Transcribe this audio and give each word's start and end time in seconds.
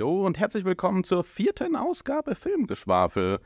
Hallo 0.00 0.24
und 0.24 0.38
herzlich 0.38 0.64
willkommen 0.64 1.04
zur 1.04 1.22
vierten 1.24 1.76
Ausgabe 1.76 2.34
Filmgeschwafel. 2.34 3.38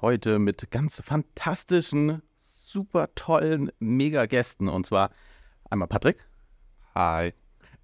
Heute 0.00 0.38
mit 0.38 0.70
ganz 0.70 1.02
fantastischen, 1.04 2.22
super 2.38 3.12
tollen 3.16 3.72
Mega-Gästen. 3.80 4.68
Und 4.68 4.86
zwar 4.86 5.10
einmal 5.68 5.88
Patrick. 5.88 6.24
Hi. 6.94 7.32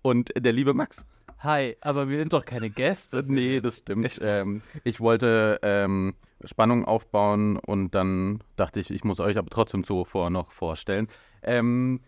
Und 0.02 0.30
der 0.36 0.52
liebe 0.52 0.72
Max. 0.72 1.04
Hi, 1.40 1.76
aber 1.80 2.08
wir 2.08 2.18
sind 2.18 2.32
doch 2.32 2.44
keine 2.44 2.70
Gäste. 2.70 3.24
Nee, 3.26 3.60
das 3.60 3.78
stimmt. 3.78 4.20
Ähm, 4.22 4.62
ich 4.84 5.00
wollte 5.00 5.58
ähm, 5.64 6.14
Spannung 6.44 6.84
aufbauen 6.84 7.56
und 7.56 7.92
dann 7.92 8.44
dachte 8.54 8.78
ich, 8.78 8.92
ich 8.92 9.02
muss 9.02 9.18
euch 9.18 9.36
aber 9.36 9.50
trotzdem 9.50 9.82
zuvor 9.82 10.30
noch 10.30 10.52
vorstellen. 10.52 11.08
Ähm, 11.42 11.98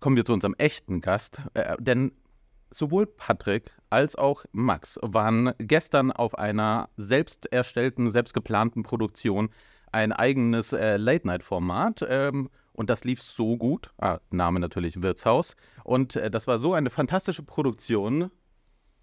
kommen 0.00 0.16
wir 0.16 0.24
zu 0.24 0.32
unserem 0.32 0.54
echten 0.56 1.02
Gast. 1.02 1.42
Äh, 1.52 1.76
denn 1.78 2.12
sowohl 2.70 3.06
Patrick 3.06 3.70
als 3.90 4.16
auch 4.16 4.44
Max 4.52 4.98
waren 5.02 5.52
gestern 5.58 6.12
auf 6.12 6.36
einer 6.36 6.88
selbst 6.96 7.50
erstellten, 7.52 8.10
selbst 8.10 8.34
geplanten 8.34 8.82
Produktion 8.82 9.50
ein 9.92 10.12
eigenes 10.12 10.72
äh, 10.72 10.96
Late-Night-Format. 10.96 12.06
Ähm, 12.08 12.50
und 12.72 12.90
das 12.90 13.04
lief 13.04 13.22
so 13.22 13.56
gut. 13.56 13.90
Ah, 13.98 14.18
Name 14.30 14.60
natürlich 14.60 15.02
Wirtshaus. 15.02 15.56
Und 15.84 16.16
äh, 16.16 16.30
das 16.30 16.46
war 16.46 16.58
so 16.58 16.74
eine 16.74 16.90
fantastische 16.90 17.42
Produktion, 17.42 18.30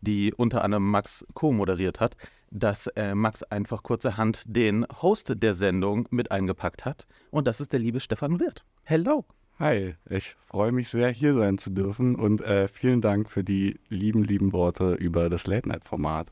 die 0.02 0.33
unter 0.33 0.63
anderem 0.63 0.89
Max 0.89 1.25
co-moderiert 1.33 2.00
hat, 2.00 2.16
dass 2.52 2.88
äh, 2.88 3.16
Max 3.16 3.44
einfach 3.44 3.83
kurzerhand 3.83 4.44
den 4.45 4.85
Host 5.02 5.33
der 5.35 5.53
Sendung 5.53 6.07
mit 6.11 6.31
eingepackt 6.31 6.85
hat. 6.85 7.07
Und 7.31 7.47
das 7.47 7.59
ist 7.59 7.73
der 7.73 7.79
liebe 7.79 8.00
Stefan 8.00 8.39
Wirth. 8.39 8.63
Hello. 8.83 9.25
Hi, 9.58 9.95
ich 10.09 10.36
freue 10.48 10.73
mich 10.73 10.89
sehr, 10.89 11.09
hier 11.09 11.34
sein 11.34 11.58
zu 11.58 11.70
dürfen 11.70 12.16
und 12.16 12.42
äh, 12.42 12.67
vielen 12.67 13.00
Dank 13.00 13.30
für 13.30 13.42
die 13.42 13.80
lieben, 13.88 14.23
lieben 14.25 14.52
Worte 14.52 14.95
über 14.95 15.30
das 15.30 15.47
Late-Night-Format. 15.47 16.28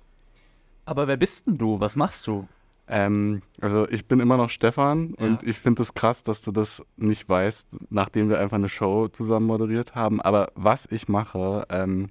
Aber 0.83 1.07
wer 1.07 1.15
bist 1.15 1.47
denn 1.47 1.57
du? 1.57 1.79
Was 1.79 1.95
machst 1.95 2.27
du? 2.27 2.49
Ähm, 2.89 3.41
also 3.61 3.87
ich 3.87 4.09
bin 4.09 4.19
immer 4.19 4.35
noch 4.35 4.49
Stefan 4.49 5.15
Ja. 5.17 5.25
und 5.25 5.43
ich 5.43 5.57
finde 5.57 5.83
es 5.83 5.93
krass, 5.93 6.23
dass 6.23 6.41
du 6.41 6.51
das 6.51 6.83
nicht 6.97 7.29
weißt, 7.29 7.77
nachdem 7.89 8.27
wir 8.27 8.41
einfach 8.41 8.57
eine 8.57 8.67
Show 8.67 9.07
zusammen 9.07 9.45
moderiert 9.47 9.95
haben. 9.95 10.19
Aber 10.21 10.51
was 10.55 10.85
ich 10.91 11.07
mache, 11.07 11.65
ähm, 11.69 12.09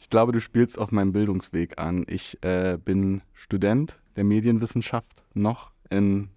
ich 0.00 0.10
glaube, 0.10 0.32
du 0.32 0.40
spielst 0.40 0.76
auf 0.76 0.90
meinem 0.90 1.12
Bildungsweg 1.12 1.80
an. 1.80 2.04
Ich 2.08 2.42
äh, 2.42 2.78
bin 2.84 3.22
Student 3.32 4.00
der 4.16 4.24
Medienwissenschaft 4.24 5.22
noch 5.34 5.70
in 5.88 6.30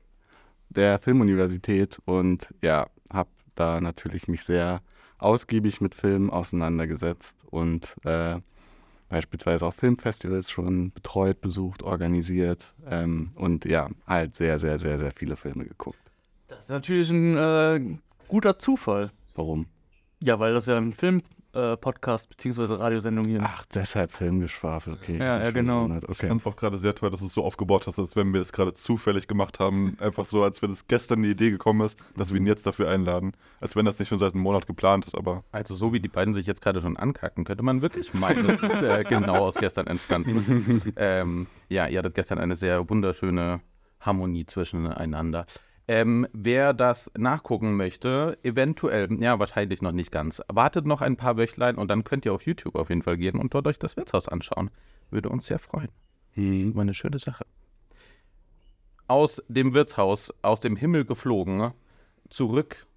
der 0.70 1.00
Filmuniversität 1.00 1.98
und 2.06 2.54
ja, 2.62 2.86
habe 3.12 3.30
da 3.56 3.82
natürlich 3.82 4.28
mich 4.28 4.44
sehr 4.44 4.82
ausgiebig 5.18 5.82
mit 5.82 5.96
Filmen 5.96 6.30
auseinandergesetzt 6.30 7.46
und 7.50 7.96
äh, 8.04 8.40
beispielsweise 9.10 9.66
auch 9.66 9.74
Filmfestivals 9.74 10.50
schon 10.52 10.92
betreut, 10.92 11.42
besucht, 11.42 11.84
organisiert 11.84 12.74
ähm, 12.90 13.32
und 13.36 13.66
ja, 13.66 13.90
halt 14.08 14.36
sehr, 14.36 14.60
sehr, 14.60 14.80
sehr, 14.80 15.00
sehr 15.00 15.12
viele 15.12 15.36
Filme 15.36 15.66
geguckt. 15.66 16.00
Das 16.48 16.66
ist 16.66 16.70
natürlich 16.70 17.10
ein 17.10 17.38
äh, 17.38 17.98
guter 18.28 18.58
Zufall. 18.60 19.12
Warum? 19.34 19.68
Ja, 20.22 20.40
weil 20.40 20.54
das 20.54 20.66
ja 20.66 20.78
ein 20.78 20.94
Film-Podcast 21.56 22.30
bzw. 22.30 22.76
Radiosendung 22.76 23.26
hier. 23.26 23.40
Ach, 23.42 23.66
deshalb 23.74 24.12
Filmgeschwafel, 24.12 24.94
okay. 24.94 25.18
Ja, 25.18 25.42
ja, 25.42 25.52
genau. 25.52 25.84
gewundert, 25.84 26.04
Ich 26.04 26.10
Okay. 26.10 26.28
fand 26.28 26.42
es 26.42 26.48
auch 26.48 26.56
gerade 26.56 26.78
sehr 26.78 26.94
toll, 26.96 27.12
dass 27.12 27.22
du 27.22 27.28
es 27.28 27.34
so 27.34 27.44
aufgebaut 27.44 27.88
hast, 27.88 27.98
als 27.98 28.16
wenn 28.16 28.34
wir 28.34 28.40
das 28.40 28.52
gerade 28.52 28.74
zufällig 28.74 29.28
gemacht 29.28 29.60
haben. 29.60 29.98
Einfach 30.02 30.26
so, 30.26 30.44
als 30.44 30.62
wenn 30.62 30.72
es 30.72 30.88
gestern 30.88 31.20
eine 31.20 31.28
Idee 31.28 31.52
gekommen 31.52 31.82
ist, 31.86 31.98
dass 32.16 32.32
wir 32.34 32.40
ihn 32.40 32.46
jetzt 32.48 32.66
dafür 32.66 32.90
einladen. 32.90 33.34
Als 33.62 33.76
wenn 33.76 33.86
das 33.86 34.00
nicht 34.00 34.10
schon 34.10 34.20
seit 34.20 34.34
einem 34.34 34.44
Monat 34.44 34.68
geplant 34.68 35.06
ist, 35.06 35.16
aber 35.16 35.44
Also 35.52 35.76
so 35.76 35.94
wie 35.94 36.00
die 36.00 36.10
beiden 36.10 36.34
sich 36.34 36.46
jetzt 36.48 36.62
gerade 36.62 36.82
schon 36.82 36.98
ankacken, 36.98 37.46
könnte 37.46 37.64
man 37.64 37.82
wirklich 37.82 38.14
meinen, 38.14 38.48
das 38.48 38.62
ist 38.62 38.82
äh, 38.82 39.04
genau 39.08 39.36
aus 39.46 39.56
gestern 39.56 39.88
entstanden. 39.88 40.82
ähm, 40.98 41.48
ja, 41.70 41.88
ihr 41.88 42.00
hattet 42.00 42.16
gestern 42.16 42.40
eine 42.40 42.56
sehr 42.56 42.90
wunderschöne 42.90 43.62
Harmonie 44.02 44.46
zwischeneinander. 44.46 45.46
Ähm, 45.88 46.28
wer 46.34 46.74
das 46.74 47.12
nachgucken 47.16 47.76
möchte, 47.76 48.40
eventuell, 48.42 49.22
ja, 49.22 49.38
wahrscheinlich 49.38 49.84
noch 49.84 49.92
nicht 49.92 50.12
ganz, 50.12 50.42
wartet 50.48 50.88
noch 50.88 51.02
ein 51.02 51.16
paar 51.16 51.38
Wöchlein 51.38 51.76
und 51.76 51.90
dann 51.90 52.04
könnt 52.04 52.26
ihr 52.26 52.34
auf 52.34 52.46
YouTube 52.46 52.76
auf 52.76 52.90
jeden 52.90 53.04
Fall 53.04 53.18
gehen 53.18 53.38
und 53.38 53.54
dort 53.54 53.68
euch 53.68 53.78
das 53.78 53.96
Wirtshaus 53.96 54.28
anschauen. 54.28 54.72
Würde 55.12 55.30
uns 55.30 55.46
sehr 55.46 55.60
freuen. 55.60 55.90
Hm. 56.32 56.74
War 56.74 56.82
eine 56.82 56.96
schöne 56.96 57.20
Sache. 57.20 57.46
Aus 59.08 59.44
dem 59.48 59.76
Wirtshaus, 59.76 60.34
aus 60.42 60.60
dem 60.60 60.76
Himmel 60.76 61.06
geflogen, 61.06 61.72
zurück 62.30 62.88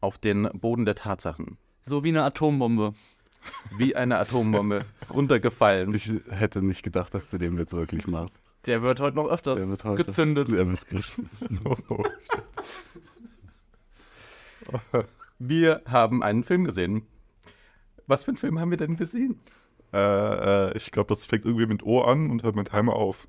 auf 0.00 0.18
den 0.18 0.48
Boden 0.54 0.84
der 0.84 0.94
Tatsachen. 0.94 1.58
So 1.86 2.04
wie 2.04 2.10
eine 2.10 2.22
Atombombe. 2.22 2.94
Wie 3.76 3.96
eine 3.96 4.18
Atombombe 4.18 4.84
runtergefallen. 5.10 5.92
Ich 5.94 6.12
hätte 6.30 6.62
nicht 6.62 6.84
gedacht, 6.84 7.12
dass 7.14 7.30
du 7.30 7.38
den 7.38 7.58
jetzt 7.58 7.72
wirklich 7.72 8.06
machst. 8.06 8.51
Der 8.66 8.82
wird 8.82 9.00
heute 9.00 9.16
noch 9.16 9.28
öfters 9.28 9.56
Der 9.56 9.68
wird 9.68 9.84
heute- 9.84 10.04
gezündet. 10.04 10.48
Der 10.50 10.68
wird 10.68 10.88
geschützt. 10.88 11.44
Wir 15.38 15.82
haben 15.88 16.22
einen 16.22 16.44
Film 16.44 16.64
gesehen. 16.64 17.06
Was 18.06 18.24
für 18.24 18.30
einen 18.30 18.38
Film 18.38 18.58
haben 18.60 18.70
wir 18.70 18.76
denn 18.78 18.96
gesehen? 18.96 19.40
äh, 19.92 20.68
äh, 20.70 20.76
ich 20.76 20.90
glaube, 20.90 21.14
das 21.14 21.24
fängt 21.24 21.44
irgendwie 21.44 21.66
mit 21.66 21.82
O 21.82 22.00
an 22.02 22.30
und 22.30 22.42
hört 22.42 22.56
mit 22.56 22.72
Heimer 22.72 22.94
auf. 22.94 23.26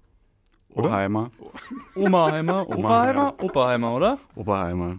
Oder? 0.70 0.88
Oheimer. 0.90 1.32
Omaheimer, 1.94 2.68
Oberheimer, 2.68 3.36
Oberheimer, 3.44 3.94
oder? 3.96 4.20
Oberheimer. 4.34 4.98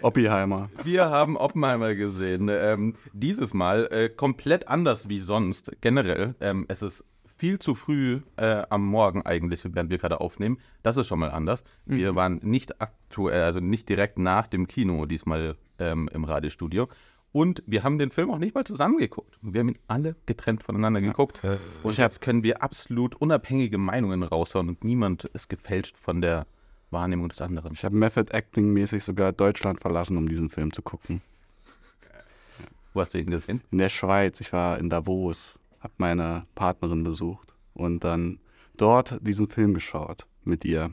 Oppiheimer. 0.00 0.70
Wir 0.84 1.10
haben 1.10 1.36
Oppenheimer 1.36 1.94
gesehen. 1.94 2.48
Ähm, 2.50 2.94
dieses 3.12 3.52
Mal 3.52 3.88
äh, 3.90 4.08
komplett 4.08 4.68
anders 4.68 5.08
wie 5.10 5.18
sonst. 5.18 5.70
Generell. 5.82 6.34
Ähm, 6.40 6.64
es 6.68 6.80
ist 6.80 7.04
viel 7.40 7.58
zu 7.58 7.74
früh 7.74 8.20
äh, 8.36 8.64
am 8.68 8.84
Morgen 8.84 9.22
eigentlich, 9.22 9.64
während 9.64 9.88
wir 9.88 9.96
gerade 9.96 10.20
aufnehmen. 10.20 10.58
Das 10.82 10.98
ist 10.98 11.06
schon 11.06 11.18
mal 11.18 11.30
anders. 11.30 11.64
Wir 11.86 12.14
waren 12.14 12.38
nicht 12.42 12.82
aktuell, 12.82 13.44
also 13.44 13.60
nicht 13.60 13.88
direkt 13.88 14.18
nach 14.18 14.46
dem 14.46 14.68
Kino 14.68 15.06
diesmal 15.06 15.56
ähm, 15.78 16.10
im 16.12 16.24
Radiostudio. 16.24 16.88
Und 17.32 17.62
wir 17.66 17.82
haben 17.82 17.98
den 17.98 18.10
Film 18.10 18.30
auch 18.30 18.36
nicht 18.36 18.54
mal 18.54 18.64
zusammen 18.64 18.98
geguckt. 18.98 19.38
Wir 19.40 19.60
haben 19.60 19.70
ihn 19.70 19.78
alle 19.88 20.16
getrennt 20.26 20.62
voneinander 20.62 21.00
geguckt. 21.00 21.40
Und 21.82 21.96
jetzt 21.96 22.20
können 22.20 22.42
wir 22.42 22.62
absolut 22.62 23.14
unabhängige 23.14 23.78
Meinungen 23.78 24.22
raushauen 24.22 24.68
und 24.68 24.84
niemand 24.84 25.24
ist 25.24 25.48
gefälscht 25.48 25.96
von 25.96 26.20
der 26.20 26.46
Wahrnehmung 26.90 27.30
des 27.30 27.40
anderen. 27.40 27.72
Ich 27.72 27.86
habe 27.86 27.96
Method 27.96 28.30
Acting 28.34 28.70
mäßig 28.70 29.02
sogar 29.02 29.32
Deutschland 29.32 29.80
verlassen, 29.80 30.18
um 30.18 30.28
diesen 30.28 30.50
Film 30.50 30.74
zu 30.74 30.82
gucken. 30.82 31.22
Wo 32.92 33.00
hast 33.00 33.14
du 33.14 33.18
ihn 33.18 33.30
gesehen? 33.30 33.62
In 33.70 33.78
der 33.78 33.88
Schweiz, 33.88 34.40
ich 34.40 34.52
war 34.52 34.78
in 34.78 34.90
Davos, 34.90 35.59
habe 35.80 35.94
meine 35.96 36.46
Partnerin 36.54 37.04
besucht 37.04 37.54
und 37.74 38.04
dann 38.04 38.38
dort 38.76 39.18
diesen 39.26 39.48
Film 39.48 39.74
geschaut 39.74 40.26
mit 40.44 40.64
ihr. 40.64 40.92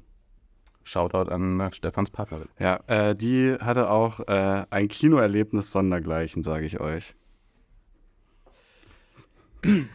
Shoutout 0.83 1.29
an 1.29 1.59
äh, 1.59 1.73
Stefans 1.73 2.09
Partnerin. 2.09 2.47
Ja, 2.59 2.79
äh, 2.87 3.13
die 3.15 3.55
hatte 3.59 3.89
auch 3.89 4.21
äh, 4.21 4.65
ein 4.69 4.87
Kinoerlebnis 4.87 5.71
sondergleichen, 5.71 6.43
sage 6.43 6.65
ich 6.65 6.79
euch. 6.79 7.13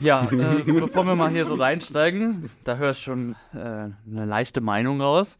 Ja, 0.00 0.29
äh, 0.31 0.62
bevor 0.71 1.06
wir 1.06 1.15
mal 1.15 1.31
hier 1.31 1.47
so 1.47 1.55
reinsteigen, 1.55 2.50
da 2.65 2.77
höre 2.77 2.91
ich 2.91 2.99
schon 2.99 3.37
äh, 3.55 3.56
eine 3.56 3.95
leichte 4.27 4.61
Meinung 4.61 5.00
raus. 5.00 5.38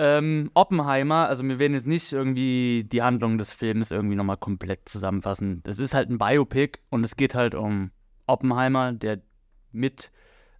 Ähm, 0.00 0.50
Oppenheimer, 0.54 1.28
also 1.28 1.44
wir 1.44 1.58
werden 1.58 1.74
jetzt 1.74 1.86
nicht 1.86 2.12
irgendwie 2.12 2.84
die 2.84 3.02
Handlung 3.02 3.36
des 3.38 3.52
Films 3.52 3.90
irgendwie 3.90 4.16
nochmal 4.16 4.36
komplett 4.36 4.88
zusammenfassen. 4.88 5.62
Es 5.64 5.78
ist 5.78 5.94
halt 5.94 6.08
ein 6.08 6.18
Biopic 6.18 6.78
und 6.90 7.04
es 7.04 7.16
geht 7.16 7.34
halt 7.34 7.54
um 7.54 7.90
Oppenheimer, 8.28 8.92
der 8.92 9.20
mit 9.72 10.10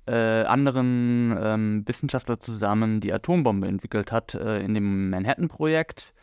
äh, 0.07 0.45
anderen 0.45 1.37
ähm, 1.41 1.83
Wissenschaftlern 1.87 2.41
zusammen 2.41 3.01
die 3.01 3.13
Atombombe 3.13 3.69
entwickelt 3.69 4.11
hat 4.11 4.35
äh, 4.35 4.61
in 4.61 4.75
dem 4.75 5.11
Manhattan-Projekt. 5.11 6.15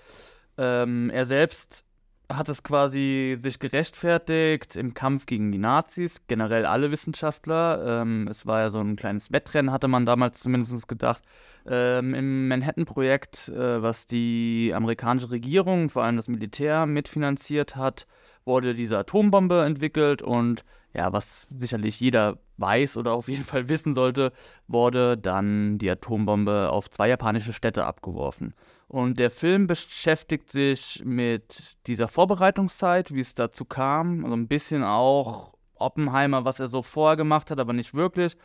Ähm, 0.57 1.09
er 1.11 1.25
selbst 1.25 1.85
hat 2.31 2.49
es 2.49 2.63
quasi 2.63 3.35
sich 3.37 3.59
gerechtfertigt 3.59 4.75
im 4.75 4.93
Kampf 4.93 5.25
gegen 5.25 5.51
die 5.51 5.57
Nazis, 5.57 6.25
generell 6.27 6.65
alle 6.65 6.91
Wissenschaftler. 6.91 8.01
Ähm, 8.01 8.27
es 8.29 8.45
war 8.45 8.61
ja 8.61 8.69
so 8.69 8.79
ein 8.79 8.95
kleines 8.95 9.31
Wettrennen, 9.31 9.71
hatte 9.71 9.87
man 9.87 10.05
damals 10.05 10.39
zumindest 10.39 10.87
gedacht. 10.87 11.21
Ähm, 11.67 12.13
Im 12.13 12.47
Manhattan-Projekt, 12.47 13.49
äh, 13.49 13.81
was 13.81 14.07
die 14.07 14.71
amerikanische 14.75 15.31
Regierung, 15.31 15.89
vor 15.89 16.03
allem 16.03 16.15
das 16.15 16.27
Militär, 16.27 16.85
mitfinanziert 16.85 17.75
hat, 17.75 18.07
wurde 18.45 18.75
diese 18.75 18.97
Atombombe 18.97 19.63
entwickelt 19.63 20.21
und 20.21 20.63
ja, 20.93 21.11
was 21.11 21.47
sicherlich 21.53 21.99
jeder 21.99 22.39
weiß 22.57 22.95
oder 22.95 23.13
auf 23.13 23.27
jeden 23.27 23.43
Fall 23.43 23.67
wissen 23.67 23.93
sollte, 23.93 24.31
wurde 24.67 25.17
dann 25.17 25.77
die 25.77 25.89
Atombombe 25.89 26.69
auf 26.69 26.89
zwei 26.89 27.09
japanische 27.09 27.51
Städte 27.51 27.85
abgeworfen. 27.85 28.53
Und 28.87 29.19
der 29.19 29.29
Film 29.29 29.67
beschäftigt 29.67 30.51
sich 30.51 31.01
mit 31.03 31.77
dieser 31.87 32.07
Vorbereitungszeit, 32.07 33.13
wie 33.13 33.19
es 33.19 33.35
dazu 33.35 33.65
kam, 33.65 34.23
also 34.23 34.35
ein 34.35 34.47
bisschen 34.47 34.83
auch 34.83 35.53
Oppenheimer, 35.75 36.45
was 36.45 36.59
er 36.59 36.67
so 36.67 36.81
vorher 36.81 37.17
gemacht 37.17 37.51
hat, 37.51 37.59
aber 37.59 37.73
nicht 37.73 37.93
wirklich. 37.93 38.37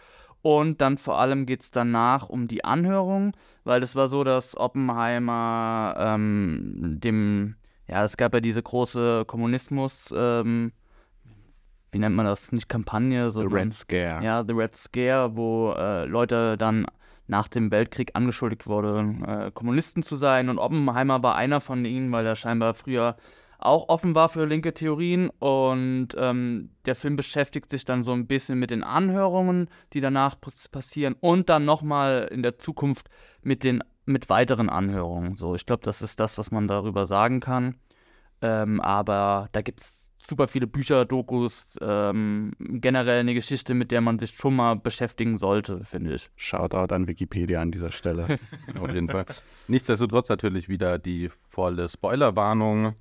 Und 0.42 0.80
dann 0.80 0.96
vor 0.96 1.18
allem 1.18 1.44
geht 1.44 1.62
es 1.62 1.70
danach 1.70 2.28
um 2.28 2.48
die 2.48 2.64
Anhörung, 2.64 3.36
weil 3.64 3.82
es 3.82 3.94
war 3.94 4.08
so, 4.08 4.24
dass 4.24 4.56
Oppenheimer 4.56 5.94
ähm, 5.98 6.96
dem, 6.98 7.56
ja, 7.90 8.04
es 8.04 8.16
gab 8.16 8.32
ja 8.34 8.40
diese 8.40 8.62
große 8.62 9.24
Kommunismus, 9.26 10.14
ähm, 10.16 10.72
wie 11.92 11.98
nennt 11.98 12.14
man 12.14 12.24
das, 12.26 12.52
nicht 12.52 12.68
Kampagne, 12.68 13.30
The 13.30 13.34
sondern 13.34 13.52
Red 13.52 13.74
Scare. 13.74 14.24
ja, 14.24 14.44
The 14.46 14.54
Red 14.54 14.76
Scare, 14.76 15.36
wo 15.36 15.72
äh, 15.72 16.04
Leute 16.04 16.56
dann 16.56 16.86
nach 17.26 17.48
dem 17.48 17.70
Weltkrieg 17.70 18.10
angeschuldigt 18.14 18.66
wurden, 18.66 19.24
äh, 19.24 19.50
Kommunisten 19.52 20.02
zu 20.02 20.16
sein. 20.16 20.48
Und 20.48 20.58
Oppenheimer 20.58 21.22
war 21.22 21.34
einer 21.36 21.60
von 21.60 21.84
ihnen, 21.84 22.10
weil 22.12 22.26
er 22.26 22.36
scheinbar 22.36 22.74
früher 22.74 23.16
auch 23.58 23.88
offen 23.88 24.14
war 24.14 24.28
für 24.28 24.46
linke 24.46 24.72
Theorien. 24.72 25.30
Und 25.38 26.08
ähm, 26.16 26.70
der 26.86 26.94
Film 26.96 27.16
beschäftigt 27.16 27.70
sich 27.70 27.84
dann 27.84 28.02
so 28.02 28.12
ein 28.12 28.26
bisschen 28.26 28.58
mit 28.58 28.70
den 28.70 28.82
Anhörungen, 28.82 29.68
die 29.92 30.00
danach 30.00 30.40
pass- 30.40 30.68
passieren 30.68 31.14
und 31.20 31.48
dann 31.48 31.64
nochmal 31.64 32.28
in 32.32 32.42
der 32.42 32.58
Zukunft 32.58 33.08
mit 33.42 33.62
den 33.62 33.82
mit 34.06 34.28
weiteren 34.28 34.68
Anhörungen. 34.68 35.36
So, 35.36 35.54
ich 35.54 35.66
glaube, 35.66 35.82
das 35.84 36.02
ist 36.02 36.20
das, 36.20 36.38
was 36.38 36.50
man 36.50 36.68
darüber 36.68 37.06
sagen 37.06 37.40
kann. 37.40 37.76
Ähm, 38.42 38.80
aber 38.80 39.48
da 39.52 39.62
gibt 39.62 39.80
es 39.80 40.10
super 40.26 40.48
viele 40.48 40.66
Bücher, 40.66 41.04
Dokus, 41.04 41.76
ähm, 41.80 42.52
generell 42.58 43.20
eine 43.20 43.34
Geschichte, 43.34 43.74
mit 43.74 43.90
der 43.90 44.00
man 44.00 44.18
sich 44.18 44.30
schon 44.30 44.56
mal 44.56 44.76
beschäftigen 44.76 45.38
sollte, 45.38 45.84
finde 45.84 46.14
ich. 46.14 46.30
Shoutout 46.36 46.94
an 46.94 47.08
Wikipedia 47.08 47.60
an 47.60 47.72
dieser 47.72 47.92
Stelle. 47.92 48.38
Auf 48.80 48.92
jeden 48.92 49.08
Fall. 49.08 49.26
Nichtsdestotrotz 49.68 50.28
natürlich 50.28 50.68
wieder 50.68 50.98
die 50.98 51.30
volle 51.50 51.88
Spoilerwarnung, 51.88 52.94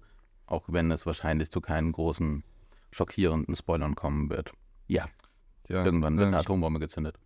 auch 0.46 0.63
wenn 0.68 0.92
es 0.92 1.06
wahrscheinlich 1.06 1.51
zu 1.51 1.62
keinen 1.62 1.92
großen, 1.92 2.44
schockierenden 2.92 3.56
Spoilern 3.56 3.96
kommen 3.96 4.30
wird. 4.30 4.51
Ja, 4.88 5.06
Irgendwann 5.69 6.18
wird 6.18 6.28
eine 6.28 6.38
Atombombe 6.38 6.80
gezündet. 6.80 7.19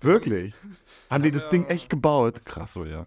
Wirklich? 0.00 0.54
Haben 1.10 1.22
die 1.24 1.30
das 1.30 1.48
Ding 1.50 1.66
echt 1.66 1.90
gebaut? 1.90 2.44
Krass 2.44 2.72
so, 2.72 2.84
ja. 2.84 3.06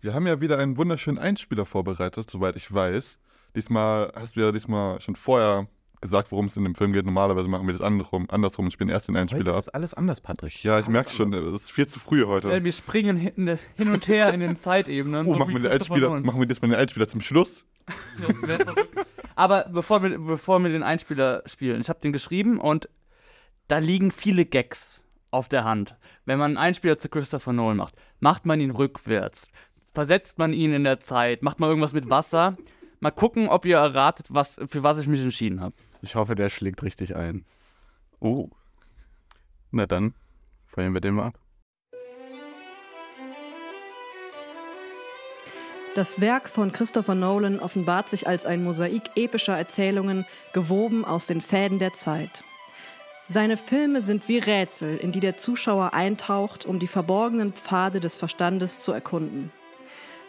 Wir 0.00 0.14
haben 0.14 0.26
ja 0.26 0.40
wieder 0.40 0.58
einen 0.58 0.76
wunderschönen 0.76 1.18
Einspieler 1.18 1.66
vorbereitet, 1.66 2.30
soweit 2.30 2.56
ich 2.56 2.72
weiß. 2.72 3.18
Diesmal 3.56 4.12
hast 4.14 4.36
du 4.36 4.40
ja 4.40 4.52
diesmal 4.52 5.00
schon 5.00 5.16
vorher 5.16 5.66
gesagt, 6.00 6.30
worum 6.30 6.46
es 6.46 6.56
in 6.56 6.64
dem 6.64 6.74
Film 6.74 6.92
geht. 6.92 7.04
Normalerweise 7.04 7.48
machen 7.48 7.66
wir 7.66 7.72
das 7.72 7.82
andersrum, 7.82 8.26
andersrum 8.30 8.66
und 8.66 8.70
spielen 8.70 8.88
erst 8.88 9.08
den 9.08 9.16
Einspieler 9.16 9.54
ab. 9.54 9.60
ist 9.60 9.68
alles 9.70 9.94
anders, 9.94 10.20
Patrick. 10.20 10.62
Ja, 10.62 10.78
ich 10.78 10.86
merke 10.86 11.10
schon, 11.10 11.32
es 11.32 11.62
ist 11.62 11.72
viel 11.72 11.86
zu 11.88 11.98
früh 11.98 12.24
heute. 12.24 12.52
Äh, 12.52 12.62
wir 12.62 12.72
springen 12.72 13.16
hin, 13.16 13.58
hin 13.74 13.88
und 13.90 14.06
her 14.06 14.32
in 14.32 14.40
den 14.40 14.56
Zeitebenen. 14.58 15.26
Oh, 15.26 15.32
so 15.32 15.38
machen 15.38 15.50
wie 15.50 15.54
wir, 15.54 15.60
den 15.62 15.70
Christopher 15.70 15.94
Einspieler, 15.94 16.08
Nolan. 16.10 16.26
machen 16.26 16.40
wir 16.40 16.46
diesmal 16.46 16.70
den 16.70 16.78
Einspieler 16.78 17.08
zum 17.08 17.20
Schluss? 17.20 17.64
Das 18.20 18.42
wär 18.42 18.60
verrückt. 18.60 19.06
Aber 19.34 19.66
bevor 19.72 20.02
wir, 20.02 20.18
bevor 20.18 20.58
wir 20.60 20.70
den 20.70 20.82
Einspieler 20.82 21.42
spielen, 21.46 21.80
ich 21.80 21.88
habe 21.88 22.00
den 22.00 22.12
geschrieben 22.12 22.60
und 22.60 22.88
da 23.66 23.78
liegen 23.78 24.10
viele 24.10 24.44
Gags 24.44 25.02
auf 25.30 25.48
der 25.48 25.64
Hand. 25.64 25.96
Wenn 26.24 26.38
man 26.38 26.50
einen 26.50 26.56
Einspieler 26.56 26.98
zu 26.98 27.08
Christopher 27.08 27.52
Nolan 27.52 27.76
macht, 27.76 27.94
macht 28.20 28.46
man 28.46 28.60
ihn 28.60 28.70
rückwärts, 28.70 29.48
versetzt 29.94 30.38
man 30.38 30.52
ihn 30.52 30.72
in 30.72 30.84
der 30.84 31.00
Zeit, 31.00 31.42
macht 31.42 31.60
man 31.60 31.68
irgendwas 31.68 31.92
mit 31.92 32.10
Wasser. 32.10 32.56
Mal 33.00 33.10
gucken, 33.10 33.48
ob 33.48 33.64
ihr 33.64 33.76
erratet, 33.76 34.26
was, 34.30 34.60
für 34.66 34.82
was 34.82 35.00
ich 35.00 35.06
mich 35.06 35.22
entschieden 35.22 35.60
habe. 35.60 35.74
Ich 36.02 36.14
hoffe, 36.14 36.34
der 36.34 36.48
schlägt 36.48 36.82
richtig 36.82 37.16
ein. 37.16 37.44
Oh, 38.20 38.48
Na 39.70 39.86
dann, 39.86 40.14
feuern 40.66 40.94
wir 40.94 41.00
den 41.00 41.14
mal 41.14 41.26
ab. 41.26 41.38
Das 45.94 46.20
Werk 46.20 46.48
von 46.48 46.70
Christopher 46.70 47.16
Nolan 47.16 47.58
offenbart 47.58 48.08
sich 48.08 48.28
als 48.28 48.46
ein 48.46 48.62
Mosaik 48.62 49.16
epischer 49.16 49.58
Erzählungen, 49.58 50.24
gewoben 50.52 51.04
aus 51.04 51.26
den 51.26 51.40
Fäden 51.40 51.80
der 51.80 51.92
Zeit. 51.92 52.44
Seine 53.30 53.58
Filme 53.58 54.00
sind 54.00 54.26
wie 54.26 54.38
Rätsel, 54.38 54.96
in 54.96 55.12
die 55.12 55.20
der 55.20 55.36
Zuschauer 55.36 55.92
eintaucht, 55.92 56.64
um 56.64 56.78
die 56.78 56.86
verborgenen 56.86 57.52
Pfade 57.52 58.00
des 58.00 58.16
Verstandes 58.16 58.80
zu 58.80 58.90
erkunden. 58.90 59.52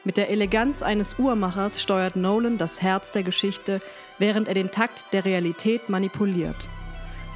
Mit 0.04 0.18
der 0.18 0.30
Eleganz 0.30 0.84
eines 0.84 1.18
Uhrmachers 1.18 1.82
steuert 1.82 2.18
Nolan 2.18 2.58
das 2.58 2.82
Herz 2.82 3.14
der 3.14 3.24
Geschichte, 3.24 3.80
während 4.18 4.50
er 4.50 4.54
den 4.54 4.70
Takt 4.70 5.14
der 5.14 5.24
Realität 5.24 5.88
manipuliert. 5.88 6.68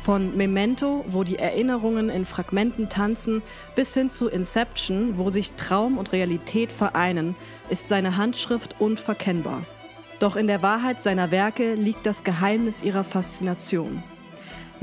Von 0.02 0.36
Memento, 0.36 1.06
wo 1.08 1.24
die 1.24 1.40
Erinnerungen 1.40 2.10
in 2.10 2.26
Fragmenten 2.26 2.90
tanzen, 2.90 3.42
bis 3.74 3.94
hin 3.94 4.12
zu 4.12 4.28
Inception, 4.28 5.18
wo 5.18 5.30
sich 5.30 5.54
Traum 5.54 5.98
und 5.98 6.12
Realität 6.12 6.74
vereinen, 6.74 7.38
ist 7.70 7.88
seine 7.88 8.18
Handschrift 8.18 8.82
unverkennbar. 8.82 9.64
Doch 10.20 10.36
in 10.36 10.48
der 10.48 10.62
Wahrheit 10.62 11.02
seiner 11.02 11.32
Werke 11.32 11.76
liegt 11.76 12.06
das 12.06 12.26
Geheimnis 12.26 12.84
ihrer 12.84 13.06
Faszination. 13.06 14.04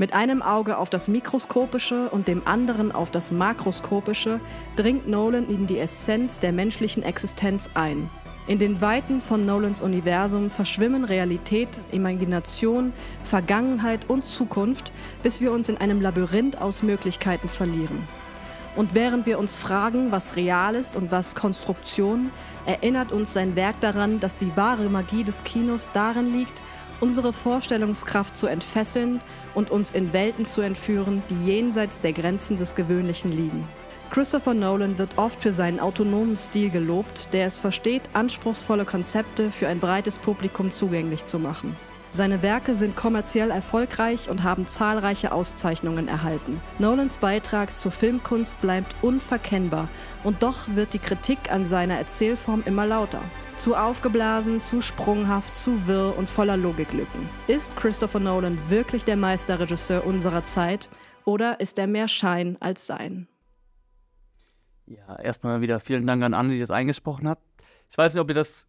Mit 0.01 0.15
einem 0.15 0.41
Auge 0.41 0.79
auf 0.79 0.89
das 0.89 1.07
Mikroskopische 1.07 2.09
und 2.09 2.27
dem 2.27 2.41
anderen 2.45 2.91
auf 2.91 3.11
das 3.11 3.29
Makroskopische 3.29 4.39
dringt 4.75 5.07
Nolan 5.07 5.47
in 5.47 5.67
die 5.67 5.77
Essenz 5.77 6.39
der 6.39 6.51
menschlichen 6.51 7.03
Existenz 7.03 7.69
ein. 7.75 8.09
In 8.47 8.57
den 8.57 8.81
Weiten 8.81 9.21
von 9.21 9.45
Nolans 9.45 9.83
Universum 9.83 10.49
verschwimmen 10.49 11.03
Realität, 11.03 11.79
Imagination, 11.91 12.93
Vergangenheit 13.23 14.09
und 14.09 14.25
Zukunft, 14.25 14.91
bis 15.21 15.39
wir 15.39 15.51
uns 15.51 15.69
in 15.69 15.77
einem 15.77 16.01
Labyrinth 16.01 16.59
aus 16.59 16.81
Möglichkeiten 16.81 17.47
verlieren. 17.47 18.07
Und 18.75 18.95
während 18.95 19.27
wir 19.27 19.37
uns 19.37 19.55
fragen, 19.55 20.11
was 20.11 20.35
real 20.35 20.73
ist 20.73 20.95
und 20.95 21.11
was 21.11 21.35
Konstruktion, 21.35 22.31
erinnert 22.65 23.11
uns 23.11 23.33
sein 23.33 23.55
Werk 23.55 23.79
daran, 23.81 24.19
dass 24.19 24.35
die 24.35 24.51
wahre 24.57 24.89
Magie 24.89 25.23
des 25.23 25.43
Kinos 25.43 25.91
darin 25.93 26.33
liegt, 26.33 26.63
unsere 27.01 27.33
Vorstellungskraft 27.33 28.35
zu 28.35 28.47
entfesseln 28.47 29.21
und 29.55 29.69
uns 29.69 29.91
in 29.91 30.13
Welten 30.13 30.45
zu 30.45 30.61
entführen, 30.61 31.23
die 31.29 31.45
jenseits 31.45 31.99
der 31.99 32.13
Grenzen 32.13 32.57
des 32.57 32.75
Gewöhnlichen 32.75 33.31
liegen. 33.31 33.67
Christopher 34.11 34.53
Nolan 34.53 34.97
wird 34.97 35.17
oft 35.17 35.41
für 35.41 35.53
seinen 35.53 35.79
autonomen 35.79 36.35
Stil 36.35 36.69
gelobt, 36.69 37.33
der 37.33 37.45
es 37.45 37.59
versteht, 37.59 38.03
anspruchsvolle 38.11 38.83
Konzepte 38.83 39.51
für 39.51 39.69
ein 39.69 39.79
breites 39.79 40.17
Publikum 40.17 40.71
zugänglich 40.71 41.25
zu 41.25 41.39
machen. 41.39 41.77
Seine 42.13 42.41
Werke 42.41 42.75
sind 42.75 42.97
kommerziell 42.97 43.51
erfolgreich 43.51 44.29
und 44.29 44.43
haben 44.43 44.67
zahlreiche 44.67 45.31
Auszeichnungen 45.31 46.09
erhalten. 46.09 46.59
Nolans 46.77 47.17
Beitrag 47.17 47.73
zur 47.73 47.93
Filmkunst 47.93 48.59
bleibt 48.59 48.93
unverkennbar 49.01 49.87
und 50.25 50.43
doch 50.43 50.67
wird 50.75 50.93
die 50.93 50.99
Kritik 50.99 51.49
an 51.49 51.65
seiner 51.65 51.97
Erzählform 51.97 52.63
immer 52.65 52.85
lauter. 52.85 53.21
Zu 53.61 53.75
aufgeblasen, 53.75 54.59
zu 54.59 54.81
sprunghaft, 54.81 55.53
zu 55.53 55.85
wirr 55.85 56.17
und 56.17 56.27
voller 56.27 56.57
Logiklücken. 56.57 57.29
Ist 57.45 57.77
Christopher 57.77 58.19
Nolan 58.19 58.57
wirklich 58.69 59.05
der 59.05 59.17
Meisterregisseur 59.17 60.03
unserer 60.03 60.43
Zeit 60.43 60.89
oder 61.25 61.59
ist 61.59 61.77
er 61.77 61.85
mehr 61.85 62.07
Schein 62.07 62.57
als 62.59 62.87
Sein? 62.87 63.27
Ja, 64.87 65.15
erstmal 65.19 65.61
wieder 65.61 65.79
vielen 65.79 66.07
Dank 66.07 66.23
an 66.23 66.33
Anne, 66.33 66.53
die 66.53 66.59
das 66.59 66.71
eingesprochen 66.71 67.27
hat. 67.27 67.37
Ich 67.91 67.97
weiß 67.99 68.15
nicht, 68.15 68.21
ob 68.21 68.29
ihr 68.29 68.33
das 68.33 68.65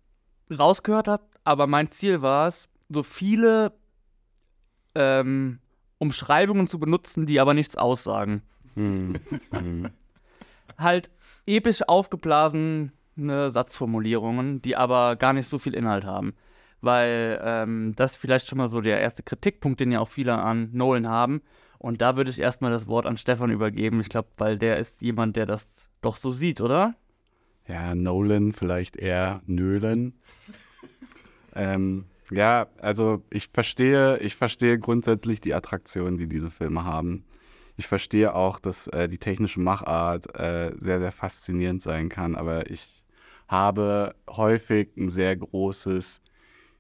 rausgehört 0.51 1.09
habt, 1.09 1.41
aber 1.43 1.67
mein 1.67 1.89
Ziel 1.89 2.21
war 2.21 2.47
es, 2.47 2.69
so 2.91 3.03
viele 3.03 3.73
ähm, 4.95 5.61
Umschreibungen 5.97 6.67
zu 6.67 6.79
benutzen, 6.79 7.25
die 7.25 7.41
aber 7.41 7.55
nichts 7.55 7.77
aussagen. 7.77 8.43
Hm. 8.75 9.15
Hm. 9.53 9.89
Halt 10.77 11.11
episch 11.47 11.81
aufgeblasene 11.89 12.93
Satzformulierungen, 13.17 14.63
die 14.63 14.77
aber 14.77 15.17
gar 15.17 15.33
nicht 15.33 15.49
so 15.49 15.59
viel 15.59 15.75
Inhalt 15.75 16.05
haben. 16.05 16.35
Weil 16.81 17.41
ähm, 17.45 17.93
das 17.97 18.17
vielleicht 18.17 18.49
schon 18.49 18.59
mal 18.59 18.69
so 18.69 18.81
der 18.81 19.01
erste 19.01 19.23
Kritikpunkt, 19.23 19.81
den 19.81 19.93
ja 19.93 20.01
auch 20.01 20.09
viele 20.09 20.35
an 20.35 20.71
Nolan 20.73 21.09
haben. 21.09 21.43
Und 21.79 22.01
da 22.01 22.17
würde 22.17 22.31
ich 22.31 22.41
erstmal 22.41 22.71
das 22.71 22.87
Wort 22.87 23.07
an 23.07 23.17
Stefan 23.17 23.51
übergeben. 23.51 24.01
Ich 24.01 24.09
glaube, 24.09 24.29
weil 24.37 24.59
der 24.59 24.79
ist 24.79 25.03
jemand, 25.03 25.37
der 25.37 25.47
das 25.47 25.89
doch 26.01 26.17
so 26.17 26.33
sieht, 26.33 26.61
oder? 26.61 26.95
Ja, 27.69 27.95
Nolan, 27.95 28.53
vielleicht 28.53 28.97
eher 28.97 29.43
Nölen. 29.47 30.15
ähm, 31.55 32.07
ja, 32.31 32.67
also 32.81 33.23
ich 33.31 33.49
verstehe, 33.53 34.19
ich 34.19 34.37
verstehe 34.37 34.79
grundsätzlich 34.79 35.41
die 35.41 35.55
Attraktion, 35.55 36.19
die 36.19 36.27
diese 36.27 36.51
Filme 36.51 36.85
haben. 36.85 37.25
Ich 37.77 37.87
verstehe 37.87 38.35
auch, 38.35 38.59
dass 38.59 38.87
äh, 38.89 39.09
die 39.09 39.19
technische 39.19 39.61
Machart 39.61 40.35
äh, 40.39 40.73
sehr, 40.79 41.01
sehr 41.01 41.13
faszinierend 41.13 41.83
sein 41.83 42.09
kann, 42.09 42.37
aber 42.37 42.71
ich 42.71 43.02
habe 43.53 44.17
häufig 44.29 44.97
ein 44.97 45.11
sehr 45.11 45.37
großes 45.37 46.21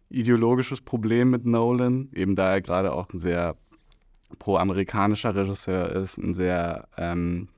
ideologisches 0.09 0.81
Problem 0.81 1.31
mit 1.31 1.47
Nolan, 1.47 2.09
eben 2.13 2.35
da 2.35 2.51
er 2.51 2.61
gerade 2.61 2.93
auch 2.93 3.13
ein 3.13 3.21
sehr 3.21 3.57
pro-amerikanischer 4.39 5.35
Regisseur 5.37 5.91
ist, 5.91 6.19
ein 6.19 6.35
sehr 6.35 6.89
ähm, 6.97 7.49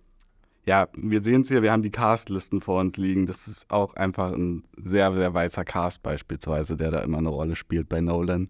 ja, 0.67 0.89
wir 0.97 1.23
sehen 1.23 1.43
es 1.43 1.49
hier, 1.49 1.63
wir 1.63 1.73
haben 1.73 1.83
die 1.83 1.91
Castlisten 1.91 2.61
vor 2.61 2.81
uns 2.81 2.97
liegen. 2.97 3.27
Das 3.27 3.47
ist 3.47 3.71
auch 3.71 3.95
einfach 3.95 4.33
ein 4.33 4.65
sehr, 4.77 5.13
sehr 5.13 5.35
weißer 5.35 5.65
Cast 5.65 6.03
beispielsweise, 6.03 6.77
der 6.77 6.91
da 6.91 7.01
immer 7.01 7.19
eine 7.19 7.29
Rolle 7.29 7.55
spielt 7.55 7.89
bei 7.89 8.01
Nolan. 8.01 8.49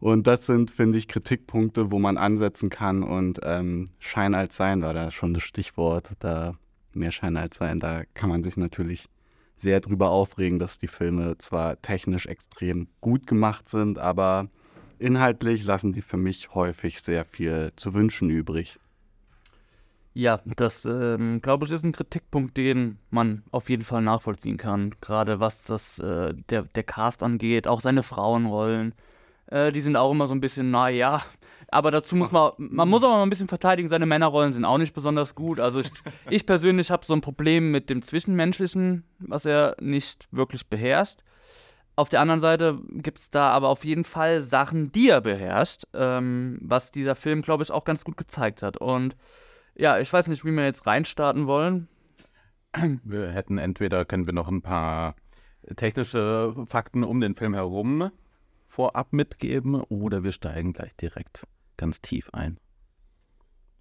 Und 0.00 0.26
das 0.26 0.46
sind, 0.46 0.70
finde 0.70 0.98
ich, 0.98 1.08
Kritikpunkte, 1.08 1.90
wo 1.90 1.98
man 1.98 2.16
ansetzen 2.16 2.70
kann. 2.70 3.02
Und 3.02 3.40
ähm, 3.42 3.90
Schein 3.98 4.34
als 4.34 4.56
Sein 4.56 4.82
war 4.82 4.94
da 4.94 5.10
schon 5.10 5.34
das 5.34 5.42
Stichwort. 5.42 6.10
Da 6.20 6.54
mehr 6.94 7.12
Schein 7.12 7.36
als 7.36 7.56
Sein, 7.56 7.80
da 7.80 8.04
kann 8.14 8.30
man 8.30 8.42
sich 8.42 8.56
natürlich 8.56 9.06
sehr 9.56 9.80
drüber 9.80 10.10
aufregen, 10.10 10.58
dass 10.58 10.78
die 10.78 10.88
Filme 10.88 11.38
zwar 11.38 11.80
technisch 11.80 12.26
extrem 12.26 12.88
gut 13.00 13.26
gemacht 13.26 13.68
sind, 13.68 13.98
aber 13.98 14.48
inhaltlich 14.98 15.64
lassen 15.64 15.92
die 15.92 16.02
für 16.02 16.16
mich 16.16 16.54
häufig 16.54 17.00
sehr 17.00 17.24
viel 17.24 17.72
zu 17.76 17.94
wünschen 17.94 18.30
übrig. 18.30 18.78
Ja, 20.14 20.40
das 20.56 20.86
ähm, 20.86 21.42
glaube 21.42 21.66
ich 21.66 21.72
ist 21.72 21.84
ein 21.84 21.92
Kritikpunkt, 21.92 22.56
den 22.56 22.96
man 23.10 23.42
auf 23.50 23.68
jeden 23.68 23.84
Fall 23.84 24.00
nachvollziehen 24.00 24.56
kann. 24.56 24.94
Gerade 25.02 25.40
was 25.40 25.64
das 25.64 25.98
äh, 25.98 26.32
der, 26.48 26.62
der 26.62 26.84
Cast 26.84 27.22
angeht, 27.22 27.66
auch 27.66 27.82
seine 27.82 28.02
Frauenrollen. 28.02 28.94
Äh, 29.48 29.72
die 29.72 29.82
sind 29.82 29.96
auch 29.96 30.10
immer 30.10 30.26
so 30.26 30.34
ein 30.34 30.40
bisschen, 30.40 30.70
naja. 30.70 31.22
Aber 31.68 31.90
dazu 31.90 32.14
muss 32.14 32.30
man, 32.30 32.52
man 32.58 32.88
muss 32.88 33.02
aber 33.02 33.16
mal 33.16 33.22
ein 33.22 33.30
bisschen 33.30 33.48
verteidigen, 33.48 33.88
seine 33.88 34.06
Männerrollen 34.06 34.52
sind 34.52 34.64
auch 34.64 34.78
nicht 34.78 34.94
besonders 34.94 35.34
gut. 35.34 35.58
Also 35.58 35.80
ich, 35.80 35.90
ich 36.30 36.46
persönlich 36.46 36.90
habe 36.90 37.04
so 37.04 37.14
ein 37.14 37.20
Problem 37.20 37.70
mit 37.70 37.90
dem 37.90 38.02
Zwischenmenschlichen, 38.02 39.04
was 39.18 39.46
er 39.46 39.76
nicht 39.80 40.28
wirklich 40.30 40.68
beherrscht. 40.68 41.20
Auf 41.96 42.08
der 42.10 42.20
anderen 42.20 42.40
Seite 42.40 42.78
gibt 42.90 43.18
es 43.18 43.30
da 43.30 43.50
aber 43.50 43.70
auf 43.70 43.84
jeden 43.84 44.04
Fall 44.04 44.42
Sachen, 44.42 44.92
die 44.92 45.08
er 45.08 45.22
beherrscht, 45.22 45.84
ähm, 45.94 46.58
was 46.60 46.92
dieser 46.92 47.14
Film, 47.14 47.42
glaube 47.42 47.62
ich, 47.62 47.70
auch 47.70 47.84
ganz 47.84 48.04
gut 48.04 48.18
gezeigt 48.18 48.62
hat. 48.62 48.76
Und 48.76 49.16
ja, 49.74 49.98
ich 49.98 50.12
weiß 50.12 50.28
nicht, 50.28 50.44
wie 50.44 50.50
wir 50.50 50.64
jetzt 50.64 50.86
reinstarten 50.86 51.46
wollen. 51.46 51.88
Wir 53.04 53.28
hätten 53.28 53.56
entweder, 53.56 54.04
können 54.04 54.26
wir 54.26 54.34
noch 54.34 54.48
ein 54.48 54.60
paar 54.60 55.14
technische 55.76 56.54
Fakten 56.68 57.04
um 57.04 57.20
den 57.20 57.34
Film 57.34 57.54
herum 57.54 58.10
vorab 58.68 59.14
mitgeben 59.14 59.76
oder 59.76 60.22
wir 60.22 60.32
steigen 60.32 60.74
gleich 60.74 60.94
direkt 60.96 61.46
ganz 61.76 62.00
tief 62.00 62.30
ein. 62.32 62.58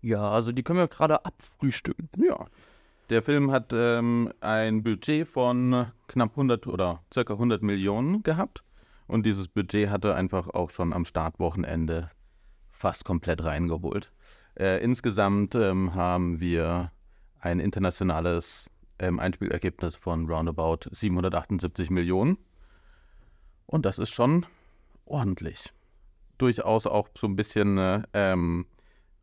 Ja, 0.02 0.30
also 0.30 0.52
die 0.52 0.64
können 0.64 0.80
wir 0.80 0.88
gerade 0.88 1.26
abfrühstücken. 1.26 2.10
Ja. 2.24 2.46
Der 3.10 3.22
Film 3.22 3.52
hat 3.52 3.72
ähm, 3.74 4.32
ein 4.40 4.84
Budget 4.84 5.28
von 5.28 5.88
knapp 6.08 6.32
100 6.32 6.68
oder 6.68 7.04
circa 7.14 7.34
100 7.34 7.62
Millionen 7.62 8.24
gehabt. 8.24 8.64
Und 9.08 9.26
dieses 9.26 9.48
Budget 9.48 9.90
hatte 9.90 10.16
einfach 10.16 10.48
auch 10.48 10.72
schon 10.72 10.92
am 10.92 11.06
Startwochenende 11.06 12.10
fast 12.72 13.06
komplett 13.06 13.44
reingeholt. 13.44 14.12
Äh, 14.56 14.84
insgesamt 14.84 15.54
ähm, 15.56 15.94
haben 15.94 16.40
wir 16.40 16.92
ein 17.40 17.60
internationales 17.60 18.72
ähm, 18.98 19.20
Einspielergebnis 19.20 19.96
von 19.96 20.28
roundabout 20.28 20.90
778 20.90 21.92
Millionen. 21.92 22.38
Und 23.68 23.86
das 23.86 24.00
ist 24.00 24.10
schon 24.10 24.46
ordentlich. 25.06 25.74
Durchaus 26.38 26.88
auch 26.88 27.10
so 27.18 27.28
ein 27.28 27.36
bisschen 27.36 27.78
äh, 27.78 28.02
ähm, 28.14 28.66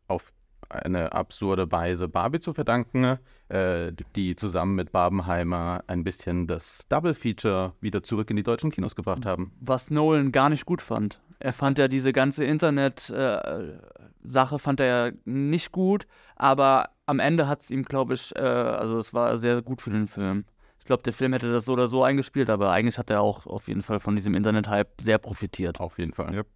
auf 0.07 0.33
eine 0.69 1.13
absurde 1.13 1.71
Weise 1.71 2.07
Barbie 2.07 2.39
zu 2.39 2.53
verdanken, 2.53 3.17
äh, 3.49 3.91
die 4.15 4.35
zusammen 4.35 4.75
mit 4.75 4.91
Barbenheimer 4.91 5.83
ein 5.87 6.03
bisschen 6.03 6.47
das 6.47 6.85
Double 6.89 7.13
Feature 7.13 7.73
wieder 7.79 8.03
zurück 8.03 8.29
in 8.29 8.35
die 8.35 8.43
deutschen 8.43 8.71
Kinos 8.71 8.95
gebracht 8.95 9.25
haben. 9.25 9.51
Was 9.59 9.91
Nolan 9.91 10.31
gar 10.31 10.49
nicht 10.49 10.65
gut 10.65 10.81
fand. 10.81 11.21
Er 11.39 11.53
fand 11.53 11.77
ja 11.77 11.87
diese 11.87 12.13
ganze 12.13 12.45
Internet-Sache 12.45 14.55
äh, 14.55 14.59
fand 14.59 14.79
er 14.79 14.85
ja 14.85 15.11
nicht 15.25 15.71
gut, 15.71 16.07
aber 16.35 16.89
am 17.05 17.19
Ende 17.19 17.47
hat 17.47 17.61
es 17.61 17.71
ihm, 17.71 17.83
glaube 17.83 18.13
ich, 18.13 18.35
äh, 18.35 18.39
also 18.39 18.97
es 18.97 19.13
war 19.13 19.37
sehr 19.37 19.61
gut 19.61 19.81
für 19.81 19.91
den 19.91 20.07
Film. 20.07 20.45
Ich 20.79 20.85
glaube, 20.85 21.03
der 21.03 21.13
Film 21.13 21.33
hätte 21.33 21.51
das 21.51 21.65
so 21.65 21.73
oder 21.73 21.87
so 21.87 22.03
eingespielt, 22.03 22.49
aber 22.49 22.71
eigentlich 22.71 22.97
hat 22.97 23.09
er 23.09 23.21
auch 23.21 23.45
auf 23.45 23.67
jeden 23.67 23.81
Fall 23.81 23.99
von 23.99 24.15
diesem 24.15 24.35
Internet-Hype 24.35 25.01
sehr 25.01 25.17
profitiert. 25.17 25.79
Auf 25.79 25.97
jeden 25.97 26.13
Fall. 26.13 26.33
Yep. 26.33 26.47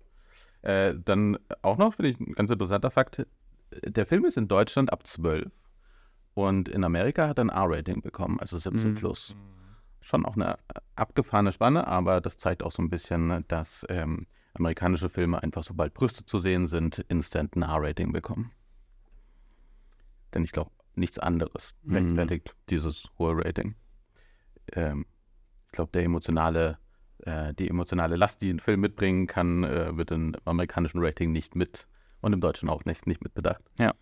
Äh, 0.62 0.96
dann 1.04 1.38
auch 1.62 1.78
noch, 1.78 1.94
finde 1.94 2.12
ich, 2.12 2.20
ein 2.20 2.34
ganz 2.34 2.52
interessanter 2.52 2.92
Fakt, 2.92 3.26
der 3.86 4.06
Film 4.06 4.26
ist 4.26 4.38
in 4.38 4.48
Deutschland 4.48 4.92
ab 4.92 5.06
12 5.06 5.52
und 6.34 6.70
in 6.70 6.84
Amerika 6.84 7.28
hat 7.28 7.40
er 7.40 7.46
ein 7.46 7.50
R-Rating 7.50 8.02
bekommen, 8.02 8.40
also 8.40 8.58
17 8.58 8.92
mhm. 8.92 8.96
plus. 8.96 9.36
Schon 10.02 10.26
auch 10.26 10.36
eine 10.36 10.58
abgefahrene 10.96 11.52
Spanne, 11.52 11.88
aber 11.88 12.22
das 12.22 12.38
zeigt 12.38 12.64
auch 12.64 12.72
so 12.72 12.82
ein 12.82 12.90
bisschen, 12.90 13.44
dass 13.48 13.86
ähm, 13.90 14.28
amerikanische 14.54 15.10
Filme 15.10 15.42
einfach, 15.44 15.64
sobald 15.64 15.94
Brüste 15.94 16.26
zu 16.26 16.40
sehen 16.40 16.68
sind, 16.68 17.00
instant 17.10 17.56
ein 17.56 17.64
R-Rating 17.64 18.14
bekommen. 18.14 18.52
Denn 20.34 20.44
ich 20.44 20.52
glaube, 20.52 20.72
nichts 20.96 21.20
anderes 21.20 21.76
mhm. 21.84 21.96
rechtfertigt 21.96 22.56
dieses 22.70 23.10
hohe 23.18 23.38
Rating. 23.44 23.76
Ähm, 24.74 25.06
ich 25.68 25.72
glaube, 25.72 25.92
der 25.92 26.04
emotionale, 26.04 26.78
äh, 27.24 27.54
die 27.54 27.70
emotionale 27.70 28.16
Last, 28.16 28.42
die 28.42 28.52
ein 28.52 28.60
Film 28.60 28.82
mitbringen 28.82 29.28
kann, 29.28 29.64
äh, 29.64 29.96
wird 29.96 30.12
im 30.12 30.36
amerikanischen 30.46 31.04
Rating 31.04 31.32
nicht 31.32 31.56
mit 31.56 31.88
und 32.22 32.34
im 32.34 32.42
Deutschen 32.42 32.70
auch 32.70 32.86
nicht, 32.86 33.08
nicht 33.08 33.24
mit 33.24 33.34
bedacht. 33.34 33.64
Ja. 33.78 33.94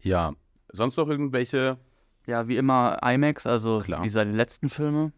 Ja, 0.00 0.32
sonst 0.72 0.96
noch 0.96 1.08
irgendwelche? 1.08 1.78
Ja, 2.26 2.48
wie 2.48 2.56
immer 2.56 2.98
IMAX, 3.02 3.46
also 3.46 3.80
Klar. 3.80 4.04
wie 4.04 4.08
seine 4.08 4.32
letzten 4.32 4.68
Filme. 4.68 5.12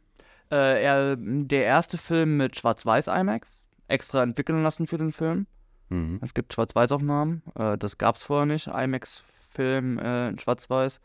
Äh, 0.51 0.83
er, 0.83 1.17
der 1.17 1.65
erste 1.65 1.99
Film 1.99 2.37
mit 2.37 2.57
Schwarz-Weiß 2.57 3.09
IMAX, 3.09 3.63
extra 3.87 4.23
entwickeln 4.23 4.63
lassen 4.63 4.87
für 4.87 4.99
den 4.99 5.13
Film. 5.13 5.47
Mhm. 5.89 6.21
Es 6.23 6.35
gibt 6.35 6.53
Schwarz-Weiß-Aufnahmen, 6.53 7.43
äh, 7.55 7.77
das 7.79 7.99
gab 7.99 8.17
es 8.17 8.23
vorher 8.23 8.47
nicht, 8.47 8.67
IMAX-Film 8.67 9.99
äh, 9.99 10.29
in 10.29 10.39
Schwarz-Weiß. 10.39 11.01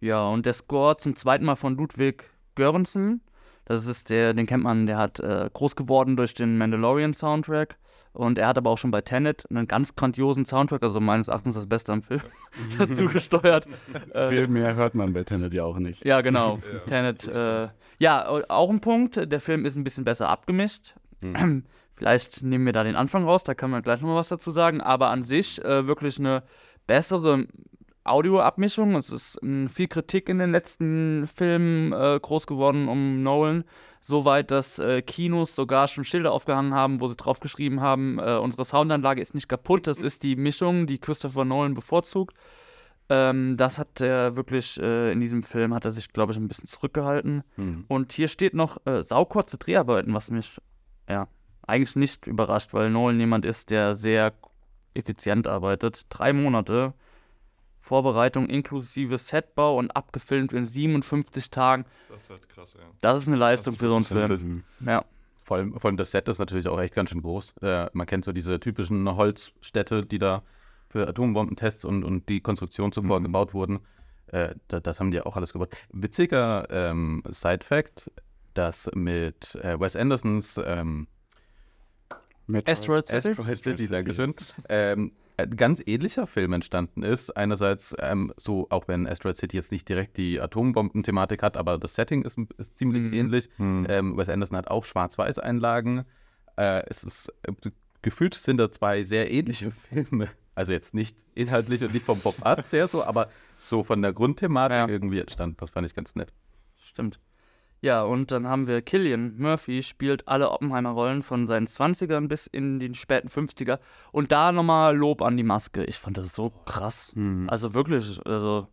Ja, 0.00 0.28
und 0.28 0.46
der 0.46 0.52
Score 0.52 0.96
zum 0.96 1.16
zweiten 1.16 1.44
Mal 1.44 1.56
von 1.56 1.76
Ludwig 1.76 2.30
Göransson. 2.54 3.20
Das 3.68 3.86
ist 3.86 4.08
der, 4.08 4.32
den 4.32 4.46
kennt 4.46 4.64
man, 4.64 4.86
der 4.86 4.96
hat 4.96 5.20
äh, 5.20 5.50
groß 5.52 5.76
geworden 5.76 6.16
durch 6.16 6.32
den 6.32 6.56
Mandalorian-Soundtrack. 6.56 7.76
Und 8.14 8.38
er 8.38 8.48
hat 8.48 8.56
aber 8.56 8.70
auch 8.70 8.78
schon 8.78 8.90
bei 8.90 9.02
Tenet 9.02 9.44
einen 9.50 9.68
ganz 9.68 9.94
grandiosen 9.94 10.46
Soundtrack, 10.46 10.82
also 10.82 11.00
meines 11.00 11.28
Erachtens 11.28 11.54
das 11.54 11.68
Beste 11.68 11.92
am 11.92 12.00
Film, 12.00 12.22
dazu 12.78 13.06
gesteuert. 13.06 13.68
Äh, 14.14 14.30
Viel 14.30 14.48
mehr 14.48 14.74
hört 14.74 14.94
man 14.94 15.12
bei 15.12 15.22
Tenet 15.22 15.52
ja 15.52 15.64
auch 15.64 15.78
nicht. 15.78 16.02
Ja, 16.04 16.22
genau. 16.22 16.58
ja, 16.72 16.78
Tenet, 16.86 17.28
äh, 17.28 17.68
ja, 17.98 18.26
auch 18.48 18.70
ein 18.70 18.80
Punkt. 18.80 19.30
Der 19.30 19.40
Film 19.40 19.66
ist 19.66 19.76
ein 19.76 19.84
bisschen 19.84 20.04
besser 20.04 20.30
abgemischt. 20.30 20.94
Mhm. 21.20 21.64
Vielleicht 21.94 22.42
nehmen 22.42 22.64
wir 22.64 22.72
da 22.72 22.84
den 22.84 22.96
Anfang 22.96 23.24
raus, 23.24 23.42
da 23.42 23.54
kann 23.54 23.70
man 23.70 23.82
gleich 23.82 24.00
noch 24.00 24.08
mal 24.08 24.16
was 24.16 24.28
dazu 24.28 24.50
sagen. 24.50 24.80
Aber 24.80 25.10
an 25.10 25.24
sich 25.24 25.62
äh, 25.62 25.86
wirklich 25.86 26.18
eine 26.18 26.42
bessere 26.86 27.46
Audioabmischung. 28.10 28.94
Es 28.96 29.10
ist 29.10 29.42
äh, 29.42 29.68
viel 29.68 29.88
Kritik 29.88 30.28
in 30.28 30.38
den 30.38 30.50
letzten 30.52 31.26
Filmen 31.26 31.92
äh, 31.92 32.18
groß 32.20 32.46
geworden 32.46 32.88
um 32.88 33.22
Nolan. 33.22 33.64
Soweit, 34.00 34.50
dass 34.50 34.78
äh, 34.78 35.02
Kinos 35.02 35.54
sogar 35.54 35.88
schon 35.88 36.04
Schilder 36.04 36.32
aufgehangen 36.32 36.74
haben, 36.74 37.00
wo 37.00 37.08
sie 37.08 37.16
draufgeschrieben 37.16 37.80
haben, 37.80 38.18
äh, 38.18 38.36
unsere 38.36 38.64
Soundanlage 38.64 39.20
ist 39.20 39.34
nicht 39.34 39.48
kaputt, 39.48 39.86
das 39.86 40.02
ist 40.02 40.22
die 40.22 40.36
Mischung, 40.36 40.86
die 40.86 40.98
Christopher 40.98 41.44
Nolan 41.44 41.74
bevorzugt. 41.74 42.34
Ähm, 43.08 43.56
das 43.56 43.78
hat 43.78 44.00
er 44.00 44.36
wirklich 44.36 44.80
äh, 44.80 45.12
in 45.12 45.20
diesem 45.20 45.42
Film, 45.42 45.74
hat 45.74 45.84
er 45.84 45.90
sich, 45.90 46.12
glaube 46.12 46.32
ich, 46.32 46.38
ein 46.38 46.48
bisschen 46.48 46.66
zurückgehalten. 46.66 47.42
Mhm. 47.56 47.84
Und 47.88 48.12
hier 48.12 48.28
steht 48.28 48.54
noch 48.54 48.78
äh, 48.86 49.02
saukurze 49.02 49.58
Dreharbeiten, 49.58 50.14
was 50.14 50.30
mich 50.30 50.60
ja 51.08 51.26
eigentlich 51.66 51.96
nicht 51.96 52.26
überrascht, 52.26 52.74
weil 52.74 52.90
Nolan 52.90 53.20
jemand 53.20 53.44
ist, 53.44 53.70
der 53.70 53.94
sehr 53.94 54.32
effizient 54.94 55.46
arbeitet. 55.46 56.06
Drei 56.08 56.32
Monate 56.32 56.94
Vorbereitung 57.80 58.48
inklusive 58.48 59.18
Setbau 59.18 59.76
und 59.78 59.90
abgefilmt 59.90 60.52
in 60.52 60.66
57 60.66 61.50
Tagen. 61.50 61.84
Das 62.08 62.22
ist 62.22 62.30
halt 62.30 62.48
krass, 62.48 62.74
ja. 62.74 62.84
Das 63.00 63.18
ist 63.18 63.28
eine 63.28 63.36
Leistung 63.36 63.74
für 63.74 63.88
so 63.88 63.96
einen 63.96 64.04
Film. 64.04 64.64
Ja. 64.84 65.04
Vor 65.42 65.56
allem, 65.56 65.72
vor 65.78 65.88
allem, 65.88 65.96
das 65.96 66.10
Set 66.10 66.28
ist 66.28 66.38
natürlich 66.38 66.68
auch 66.68 66.78
echt 66.78 66.94
ganz 66.94 67.08
schön 67.10 67.22
groß. 67.22 67.54
Äh, 67.62 67.88
man 67.94 68.06
kennt 68.06 68.24
so 68.24 68.32
diese 68.32 68.60
typischen 68.60 69.16
Holzstädte, 69.16 70.04
die 70.04 70.18
da 70.18 70.42
für 70.88 71.08
Atombombentests 71.08 71.86
und, 71.86 72.04
und 72.04 72.28
die 72.28 72.40
Konstruktion 72.40 72.92
zuvor 72.92 73.20
mhm. 73.20 73.24
gebaut 73.24 73.54
wurden. 73.54 73.80
Äh, 74.26 74.54
da, 74.68 74.80
das 74.80 75.00
haben 75.00 75.10
die 75.10 75.22
auch 75.22 75.36
alles 75.36 75.54
gebaut. 75.54 75.70
Witziger 75.90 76.68
ähm, 76.70 77.22
Side-Fact, 77.26 78.10
dass 78.52 78.90
mit 78.94 79.54
äh, 79.56 79.80
Wes 79.80 79.96
Andersons 79.96 80.60
ähm, 80.62 81.06
Asteroid 82.66 83.06
City, 83.06 83.28
Asteroid 83.30 83.56
City, 83.56 83.88
Dankeschön. 83.88 84.34
Ähm, 84.68 85.12
ein 85.36 85.56
ganz 85.56 85.82
ähnlicher 85.86 86.26
Film 86.26 86.52
entstanden 86.52 87.02
ist. 87.02 87.36
Einerseits 87.36 87.94
ähm, 88.00 88.32
so, 88.36 88.66
auch 88.70 88.88
wenn 88.88 89.06
Asteroid 89.06 89.36
City 89.36 89.56
jetzt 89.56 89.70
nicht 89.70 89.88
direkt 89.88 90.16
die 90.16 90.40
Atombomben-Thematik 90.40 91.42
hat, 91.42 91.56
aber 91.56 91.78
das 91.78 91.94
Setting 91.94 92.22
ist, 92.22 92.38
ist 92.56 92.76
ziemlich 92.76 93.02
mhm. 93.02 93.12
ähnlich. 93.12 93.48
Mhm. 93.58 93.86
Ähm, 93.88 94.16
Wes 94.16 94.28
Anderson 94.28 94.56
hat 94.56 94.68
auch 94.68 94.84
Schwarz-Weiß-Einlagen. 94.84 96.04
Äh, 96.56 96.82
es 96.88 97.04
ist 97.04 97.32
äh, 97.42 97.52
gefühlt 98.02 98.34
sind 98.34 98.56
da 98.56 98.70
zwei 98.70 99.04
sehr 99.04 99.30
ähnliche 99.30 99.70
Filme. 99.92 100.28
Also 100.54 100.72
jetzt 100.72 100.92
nicht 100.92 101.16
inhaltlich 101.36 101.82
und 101.84 101.94
nicht 101.94 102.04
vom 102.04 102.18
Bob 102.18 102.34
Ast 102.40 102.72
her 102.72 102.88
so, 102.88 103.04
aber 103.04 103.28
so 103.58 103.84
von 103.84 104.02
der 104.02 104.12
Grundthematik 104.12 104.76
ja. 104.76 104.88
irgendwie 104.88 105.20
entstanden. 105.20 105.56
Das 105.60 105.70
fand 105.70 105.86
ich 105.86 105.94
ganz 105.94 106.16
nett. 106.16 106.32
Stimmt. 106.78 107.20
Ja, 107.80 108.02
und 108.02 108.32
dann 108.32 108.46
haben 108.48 108.66
wir 108.66 108.82
Killian 108.82 109.36
Murphy, 109.38 109.82
spielt 109.82 110.26
alle 110.26 110.50
Oppenheimer-Rollen 110.50 111.22
von 111.22 111.46
seinen 111.46 111.66
20ern 111.66 112.26
bis 112.26 112.48
in 112.48 112.80
den 112.80 112.94
späten 112.94 113.28
50er. 113.28 113.78
Und 114.10 114.32
da 114.32 114.50
nochmal 114.50 114.96
Lob 114.96 115.22
an 115.22 115.36
die 115.36 115.44
Maske. 115.44 115.84
Ich 115.84 115.96
fand 115.96 116.18
das 116.18 116.34
so 116.34 116.50
krass. 116.66 117.12
Mhm. 117.14 117.48
Also 117.48 117.74
wirklich, 117.74 118.20
also 118.26 118.66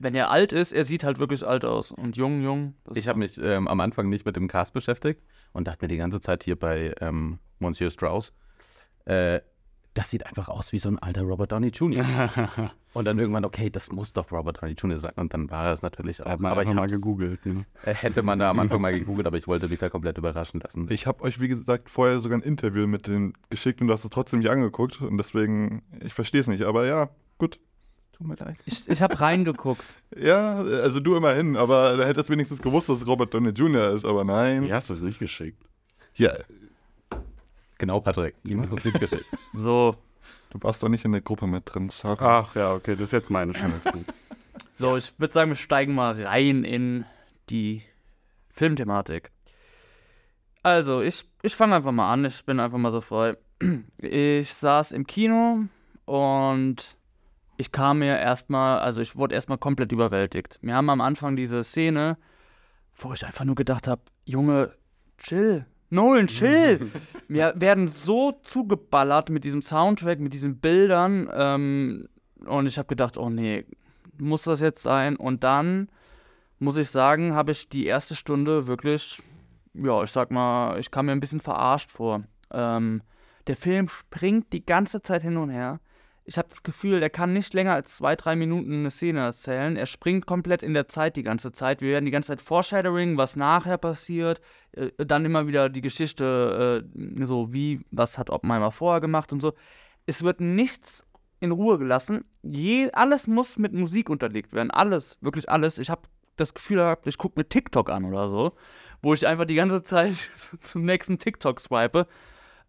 wenn 0.00 0.14
er 0.16 0.30
alt 0.30 0.52
ist, 0.52 0.72
er 0.72 0.84
sieht 0.84 1.04
halt 1.04 1.20
wirklich 1.20 1.46
alt 1.46 1.64
aus. 1.64 1.92
Und 1.92 2.16
jung, 2.16 2.42
jung. 2.42 2.74
Ich 2.94 3.06
habe 3.06 3.20
mich 3.20 3.38
ähm, 3.38 3.68
am 3.68 3.78
Anfang 3.78 4.08
nicht 4.08 4.26
mit 4.26 4.34
dem 4.34 4.48
Cast 4.48 4.72
beschäftigt 4.72 5.22
und 5.52 5.68
dachte 5.68 5.84
mir 5.84 5.88
die 5.88 5.96
ganze 5.96 6.20
Zeit 6.20 6.42
hier 6.42 6.58
bei 6.58 6.92
ähm, 7.00 7.38
Monsieur 7.60 7.90
Strauss, 7.90 8.32
äh, 9.04 9.40
das 9.94 10.10
sieht 10.10 10.26
einfach 10.26 10.48
aus 10.48 10.72
wie 10.72 10.78
so 10.78 10.88
ein 10.88 10.98
alter 10.98 11.22
Robert 11.22 11.52
Downey 11.52 11.68
Jr. 11.68 12.04
und 12.94 13.04
dann 13.04 13.18
irgendwann, 13.18 13.44
okay, 13.44 13.68
das 13.68 13.90
muss 13.90 14.12
doch 14.12 14.32
Robert 14.32 14.62
Downey 14.62 14.72
Jr. 14.72 14.98
sein. 14.98 15.12
Und 15.16 15.34
dann 15.34 15.50
war 15.50 15.66
er 15.66 15.72
es 15.72 15.82
natürlich 15.82 16.22
auch. 16.22 16.30
Hat 16.30 16.40
man 16.40 16.52
aber 16.52 16.62
ich 16.62 16.72
mal 16.72 16.88
gegoogelt. 16.88 17.44
Ne? 17.44 17.66
Hätte 17.82 18.22
man 18.22 18.38
da 18.38 18.50
am 18.50 18.58
Anfang 18.58 18.80
mal 18.80 18.92
gegoogelt, 18.98 19.26
aber 19.26 19.36
ich 19.36 19.46
wollte 19.46 19.68
mich 19.68 19.78
da 19.78 19.90
komplett 19.90 20.16
überraschen 20.16 20.60
lassen. 20.60 20.86
Ich 20.90 21.06
habe 21.06 21.22
euch, 21.22 21.40
wie 21.40 21.48
gesagt, 21.48 21.90
vorher 21.90 22.20
sogar 22.20 22.38
ein 22.38 22.42
Interview 22.42 22.86
mit 22.86 23.06
dem 23.06 23.34
geschickt 23.50 23.80
und 23.80 23.88
du 23.88 23.92
hast 23.92 24.04
es 24.04 24.10
trotzdem 24.10 24.38
nicht 24.38 24.50
angeguckt. 24.50 25.02
Und 25.02 25.18
deswegen, 25.18 25.82
ich 26.00 26.14
verstehe 26.14 26.40
es 26.40 26.48
nicht. 26.48 26.62
Aber 26.62 26.86
ja, 26.86 27.10
gut. 27.38 27.60
Tut 28.12 28.26
mir 28.26 28.36
leid. 28.36 28.56
Ich, 28.64 28.88
ich 28.88 29.02
habe 29.02 29.20
reingeguckt. 29.20 29.84
ja, 30.16 30.56
also 30.56 31.00
du 31.00 31.16
immerhin. 31.16 31.56
Aber 31.56 31.98
da 31.98 32.04
hättest 32.04 32.30
du 32.30 32.32
wenigstens 32.32 32.62
gewusst, 32.62 32.88
dass 32.88 33.02
es 33.02 33.06
Robert 33.06 33.34
Downey 33.34 33.50
Jr. 33.50 33.90
ist. 33.90 34.06
Aber 34.06 34.24
nein. 34.24 34.64
Wie 34.64 34.72
hast 34.72 34.88
du 34.88 34.94
es 34.94 35.02
nicht 35.02 35.18
geschickt? 35.18 35.62
Ja, 36.14 36.32
Genau, 37.82 37.98
Patrick. 37.98 38.36
Ihm 38.44 38.62
hast 38.62 38.70
du 38.70 38.76
es 38.76 38.84
nicht 38.84 39.00
geschickt. 39.00 39.26
So, 39.52 39.96
Du 40.50 40.62
warst 40.62 40.84
doch 40.84 40.88
nicht 40.88 41.04
in 41.04 41.10
der 41.10 41.20
Gruppe 41.20 41.48
mit 41.48 41.64
drin, 41.66 41.88
sorry. 41.88 42.24
Ach 42.24 42.54
ja, 42.54 42.74
okay, 42.74 42.94
das 42.94 43.08
ist 43.08 43.12
jetzt 43.12 43.28
meine 43.28 43.54
Schuld. 43.54 43.72
So, 44.78 44.96
ich 44.96 45.12
würde 45.18 45.34
sagen, 45.34 45.50
wir 45.50 45.56
steigen 45.56 45.92
mal 45.92 46.14
rein 46.22 46.62
in 46.62 47.04
die 47.50 47.82
Filmthematik. 48.50 49.32
Also, 50.62 51.00
ich, 51.00 51.24
ich 51.42 51.56
fange 51.56 51.74
einfach 51.74 51.90
mal 51.90 52.12
an. 52.12 52.24
Ich 52.24 52.44
bin 52.44 52.60
einfach 52.60 52.78
mal 52.78 52.92
so 52.92 53.00
frei. 53.00 53.36
Ich 53.98 54.54
saß 54.54 54.92
im 54.92 55.08
Kino 55.08 55.64
und 56.04 56.96
ich 57.56 57.72
kam 57.72 57.98
mir 57.98 58.16
erstmal, 58.16 58.78
also 58.78 59.00
ich 59.00 59.16
wurde 59.16 59.34
erstmal 59.34 59.58
komplett 59.58 59.90
überwältigt. 59.90 60.60
Wir 60.62 60.76
haben 60.76 60.88
am 60.88 61.00
Anfang 61.00 61.34
diese 61.34 61.64
Szene, 61.64 62.16
wo 62.94 63.12
ich 63.12 63.26
einfach 63.26 63.44
nur 63.44 63.56
gedacht 63.56 63.88
habe, 63.88 64.02
Junge, 64.24 64.72
chill. 65.18 65.66
Nolan, 65.92 66.26
chill. 66.26 66.90
Wir 67.28 67.52
werden 67.54 67.86
so 67.86 68.32
zugeballert 68.42 69.28
mit 69.28 69.44
diesem 69.44 69.60
Soundtrack, 69.60 70.20
mit 70.20 70.32
diesen 70.32 70.56
Bildern. 70.56 71.28
Ähm, 71.34 72.08
und 72.46 72.66
ich 72.66 72.78
habe 72.78 72.88
gedacht, 72.88 73.18
oh 73.18 73.28
nee, 73.28 73.66
muss 74.18 74.44
das 74.44 74.62
jetzt 74.62 74.82
sein? 74.82 75.16
Und 75.16 75.44
dann, 75.44 75.90
muss 76.58 76.78
ich 76.78 76.88
sagen, 76.88 77.34
habe 77.34 77.52
ich 77.52 77.68
die 77.68 77.84
erste 77.84 78.14
Stunde 78.14 78.66
wirklich, 78.66 79.22
ja, 79.74 80.02
ich 80.02 80.10
sag 80.10 80.30
mal, 80.30 80.78
ich 80.78 80.90
kam 80.90 81.06
mir 81.06 81.12
ein 81.12 81.20
bisschen 81.20 81.40
verarscht 81.40 81.90
vor. 81.90 82.22
Ähm, 82.50 83.02
der 83.46 83.56
Film 83.56 83.88
springt 83.88 84.50
die 84.54 84.64
ganze 84.64 85.02
Zeit 85.02 85.22
hin 85.22 85.36
und 85.36 85.50
her. 85.50 85.78
Ich 86.32 86.38
habe 86.38 86.48
das 86.48 86.62
Gefühl, 86.62 86.98
der 86.98 87.10
kann 87.10 87.34
nicht 87.34 87.52
länger 87.52 87.74
als 87.74 87.98
zwei, 87.98 88.16
drei 88.16 88.36
Minuten 88.36 88.72
eine 88.72 88.90
Szene 88.90 89.20
erzählen. 89.20 89.76
Er 89.76 89.84
springt 89.84 90.24
komplett 90.24 90.62
in 90.62 90.72
der 90.72 90.88
Zeit 90.88 91.16
die 91.16 91.22
ganze 91.22 91.52
Zeit. 91.52 91.82
Wir 91.82 91.90
werden 91.90 92.06
die 92.06 92.10
ganze 92.10 92.28
Zeit 92.28 92.40
Foreshadowing, 92.40 93.18
was 93.18 93.36
nachher 93.36 93.76
passiert. 93.76 94.40
Äh, 94.72 94.92
dann 94.96 95.26
immer 95.26 95.46
wieder 95.46 95.68
die 95.68 95.82
Geschichte, 95.82 96.88
äh, 96.90 97.26
so 97.26 97.52
wie, 97.52 97.82
was 97.90 98.16
hat 98.16 98.30
Oppenheimer 98.30 98.72
vorher 98.72 99.02
gemacht 99.02 99.30
und 99.30 99.42
so. 99.42 99.52
Es 100.06 100.22
wird 100.22 100.40
nichts 100.40 101.06
in 101.40 101.50
Ruhe 101.50 101.76
gelassen. 101.78 102.24
Je, 102.42 102.90
alles 102.92 103.26
muss 103.26 103.58
mit 103.58 103.74
Musik 103.74 104.08
unterlegt 104.08 104.54
werden. 104.54 104.70
Alles, 104.70 105.18
wirklich 105.20 105.50
alles. 105.50 105.78
Ich 105.78 105.90
habe 105.90 106.08
das 106.36 106.54
Gefühl 106.54 106.78
gehabt, 106.78 107.06
ich 107.06 107.18
gucke 107.18 107.38
mir 107.38 107.46
TikTok 107.46 107.90
an 107.90 108.06
oder 108.06 108.30
so, 108.30 108.52
wo 109.02 109.12
ich 109.12 109.26
einfach 109.26 109.44
die 109.44 109.56
ganze 109.56 109.82
Zeit 109.82 110.14
zum 110.60 110.84
nächsten 110.84 111.18
TikTok 111.18 111.60
swipe. 111.60 112.06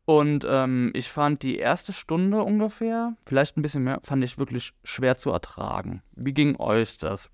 Und 0.06 0.46
ähm, 0.50 0.92
ich 0.94 1.08
fand 1.08 1.44
die 1.44 1.58
erste 1.58 1.94
Stunde 1.94 2.44
ungefähr, 2.44 3.16
vielleicht 3.26 3.58
ein 3.58 3.62
bisschen 3.62 3.86
mehr, 3.86 4.02
fand 4.04 4.24
ich 4.24 4.38
wirklich 4.38 4.74
schwer 4.84 5.18
zu 5.18 5.32
ertragen. 5.32 6.02
Wie 6.16 6.34
ging 6.34 6.58
euch 6.60 6.98
das? 6.98 7.30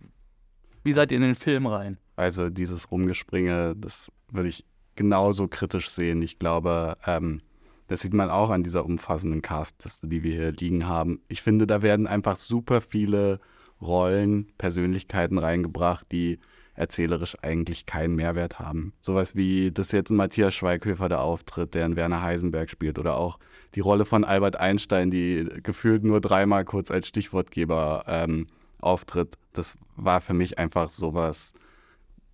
Wie 0.83 0.93
seid 0.93 1.11
ihr 1.11 1.17
in 1.17 1.23
den 1.23 1.35
Film 1.35 1.65
rein? 1.65 1.97
Also 2.15 2.49
dieses 2.49 2.91
Rumgespringe, 2.91 3.75
das 3.75 4.11
würde 4.31 4.49
ich 4.49 4.65
genauso 4.95 5.47
kritisch 5.47 5.89
sehen. 5.89 6.21
Ich 6.21 6.37
glaube, 6.37 6.97
ähm, 7.07 7.41
das 7.87 8.01
sieht 8.01 8.13
man 8.13 8.29
auch 8.29 8.51
an 8.51 8.63
dieser 8.63 8.85
umfassenden 8.85 9.41
Castliste, 9.41 10.07
die 10.07 10.21
wir 10.21 10.33
hier 10.35 10.51
liegen 10.51 10.87
haben. 10.87 11.21
Ich 11.27 11.41
finde, 11.41 11.65
da 11.65 11.81
werden 11.81 12.05
einfach 12.05 12.35
super 12.35 12.81
viele 12.81 13.39
Rollen, 13.81 14.51
Persönlichkeiten 14.57 15.37
reingebracht, 15.37 16.05
die 16.11 16.39
erzählerisch 16.79 17.35
eigentlich 17.41 17.85
keinen 17.85 18.15
Mehrwert 18.15 18.57
haben. 18.57 18.93
Sowas 19.01 19.35
wie, 19.35 19.71
dass 19.71 19.91
jetzt 19.91 20.11
ein 20.11 20.15
Matthias 20.15 20.55
Schweighöfer 20.55 21.09
da 21.09 21.17
auftritt, 21.17 21.73
der 21.73 21.85
einen 21.85 21.97
Werner 21.97 22.21
Heisenberg 22.21 22.69
spielt 22.69 22.97
oder 22.97 23.17
auch 23.17 23.37
die 23.75 23.81
Rolle 23.81 24.05
von 24.05 24.23
Albert 24.23 24.59
Einstein, 24.59 25.11
die 25.11 25.47
gefühlt 25.61 26.03
nur 26.03 26.21
dreimal 26.21 26.63
kurz 26.63 26.89
als 26.89 27.07
Stichwortgeber 27.07 28.05
ähm, 28.07 28.47
auftritt. 28.79 29.37
Das 29.51 29.77
war 29.97 30.21
für 30.21 30.33
mich 30.33 30.57
einfach 30.57 30.89
sowas. 30.89 31.53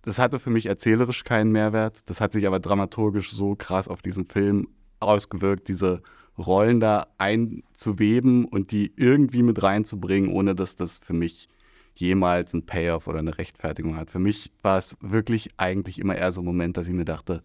Das 0.02 0.20
hatte 0.20 0.38
für 0.38 0.50
mich 0.50 0.66
erzählerisch 0.66 1.24
keinen 1.24 1.50
Mehrwert. 1.50 2.08
Das 2.08 2.20
hat 2.20 2.32
sich 2.32 2.46
aber 2.46 2.60
dramaturgisch 2.60 3.32
so 3.32 3.56
krass 3.56 3.88
auf 3.88 4.00
diesen 4.00 4.26
Film 4.26 4.68
ausgewirkt, 5.00 5.66
diese 5.66 6.02
Rollen 6.38 6.78
da 6.78 7.08
einzuweben 7.18 8.44
und 8.44 8.70
die 8.70 8.92
irgendwie 8.94 9.42
mit 9.42 9.60
reinzubringen, 9.62 10.30
ohne 10.30 10.54
dass 10.54 10.76
das 10.76 10.98
für 10.98 11.14
mich 11.14 11.48
jemals 11.96 12.54
ein 12.54 12.66
Payoff 12.66 13.08
oder 13.08 13.18
eine 13.18 13.36
Rechtfertigung 13.38 13.96
hat. 13.96 14.10
Für 14.10 14.18
mich 14.18 14.52
war 14.62 14.78
es 14.78 14.96
wirklich 15.00 15.50
eigentlich 15.56 15.98
immer 15.98 16.16
eher 16.16 16.32
so 16.32 16.42
ein 16.42 16.44
Moment, 16.44 16.76
dass 16.76 16.86
ich 16.86 16.94
mir 16.94 17.04
dachte, 17.04 17.42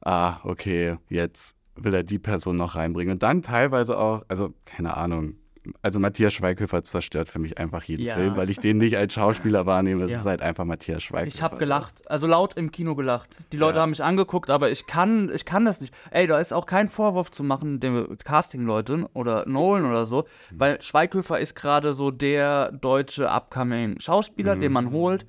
ah, 0.00 0.38
okay, 0.44 0.96
jetzt 1.08 1.56
will 1.76 1.94
er 1.94 2.04
die 2.04 2.18
Person 2.18 2.56
noch 2.56 2.76
reinbringen. 2.76 3.14
Und 3.14 3.22
dann 3.22 3.42
teilweise 3.42 3.98
auch, 3.98 4.24
also 4.28 4.54
keine 4.64 4.96
Ahnung, 4.96 5.36
also 5.82 5.98
Matthias 5.98 6.32
Schweighöfer 6.34 6.82
zerstört 6.84 7.28
für 7.28 7.38
mich 7.38 7.58
einfach 7.58 7.82
jeden 7.84 8.02
Ja. 8.04 8.16
Film, 8.16 8.36
weil 8.36 8.50
ich 8.50 8.58
den 8.58 8.78
nicht 8.78 8.96
als 8.96 9.14
Schauspieler 9.14 9.64
wahrnehme. 9.66 10.02
Das 10.02 10.10
Ja. 10.10 10.18
ist 10.18 10.26
halt 10.26 10.42
einfach 10.42 10.64
Matthias 10.64 11.02
Schweighöfer. 11.02 11.28
Ich 11.34 11.42
habe 11.42 11.56
gelacht, 11.56 12.08
also 12.10 12.26
laut 12.26 12.54
im 12.54 12.70
Kino 12.70 12.94
gelacht. 12.94 13.34
Die 13.52 13.56
Leute 13.56 13.76
Ja. 13.76 13.82
haben 13.82 13.90
mich 13.90 14.02
angeguckt, 14.02 14.50
aber 14.50 14.70
ich 14.70 14.86
kann, 14.86 15.30
ich 15.34 15.44
kann 15.44 15.64
das 15.64 15.80
nicht. 15.80 15.94
Ey, 16.10 16.26
da 16.26 16.38
ist 16.38 16.52
auch 16.52 16.66
kein 16.66 16.88
Vorwurf 16.88 17.30
zu 17.30 17.42
machen 17.44 17.80
den 17.80 18.18
Casting-Leuten 18.18 19.04
oder 19.14 19.48
Nolan 19.48 19.86
oder 19.86 20.06
so, 20.06 20.24
weil 20.52 20.80
Schweighöfer 20.82 21.38
ist 21.40 21.54
gerade 21.54 21.92
so 21.92 22.10
der 22.10 22.72
deutsche 22.72 23.30
upcoming 23.30 23.98
Schauspieler, 24.00 24.56
den 24.56 24.72
man 24.72 24.90
holt. 24.90 25.24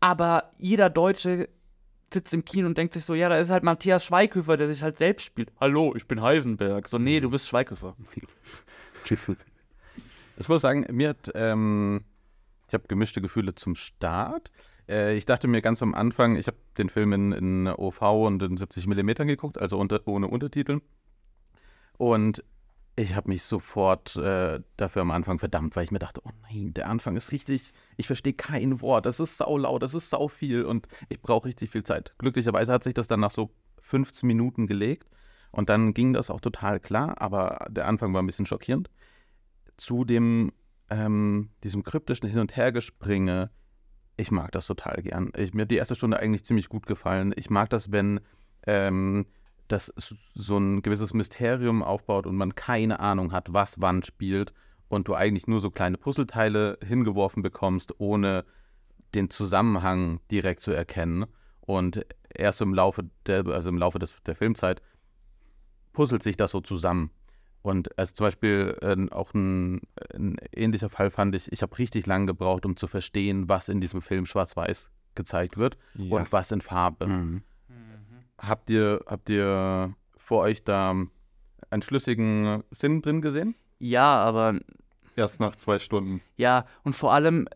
Aber 0.00 0.50
jeder 0.58 0.90
Deutsche 0.90 1.48
sitzt 2.12 2.32
im 2.32 2.44
Kino 2.44 2.68
und 2.68 2.78
denkt 2.78 2.94
sich 2.94 3.04
so, 3.04 3.14
ja, 3.14 3.28
da 3.28 3.38
ist 3.38 3.50
halt 3.50 3.64
Matthias 3.64 4.04
Schweighöfer, 4.04 4.56
der 4.56 4.68
sich 4.68 4.82
halt 4.82 4.98
selbst 4.98 5.24
spielt. 5.24 5.50
Hallo, 5.60 5.94
ich 5.96 6.06
bin 6.06 6.22
Heisenberg. 6.22 6.86
So, 6.88 6.96
nee, 6.98 7.18
du 7.20 7.28
bist 7.28 7.48
Schweighöfer. 7.48 7.96
Ich 10.36 10.48
muss 10.48 10.62
sagen, 10.62 10.86
mir 10.90 11.10
hat, 11.10 11.30
ähm, 11.34 12.04
ich 12.68 12.74
habe 12.74 12.88
gemischte 12.88 13.20
Gefühle 13.20 13.54
zum 13.54 13.76
Start. 13.76 14.50
Äh, 14.88 15.16
ich 15.16 15.26
dachte 15.26 15.46
mir 15.46 15.62
ganz 15.62 15.82
am 15.82 15.94
Anfang, 15.94 16.36
ich 16.36 16.46
habe 16.48 16.56
den 16.76 16.88
Film 16.88 17.12
in, 17.12 17.32
in 17.32 17.68
OV 17.68 18.02
und 18.02 18.42
in 18.42 18.56
70 18.56 18.86
mm 18.86 19.10
geguckt, 19.26 19.60
also 19.60 19.78
unter, 19.78 20.06
ohne 20.06 20.26
Untertitel. 20.26 20.80
Und 21.96 22.42
ich 22.96 23.14
habe 23.14 23.28
mich 23.28 23.42
sofort 23.42 24.16
äh, 24.16 24.60
dafür 24.76 25.02
am 25.02 25.10
Anfang 25.10 25.38
verdammt, 25.38 25.76
weil 25.76 25.84
ich 25.84 25.90
mir 25.90 25.98
dachte, 25.98 26.20
oh 26.24 26.30
nein, 26.42 26.74
der 26.74 26.88
Anfang 26.88 27.16
ist 27.16 27.32
richtig, 27.32 27.72
ich 27.96 28.06
verstehe 28.06 28.34
kein 28.34 28.80
Wort, 28.80 29.06
das 29.06 29.20
ist 29.20 29.36
sau 29.38 29.58
laut, 29.58 29.82
das 29.82 29.94
ist 29.94 30.10
sau 30.10 30.28
viel 30.28 30.64
und 30.64 30.86
ich 31.08 31.20
brauche 31.20 31.46
richtig 31.46 31.70
viel 31.70 31.84
Zeit. 31.84 32.14
Glücklicherweise 32.18 32.72
hat 32.72 32.84
sich 32.84 32.94
das 32.94 33.08
dann 33.08 33.20
nach 33.20 33.32
so 33.32 33.50
15 33.82 34.26
Minuten 34.26 34.66
gelegt 34.66 35.08
und 35.50 35.68
dann 35.68 35.92
ging 35.92 36.12
das 36.12 36.30
auch 36.30 36.40
total 36.40 36.78
klar, 36.78 37.20
aber 37.20 37.66
der 37.68 37.88
Anfang 37.88 38.14
war 38.14 38.22
ein 38.22 38.26
bisschen 38.26 38.46
schockierend 38.46 38.90
zu 39.76 40.04
dem, 40.04 40.52
ähm, 40.90 41.50
diesem 41.62 41.82
kryptischen 41.82 42.28
Hin- 42.28 42.40
und 42.40 42.56
Hergespringe, 42.56 43.50
ich 44.16 44.30
mag 44.30 44.52
das 44.52 44.66
total 44.66 45.02
gern. 45.02 45.32
Ich, 45.36 45.54
mir 45.54 45.62
hat 45.62 45.70
die 45.70 45.76
erste 45.76 45.94
Stunde 45.94 46.18
eigentlich 46.18 46.44
ziemlich 46.44 46.68
gut 46.68 46.86
gefallen. 46.86 47.32
Ich 47.36 47.50
mag 47.50 47.70
das, 47.70 47.90
wenn 47.90 48.20
ähm, 48.66 49.26
das 49.68 49.92
so 50.34 50.58
ein 50.58 50.82
gewisses 50.82 51.14
Mysterium 51.14 51.82
aufbaut 51.82 52.26
und 52.26 52.36
man 52.36 52.54
keine 52.54 53.00
Ahnung 53.00 53.32
hat, 53.32 53.52
was 53.52 53.80
wann 53.80 54.02
spielt 54.02 54.52
und 54.88 55.08
du 55.08 55.14
eigentlich 55.14 55.46
nur 55.46 55.60
so 55.60 55.70
kleine 55.70 55.98
Puzzleteile 55.98 56.78
hingeworfen 56.84 57.42
bekommst, 57.42 57.98
ohne 57.98 58.44
den 59.14 59.30
Zusammenhang 59.30 60.20
direkt 60.30 60.60
zu 60.60 60.72
erkennen. 60.72 61.26
Und 61.60 62.04
erst 62.28 62.60
im 62.60 62.74
Laufe 62.74 63.08
der, 63.26 63.46
also 63.46 63.70
im 63.70 63.78
Laufe 63.78 63.98
des, 63.98 64.22
der 64.22 64.36
Filmzeit 64.36 64.82
puzzelt 65.92 66.22
sich 66.22 66.36
das 66.36 66.50
so 66.50 66.60
zusammen. 66.60 67.10
Und 67.64 67.98
also 67.98 68.12
zum 68.12 68.26
Beispiel 68.26 68.76
äh, 68.82 69.10
auch 69.10 69.32
ein, 69.32 69.80
ein 70.14 70.36
ähnlicher 70.54 70.90
Fall 70.90 71.10
fand 71.10 71.34
ich, 71.34 71.50
ich 71.50 71.62
habe 71.62 71.78
richtig 71.78 72.04
lange 72.06 72.26
gebraucht, 72.26 72.66
um 72.66 72.76
zu 72.76 72.86
verstehen, 72.86 73.48
was 73.48 73.70
in 73.70 73.80
diesem 73.80 74.02
Film 74.02 74.26
schwarz-weiß 74.26 74.90
gezeigt 75.14 75.56
wird 75.56 75.78
Ja. 75.94 76.18
und 76.18 76.30
was 76.30 76.52
in 76.52 76.60
Farbe. 76.60 77.06
Mhm. 77.06 77.42
Habt 78.36 78.68
ihr, 78.68 79.00
habt 79.06 79.30
ihr 79.30 79.94
vor 80.18 80.42
euch 80.42 80.62
da 80.62 80.90
einen 81.70 81.82
schlüssigen 81.82 82.62
Sinn 82.70 83.00
drin 83.00 83.22
gesehen? 83.22 83.54
Ja, 83.78 84.16
aber 84.22 84.58
Erst 85.16 85.40
nach 85.40 85.54
zwei 85.56 85.78
Stunden. 85.78 86.20
Ja, 86.36 86.66
und 86.82 86.92
vor 86.94 87.14
allem 87.14 87.48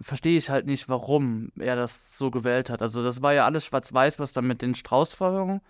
verstehe 0.00 0.38
ich 0.38 0.48
halt 0.48 0.64
nicht, 0.64 0.88
warum 0.88 1.50
er 1.58 1.76
das 1.76 2.16
so 2.16 2.30
gewählt 2.30 2.70
hat. 2.70 2.80
Also 2.80 3.02
das 3.02 3.20
war 3.20 3.34
ja 3.34 3.44
alles 3.44 3.66
schwarz-weiß, 3.66 4.18
was 4.20 4.32
dann 4.32 4.46
mit 4.46 4.62
den 4.62 4.74
Straußfeuerungen. 4.74 5.60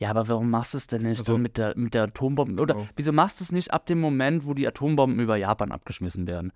Ja, 0.00 0.10
aber 0.10 0.26
warum 0.28 0.48
machst 0.50 0.72
du 0.74 0.78
es 0.78 0.86
denn 0.86 1.02
nicht 1.02 1.18
Also- 1.20 1.36
mit 1.38 1.58
der, 1.58 1.76
mit 1.76 1.92
der 1.94 2.04
Atombombe? 2.04 2.60
Oder 2.60 2.74
Genau. 2.74 2.88
wieso 2.96 3.12
machst 3.12 3.38
du 3.38 3.44
es 3.44 3.52
nicht 3.52 3.70
ab 3.72 3.86
dem 3.86 4.00
Moment, 4.00 4.46
wo 4.46 4.54
die 4.54 4.66
Atombomben 4.66 5.20
über 5.20 5.36
Japan 5.36 5.72
abgeschmissen 5.72 6.26
werden? 6.26 6.52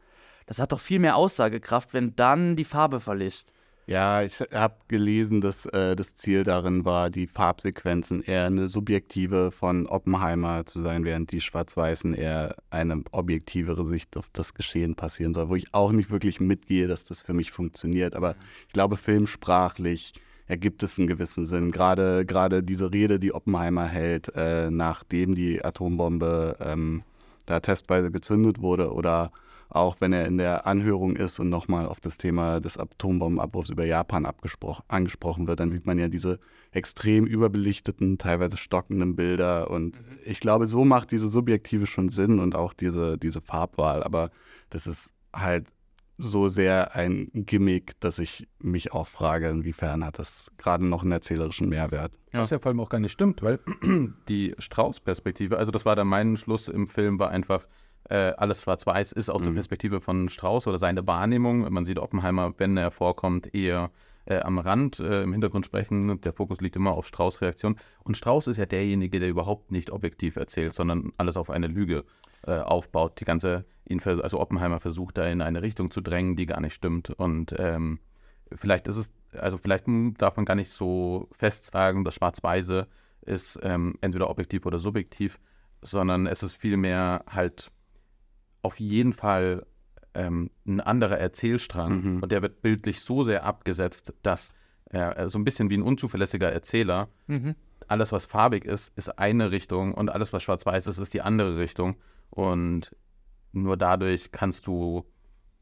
Das 0.46 0.58
hat 0.58 0.72
doch 0.72 0.80
viel 0.80 0.98
mehr 0.98 1.16
Aussagekraft, 1.16 1.92
wenn 1.94 2.16
dann 2.16 2.56
die 2.56 2.64
Farbe 2.64 3.00
verlischt. 3.00 3.46
Ja, 3.86 4.22
ich 4.22 4.40
habe 4.40 4.76
gelesen, 4.88 5.42
dass 5.42 5.66
äh, 5.66 5.94
das 5.94 6.14
Ziel 6.14 6.42
darin 6.42 6.86
war, 6.86 7.10
die 7.10 7.26
Farbsequenzen 7.26 8.22
eher 8.22 8.46
eine 8.46 8.66
subjektive 8.70 9.50
von 9.50 9.86
Oppenheimer 9.86 10.64
zu 10.64 10.80
sein, 10.80 11.04
während 11.04 11.32
die 11.32 11.42
Schwarz-Weißen 11.42 12.14
eher 12.14 12.56
eine 12.70 13.02
objektivere 13.12 13.84
Sicht 13.84 14.16
auf 14.16 14.30
das 14.32 14.54
Geschehen 14.54 14.94
passieren 14.94 15.34
soll, 15.34 15.50
wo 15.50 15.54
ich 15.56 15.74
auch 15.74 15.92
nicht 15.92 16.08
wirklich 16.10 16.40
mitgehe, 16.40 16.88
dass 16.88 17.04
das 17.04 17.20
für 17.20 17.34
mich 17.34 17.52
funktioniert. 17.52 18.16
Aber 18.16 18.36
ich 18.68 18.72
glaube, 18.72 18.96
filmsprachlich 18.96 20.14
ergibt 20.46 20.82
es 20.82 20.98
einen 20.98 21.08
gewissen 21.08 21.46
Sinn. 21.46 21.70
Gerade, 21.72 22.26
gerade 22.26 22.62
diese 22.62 22.92
Rede, 22.92 23.18
die 23.18 23.34
Oppenheimer 23.34 23.86
hält, 23.86 24.30
äh, 24.34 24.70
nachdem 24.70 25.34
die 25.34 25.64
Atombombe 25.64 26.56
ähm, 26.60 27.02
da 27.46 27.60
testweise 27.60 28.10
gezündet 28.10 28.60
wurde 28.60 28.92
oder 28.92 29.30
auch 29.70 29.96
wenn 30.00 30.12
er 30.12 30.26
in 30.26 30.38
der 30.38 30.66
Anhörung 30.66 31.16
ist 31.16 31.40
und 31.40 31.48
nochmal 31.48 31.86
auf 31.86 32.00
das 32.00 32.16
Thema 32.16 32.60
des 32.60 32.78
Atombombenabwurfs 32.78 33.70
über 33.70 33.84
Japan 33.84 34.26
angesprochen 34.88 35.48
wird, 35.48 35.58
dann 35.58 35.70
sieht 35.70 35.84
man 35.84 35.98
ja 35.98 36.08
diese 36.08 36.38
extrem 36.70 37.26
überbelichteten, 37.26 38.18
teilweise 38.18 38.56
stockenden 38.56 39.16
Bilder. 39.16 39.70
Und 39.70 39.96
mhm. 39.96 40.18
ich 40.24 40.40
glaube, 40.40 40.66
so 40.66 40.84
macht 40.84 41.10
diese 41.10 41.28
Subjektive 41.28 41.86
schon 41.86 42.08
Sinn 42.10 42.38
und 42.38 42.54
auch 42.54 42.72
diese, 42.72 43.18
diese 43.18 43.40
Farbwahl. 43.40 44.04
Aber 44.04 44.30
das 44.70 44.86
ist 44.86 45.14
halt 45.34 45.66
so 46.18 46.48
sehr 46.48 46.94
ein 46.94 47.28
Gimmick, 47.32 47.98
dass 48.00 48.18
ich 48.18 48.46
mich 48.58 48.92
auch 48.92 49.06
frage, 49.06 49.48
inwiefern 49.48 50.04
hat 50.04 50.18
das 50.18 50.52
gerade 50.58 50.86
noch 50.86 51.02
einen 51.02 51.12
erzählerischen 51.12 51.68
Mehrwert. 51.68 52.18
Ja. 52.32 52.40
Was 52.40 52.50
ja 52.50 52.58
vor 52.58 52.70
allem 52.70 52.80
auch 52.80 52.88
gar 52.88 53.00
nicht 53.00 53.12
stimmt, 53.12 53.42
weil 53.42 53.60
die 54.28 54.54
Strauß-Perspektive, 54.58 55.58
also 55.58 55.72
das 55.72 55.84
war 55.84 55.96
dann 55.96 56.06
mein 56.06 56.36
Schluss 56.36 56.68
im 56.68 56.86
Film, 56.86 57.18
war 57.18 57.30
einfach, 57.30 57.66
äh, 58.08 58.32
alles 58.36 58.62
schwarz-weiß 58.62 59.12
ist 59.12 59.30
aus 59.30 59.40
mhm. 59.40 59.46
der 59.46 59.52
Perspektive 59.52 60.00
von 60.00 60.28
Strauß 60.28 60.66
oder 60.66 60.78
seine 60.78 61.06
Wahrnehmung. 61.06 61.72
Man 61.72 61.84
sieht 61.84 61.98
Oppenheimer, 61.98 62.54
wenn 62.58 62.76
er 62.76 62.90
vorkommt, 62.90 63.54
eher 63.54 63.90
äh, 64.26 64.38
am 64.40 64.58
Rand 64.58 65.00
äh, 65.00 65.22
im 65.22 65.32
Hintergrund 65.32 65.66
sprechen. 65.66 66.20
Der 66.20 66.32
Fokus 66.32 66.60
liegt 66.60 66.76
immer 66.76 66.92
auf 66.92 67.06
Strauß' 67.06 67.40
Reaktion. 67.40 67.76
Und 68.02 68.16
Strauß 68.16 68.46
ist 68.46 68.56
ja 68.56 68.66
derjenige, 68.66 69.20
der 69.20 69.28
überhaupt 69.28 69.70
nicht 69.70 69.90
objektiv 69.90 70.36
erzählt, 70.36 70.74
sondern 70.74 71.12
alles 71.16 71.36
auf 71.36 71.50
eine 71.50 71.66
Lüge 71.66 72.04
äh, 72.46 72.58
aufbaut. 72.58 73.20
Die 73.20 73.24
ganze, 73.24 73.64
also 74.04 74.40
Oppenheimer 74.40 74.80
versucht 74.80 75.18
da 75.18 75.26
in 75.26 75.40
eine 75.40 75.62
Richtung 75.62 75.90
zu 75.90 76.00
drängen, 76.00 76.36
die 76.36 76.46
gar 76.46 76.60
nicht 76.60 76.74
stimmt. 76.74 77.10
Und 77.10 77.54
ähm, 77.58 78.00
vielleicht 78.54 78.86
ist 78.86 78.96
es, 78.96 79.12
also 79.38 79.58
vielleicht 79.58 79.86
darf 80.18 80.36
man 80.36 80.44
gar 80.44 80.56
nicht 80.56 80.70
so 80.70 81.28
fest 81.32 81.70
sagen, 81.72 82.04
das 82.04 82.14
Schwarz-Weiße 82.14 82.86
ist 83.22 83.58
ähm, 83.62 83.94
entweder 84.00 84.28
objektiv 84.28 84.66
oder 84.66 84.78
subjektiv, 84.78 85.38
sondern 85.80 86.26
es 86.26 86.42
ist 86.42 86.54
vielmehr 86.54 87.24
halt 87.28 87.70
auf 88.64 88.80
jeden 88.80 89.12
Fall 89.12 89.66
ähm, 90.14 90.50
ein 90.66 90.80
anderer 90.80 91.18
Erzählstrang 91.18 92.02
mhm. 92.02 92.22
und 92.22 92.32
der 92.32 92.42
wird 92.42 92.62
bildlich 92.62 93.00
so 93.00 93.22
sehr 93.22 93.44
abgesetzt, 93.44 94.14
dass 94.22 94.54
er 94.86 95.28
so 95.28 95.38
ein 95.38 95.44
bisschen 95.44 95.70
wie 95.70 95.76
ein 95.76 95.82
unzuverlässiger 95.82 96.50
Erzähler, 96.50 97.08
mhm. 97.26 97.56
alles 97.88 98.12
was 98.12 98.26
farbig 98.26 98.64
ist, 98.64 98.96
ist 98.96 99.18
eine 99.18 99.50
Richtung 99.50 99.92
und 99.94 100.10
alles 100.10 100.32
was 100.32 100.42
schwarz-weiß 100.42 100.86
ist, 100.86 100.98
ist 100.98 101.14
die 101.14 101.22
andere 101.22 101.58
Richtung 101.58 101.96
und 102.30 102.94
nur 103.52 103.76
dadurch 103.76 104.32
kannst 104.32 104.66
du 104.66 105.04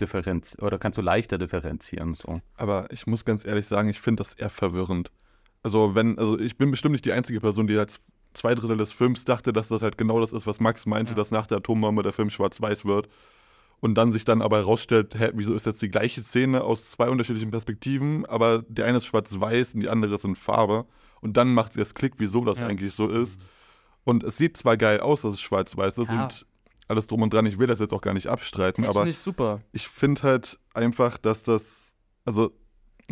differenz 0.00 0.56
oder 0.60 0.78
kannst 0.78 0.98
du 0.98 1.02
leichter 1.02 1.38
differenzieren. 1.38 2.14
So. 2.14 2.40
Aber 2.54 2.86
ich 2.90 3.06
muss 3.06 3.24
ganz 3.24 3.44
ehrlich 3.44 3.66
sagen, 3.66 3.88
ich 3.88 4.00
finde 4.00 4.22
das 4.22 4.34
eher 4.34 4.50
verwirrend. 4.50 5.10
Also 5.62 5.94
wenn, 5.94 6.18
also 6.18 6.38
ich 6.38 6.56
bin 6.56 6.70
bestimmt 6.70 6.92
nicht 6.92 7.04
die 7.04 7.12
einzige 7.12 7.40
Person, 7.40 7.66
die 7.66 7.78
als 7.78 8.00
zwei 8.34 8.54
Drittel 8.54 8.76
des 8.76 8.92
Films 8.92 9.24
dachte, 9.24 9.52
dass 9.52 9.68
das 9.68 9.82
halt 9.82 9.98
genau 9.98 10.20
das 10.20 10.32
ist, 10.32 10.46
was 10.46 10.60
Max 10.60 10.86
meinte, 10.86 11.12
ja. 11.12 11.16
dass 11.16 11.30
nach 11.30 11.46
der 11.46 11.58
Atombombe 11.58 12.02
der 12.02 12.12
Film 12.12 12.30
schwarz-weiß 12.30 12.84
wird. 12.84 13.08
Und 13.80 13.96
dann 13.96 14.12
sich 14.12 14.24
dann 14.24 14.42
aber 14.42 14.58
herausstellt, 14.58 15.16
hä, 15.18 15.30
wieso 15.34 15.54
ist 15.54 15.66
jetzt 15.66 15.82
die 15.82 15.90
gleiche 15.90 16.22
Szene 16.22 16.62
aus 16.62 16.90
zwei 16.90 17.08
unterschiedlichen 17.08 17.50
Perspektiven, 17.50 18.24
aber 18.26 18.62
die 18.68 18.84
eine 18.84 18.98
ist 18.98 19.06
schwarz-weiß 19.06 19.74
und 19.74 19.80
die 19.80 19.88
andere 19.88 20.14
ist 20.14 20.24
in 20.24 20.36
Farbe. 20.36 20.86
Und 21.20 21.36
dann 21.36 21.52
macht 21.52 21.72
sie 21.72 21.80
das 21.80 21.94
Klick, 21.94 22.14
wieso 22.18 22.44
das 22.44 22.60
ja. 22.60 22.66
eigentlich 22.66 22.94
so 22.94 23.08
ist. 23.08 23.40
Und 24.04 24.22
es 24.22 24.36
sieht 24.36 24.56
zwar 24.56 24.76
geil 24.76 25.00
aus, 25.00 25.22
dass 25.22 25.32
es 25.32 25.40
schwarz-weiß 25.40 25.98
ist 25.98 26.10
ja. 26.10 26.24
und 26.24 26.46
alles 26.88 27.06
drum 27.06 27.22
und 27.22 27.32
dran, 27.32 27.46
ich 27.46 27.58
will 27.58 27.66
das 27.66 27.78
jetzt 27.78 27.92
auch 27.92 28.00
gar 28.00 28.14
nicht 28.14 28.26
abstreiten, 28.26 28.84
aber 28.84 29.04
nicht 29.04 29.18
super. 29.18 29.60
ich 29.72 29.88
finde 29.88 30.22
halt 30.22 30.58
einfach, 30.74 31.16
dass 31.16 31.42
das, 31.42 31.92
also 32.24 32.52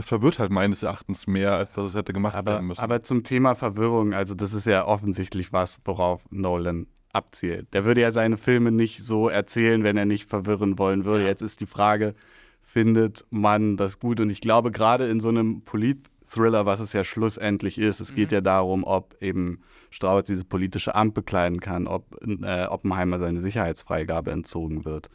verwirrt 0.07 0.39
halt 0.39 0.51
meines 0.51 0.83
Erachtens 0.83 1.27
mehr, 1.27 1.55
als 1.55 1.75
dass 1.75 1.87
es 1.87 1.95
hätte 1.95 2.13
gemacht 2.13 2.37
aber, 2.37 2.53
werden 2.53 2.67
müssen. 2.67 2.81
Aber 2.81 3.03
zum 3.03 3.23
Thema 3.23 3.55
Verwirrung, 3.55 4.15
also 4.15 4.35
das 4.35 4.53
ist 4.53 4.67
ja 4.67 4.87
offensichtlich 4.87 5.53
was, 5.53 5.81
worauf 5.85 6.23
Nolan 6.31 6.87
abzielt. 7.13 7.73
Der 7.75 7.85
würde 7.85 8.01
ja 8.01 8.11
seine 8.11 8.37
Filme 8.37 8.71
nicht 8.71 9.03
so 9.03 9.29
erzählen, 9.29 9.83
wenn 9.83 9.97
er 9.97 10.07
nicht 10.07 10.29
verwirren 10.29 10.79
wollen 10.79 11.05
würde. 11.05 11.25
Ja. 11.25 11.31
Jetzt 11.31 11.43
ist 11.43 11.61
die 11.61 11.67
Frage, 11.67 12.15
findet 12.63 13.25
man 13.31 13.77
das 13.77 13.99
gut? 13.99 14.21
Und 14.21 14.31
ich 14.31 14.41
glaube, 14.41 14.71
gerade 14.71 15.09
in 15.09 15.21
so 15.21 15.29
einem 15.29 15.63
Polit-Thriller, 15.63 16.67
was 16.67 16.81
es 16.81 16.93
ja 16.93 17.03
schlussendlich 17.03 17.79
ist, 17.79 18.01
es 18.01 18.13
mhm. 18.13 18.17
geht 18.17 18.33
ja 18.33 18.41
darum, 18.41 18.85
ob 18.85 19.17
eben 19.21 19.61
Strauß 19.91 20.25
dieses 20.25 20.45
politische 20.45 20.95
Amt 20.95 21.15
bekleiden 21.15 21.61
kann, 21.61 21.89
ob 21.89 22.17
äh, 22.25 22.67
Oppenheimer 22.67 23.19
seine 23.19 23.41
Sicherheitsfreigabe 23.41 24.31
entzogen 24.31 24.85
wird 24.85 25.11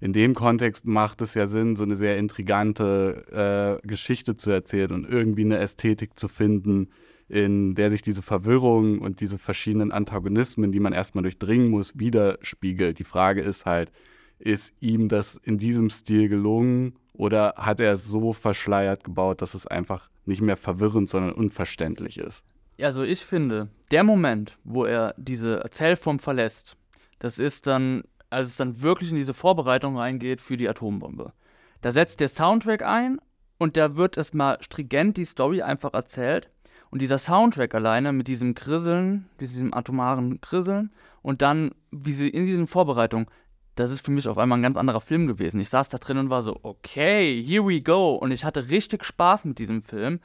in 0.00 0.12
dem 0.12 0.34
Kontext 0.34 0.86
macht 0.86 1.20
es 1.22 1.34
ja 1.34 1.46
Sinn, 1.46 1.76
so 1.76 1.84
eine 1.84 1.96
sehr 1.96 2.18
intrigante 2.18 3.80
äh, 3.82 3.86
Geschichte 3.86 4.36
zu 4.36 4.50
erzählen 4.50 4.92
und 4.92 5.08
irgendwie 5.08 5.44
eine 5.44 5.58
Ästhetik 5.58 6.18
zu 6.18 6.28
finden, 6.28 6.90
in 7.28 7.74
der 7.74 7.90
sich 7.90 8.02
diese 8.02 8.22
Verwirrung 8.22 8.98
und 8.98 9.20
diese 9.20 9.38
verschiedenen 9.38 9.92
Antagonismen, 9.92 10.72
die 10.72 10.80
man 10.80 10.92
erstmal 10.92 11.22
durchdringen 11.22 11.70
muss, 11.70 11.98
widerspiegelt. 11.98 12.98
Die 12.98 13.04
Frage 13.04 13.40
ist 13.40 13.64
halt, 13.64 13.90
ist 14.38 14.74
ihm 14.80 15.08
das 15.08 15.36
in 15.42 15.58
diesem 15.58 15.90
Stil 15.90 16.28
gelungen 16.28 16.98
oder 17.12 17.54
hat 17.56 17.80
er 17.80 17.92
es 17.92 18.06
so 18.06 18.32
verschleiert 18.32 19.04
gebaut, 19.04 19.40
dass 19.40 19.54
es 19.54 19.66
einfach 19.66 20.10
nicht 20.26 20.42
mehr 20.42 20.56
verwirrend, 20.56 21.08
sondern 21.08 21.32
unverständlich 21.32 22.18
ist? 22.18 22.42
Also 22.80 23.02
ich 23.02 23.20
finde, 23.20 23.68
der 23.90 24.04
Moment, 24.04 24.58
wo 24.64 24.84
er 24.84 25.14
diese 25.16 25.60
Erzählform 25.60 26.18
verlässt, 26.18 26.76
das 27.20 27.38
ist 27.38 27.66
dann 27.66 28.02
als 28.34 28.50
es 28.50 28.56
dann 28.56 28.82
wirklich 28.82 29.10
in 29.10 29.16
diese 29.16 29.34
Vorbereitung 29.34 29.96
reingeht 29.96 30.40
für 30.40 30.56
die 30.56 30.68
Atombombe. 30.68 31.32
Da 31.80 31.92
setzt 31.92 32.20
der 32.20 32.28
Soundtrack 32.28 32.82
ein 32.82 33.18
und 33.58 33.76
da 33.76 33.96
wird 33.96 34.16
erstmal 34.16 34.60
stringent 34.62 35.16
die 35.16 35.24
Story 35.24 35.62
einfach 35.62 35.94
erzählt. 35.94 36.50
Und 36.90 37.02
dieser 37.02 37.18
Soundtrack 37.18 37.74
alleine 37.74 38.12
mit 38.12 38.28
diesem 38.28 38.54
Krisseln, 38.54 39.28
diesem 39.40 39.74
atomaren 39.74 40.40
Krisseln 40.40 40.92
und 41.22 41.42
dann, 41.42 41.72
wie 41.90 42.12
sie 42.12 42.28
in 42.28 42.46
diesen 42.46 42.66
Vorbereitungen, 42.66 43.26
das 43.74 43.90
ist 43.90 44.04
für 44.04 44.12
mich 44.12 44.28
auf 44.28 44.38
einmal 44.38 44.58
ein 44.58 44.62
ganz 44.62 44.76
anderer 44.76 45.00
Film 45.00 45.26
gewesen. 45.26 45.60
Ich 45.60 45.68
saß 45.68 45.88
da 45.88 45.98
drin 45.98 46.18
und 46.18 46.30
war 46.30 46.42
so, 46.42 46.60
okay, 46.62 47.42
here 47.44 47.66
we 47.66 47.80
go. 47.80 48.14
Und 48.14 48.30
ich 48.30 48.44
hatte 48.44 48.70
richtig 48.70 49.04
Spaß 49.04 49.44
mit 49.44 49.58
diesem 49.58 49.82
Film. 49.82 50.20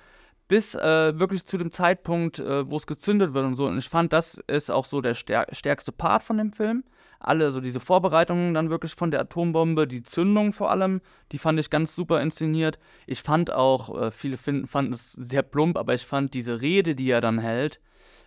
Bis 0.48 0.76
äh, 0.76 1.20
wirklich 1.20 1.46
zu 1.46 1.58
dem 1.58 1.72
Zeitpunkt, 1.72 2.40
äh, 2.40 2.70
wo 2.70 2.78
es 2.78 2.86
gezündet 2.86 3.34
wird 3.34 3.46
und 3.46 3.56
so. 3.56 3.66
Und 3.66 3.78
ich 3.78 3.90
fand, 3.90 4.14
das 4.14 4.36
ist 4.48 4.70
auch 4.70 4.86
so 4.86 5.02
der 5.02 5.16
stärkste 5.16 5.92
Part 5.92 6.24
von 6.24 6.38
dem 6.38 6.52
Film 6.52 6.84
alle, 7.20 7.52
so 7.52 7.60
diese 7.62 7.80
Vorbereitungen 7.80 8.54
dann 8.54 8.70
wirklich 8.70 8.96
von 8.96 9.12
der 9.12 9.22
Atombombe, 9.22 9.88
die 9.88 10.04
Zündung 10.04 10.54
vor 10.54 10.72
allem, 10.72 11.02
die 11.32 11.38
fand 11.38 11.60
ich 11.60 11.70
ganz 11.70 11.96
super 11.96 12.22
inszeniert. 12.22 12.80
Ich 13.08 13.22
fand 13.22 13.52
auch, 13.52 14.02
äh, 14.02 14.12
viele 14.12 14.38
finden, 14.38 14.68
fanden 14.68 14.94
es 14.94 15.12
sehr 15.12 15.44
plump, 15.44 15.78
aber 15.78 15.94
ich 15.94 16.06
fand 16.06 16.34
diese 16.34 16.62
Rede, 16.62 16.96
die 16.96 17.10
er 17.10 17.22
dann 17.22 17.40
hält, 17.40 17.82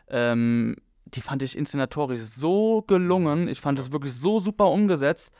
ähm, 0.08 0.76
die 1.06 1.20
fand 1.20 1.42
ich 1.42 1.56
inszenatorisch 1.56 2.20
so 2.20 2.82
gelungen. 2.82 3.48
Ich 3.48 3.60
fand 3.60 3.78
es 3.78 3.92
wirklich 3.92 4.14
so 4.14 4.40
super 4.40 4.70
umgesetzt. 4.70 5.32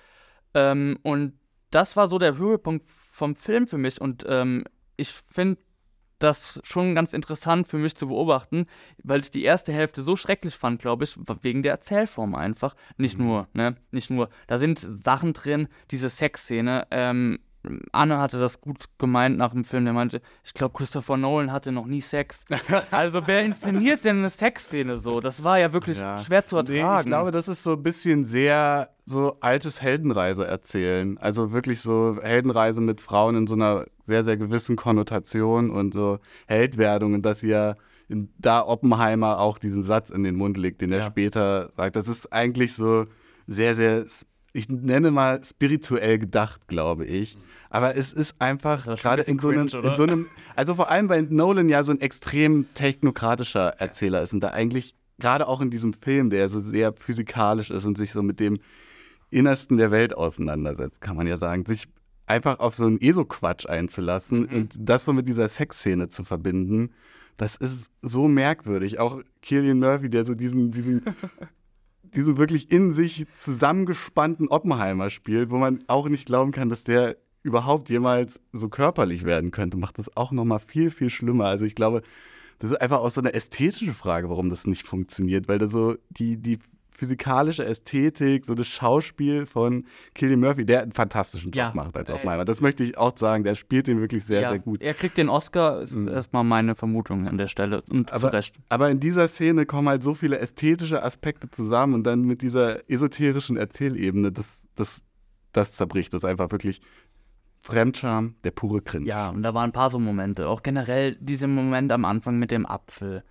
Ähm, 0.54 0.98
und 1.02 1.34
das 1.70 1.96
war 1.96 2.08
so 2.08 2.18
der 2.18 2.36
Höhepunkt 2.36 2.88
vom 2.88 3.34
Film 3.36 3.66
für 3.66 3.78
mich. 3.78 4.00
Und 4.00 4.24
ähm, 4.28 4.64
ich 4.96 5.10
finde 5.10 5.60
das 6.22 6.61
schon 6.64 6.94
ganz 6.94 7.12
interessant 7.12 7.66
für 7.66 7.78
mich 7.78 7.94
zu 7.94 8.08
beobachten, 8.08 8.66
weil 9.02 9.20
ich 9.20 9.30
die 9.30 9.44
erste 9.44 9.72
Hälfte 9.72 10.02
so 10.02 10.16
schrecklich 10.16 10.54
fand, 10.54 10.80
glaube 10.80 11.04
ich, 11.04 11.18
wegen 11.42 11.62
der 11.62 11.72
Erzählform 11.72 12.35
einfach. 12.35 12.74
Nicht 12.96 13.18
mhm. 13.18 13.26
nur, 13.26 13.48
ne? 13.52 13.76
Nicht 13.90 14.11
nur. 14.11 14.28
Da 14.46 14.58
sind 14.58 14.78
Sachen 14.78 15.32
drin, 15.32 15.68
diese 15.90 16.08
Sexszene, 16.08 16.87
ähm, 16.90 17.38
Anne 17.92 18.18
hatte 18.18 18.40
das 18.40 18.61
gut 18.61 18.85
gemeint 18.98 19.38
nach 19.38 19.53
dem 19.53 19.64
Film. 19.64 19.85
Der 19.85 19.94
meinte, 19.94 20.20
ich 20.44 20.53
glaube, 20.53 20.77
Christopher 20.77 21.16
Nolan 21.16 21.53
hatte 21.53 21.70
noch 21.70 21.87
nie 21.87 22.01
Sex. 22.01 22.44
also, 22.90 23.27
wer 23.27 23.42
inszeniert 23.42 24.05
denn 24.05 24.18
eine 24.18 24.31
Sexszene 24.31 24.96
so? 24.96 25.20
Das 25.20 25.44
war 25.44 25.59
ja 25.59 25.72
wirklich 25.72 26.01
ja. 26.01 26.18
schwer 26.18 26.44
zu 26.44 26.57
ertragen. 26.57 26.81
Nee, 26.81 27.01
ich 27.01 27.07
glaube, 27.07 27.31
das 27.31 27.48
ist 27.48 27.62
so 27.62 27.72
ein 27.72 27.83
bisschen 27.83 28.25
sehr 28.25 28.90
so 29.05 29.37
altes 29.40 29.81
Heldenreise 29.81 30.46
erzählen. 30.46 31.18
Also 31.18 31.53
wirklich 31.53 31.81
so 31.81 32.18
Heldenreise 32.20 32.81
mit 32.81 33.01
Frauen 33.01 33.37
in 33.37 33.46
so 33.46 33.55
einer 33.55 33.87
sehr, 34.03 34.25
sehr 34.25 34.37
gewissen 34.37 34.77
Konnotation 34.77 35.70
und 35.70 35.94
so 35.94 36.18
Heldwerdung. 36.46 37.14
Und 37.14 37.22
dass 37.22 37.42
ihr 37.42 37.77
da 38.38 38.66
Oppenheimer 38.66 39.38
auch 39.38 39.59
diesen 39.59 39.83
Satz 39.83 40.11
in 40.11 40.25
den 40.25 40.37
Mund 40.37 40.57
legt, 40.57 40.81
den 40.81 40.90
ja. 40.90 40.98
er 40.98 41.05
später 41.05 41.70
sagt. 41.75 41.96
Das 41.96 42.09
ist 42.09 42.33
eigentlich 42.33 42.75
so 42.75 43.07
sehr, 43.46 43.75
sehr 43.75 44.05
ich 44.52 44.68
nenne 44.68 45.10
mal 45.10 45.42
spirituell 45.44 46.18
gedacht, 46.18 46.68
glaube 46.68 47.06
ich. 47.06 47.38
Aber 47.70 47.96
es 47.96 48.12
ist 48.12 48.40
einfach 48.40 48.84
gerade 49.00 49.22
in, 49.22 49.38
so 49.38 49.50
in 49.50 49.68
so 49.68 50.02
einem, 50.02 50.26
also 50.54 50.74
vor 50.74 50.90
allem, 50.90 51.08
weil 51.08 51.22
Nolan 51.22 51.68
ja 51.68 51.82
so 51.82 51.92
ein 51.92 52.00
extrem 52.00 52.66
technokratischer 52.74 53.68
Erzähler 53.80 54.22
ist 54.22 54.34
und 54.34 54.40
da 54.40 54.48
eigentlich 54.50 54.94
gerade 55.18 55.48
auch 55.48 55.60
in 55.60 55.70
diesem 55.70 55.94
Film, 55.94 56.30
der 56.30 56.48
so 56.48 56.58
sehr 56.58 56.92
physikalisch 56.92 57.70
ist 57.70 57.84
und 57.84 57.96
sich 57.96 58.12
so 58.12 58.22
mit 58.22 58.40
dem 58.40 58.58
Innersten 59.30 59.78
der 59.78 59.90
Welt 59.90 60.14
auseinandersetzt, 60.14 61.00
kann 61.00 61.16
man 61.16 61.26
ja 61.26 61.38
sagen, 61.38 61.64
sich 61.64 61.88
einfach 62.26 62.58
auf 62.60 62.74
so 62.74 62.84
einen 62.84 63.00
ESO-Quatsch 63.00 63.66
einzulassen 63.66 64.40
mhm. 64.40 64.56
und 64.56 64.76
das 64.78 65.06
so 65.06 65.12
mit 65.12 65.26
dieser 65.28 65.48
Sexszene 65.48 66.08
zu 66.08 66.24
verbinden, 66.24 66.90
das 67.38 67.56
ist 67.56 67.90
so 68.02 68.28
merkwürdig. 68.28 68.98
Auch 68.98 69.22
Killian 69.40 69.78
Murphy, 69.78 70.10
der 70.10 70.24
so 70.24 70.34
diesen, 70.34 70.70
diesen 70.70 71.02
diesen 72.14 72.37
wirklich 72.37 72.70
in 72.70 72.92
sich 72.92 73.27
zusammengespannten 73.37 74.48
Oppenheimer 74.48 75.11
spielt, 75.11 75.51
wo 75.51 75.59
man 75.59 75.85
auch 75.87 76.09
nicht 76.09 76.27
glauben 76.27 76.53
kann, 76.53 76.68
dass 76.68 76.85
der 76.85 77.16
überhaupt 77.42 77.88
jemals 77.88 78.40
so 78.53 78.68
körperlich 78.68 79.25
werden 79.25 79.51
könnte, 79.51 79.77
macht 79.77 79.98
das 79.98 80.16
auch 80.16 80.33
noch 80.33 80.44
mal 80.44 80.61
viel, 80.61 80.90
viel 80.90 81.11
schlimmer. 81.11 81.46
Also 81.46 81.64
ich 81.64 81.75
glaube, 81.75 82.03
das 82.59 82.70
ist 82.70 82.81
einfach 82.81 83.01
auch 83.01 83.11
so 83.11 83.20
eine 83.20 83.35
ästhetische 83.35 83.92
Frage, 83.92 84.31
warum 84.31 84.48
das 84.48 84.66
nicht 84.66 84.87
funktioniert, 84.87 85.48
weil 85.48 85.59
da 85.59 85.66
so 85.66 85.96
die, 86.11 86.37
die 86.37 86.59
physikalische 87.02 87.64
Ästhetik, 87.64 88.46
so 88.46 88.54
das 88.54 88.68
Schauspiel 88.68 89.44
von 89.44 89.84
Killian 90.14 90.38
Murphy, 90.38 90.64
der 90.64 90.82
einen 90.82 90.92
fantastischen 90.92 91.50
Job 91.50 91.56
Ja. 91.56 91.72
macht 91.74 91.96
als 91.96 92.08
Ey. 92.08 92.14
Oppenheimer. 92.14 92.44
Das 92.44 92.60
möchte 92.60 92.84
ich 92.84 92.96
auch 92.96 93.16
sagen, 93.16 93.42
der 93.42 93.56
spielt 93.56 93.88
den 93.88 93.98
wirklich 93.98 94.24
sehr, 94.24 94.42
ja, 94.42 94.48
sehr 94.50 94.60
gut. 94.60 94.80
Er 94.80 94.94
kriegt 94.94 95.18
den 95.18 95.28
Oscar, 95.28 95.80
ist 95.82 95.96
Mhm. 95.96 96.06
erstmal 96.06 96.44
meine 96.44 96.76
Vermutung 96.76 97.26
an 97.26 97.38
der 97.38 97.48
Stelle. 97.48 97.82
Und 97.90 98.08
zu 98.10 98.14
Aber- 98.14 98.32
Recht. 98.34 98.54
Aber 98.68 98.88
in 98.88 99.00
dieser 99.00 99.26
Szene 99.26 99.66
kommen 99.66 99.88
halt 99.88 100.04
so 100.04 100.14
viele 100.14 100.38
ästhetische 100.38 101.02
Aspekte 101.02 101.50
zusammen 101.50 101.94
und 101.94 102.04
dann 102.04 102.22
mit 102.22 102.40
dieser 102.40 102.88
esoterischen 102.88 103.56
Erzählebene, 103.56 104.30
das, 104.30 104.68
das, 104.76 105.02
das 105.50 105.72
zerbricht 105.72 106.14
das 106.14 106.24
einfach 106.24 106.52
wirklich. 106.52 106.80
Fremdscham, 107.62 108.34
der 108.44 108.50
pure 108.52 108.80
Cringe. 108.82 109.06
Ja, 109.06 109.30
und 109.30 109.42
da 109.42 109.54
waren 109.54 109.70
ein 109.70 109.72
paar 109.72 109.90
so 109.90 109.98
Momente. 109.98 110.48
Auch 110.48 110.62
generell 110.62 111.16
dieser 111.20 111.46
Moment 111.46 111.92
am 111.92 112.04
Anfang 112.04 112.38
mit 112.38 112.50
dem 112.50 112.66
Apfel. 112.66 113.22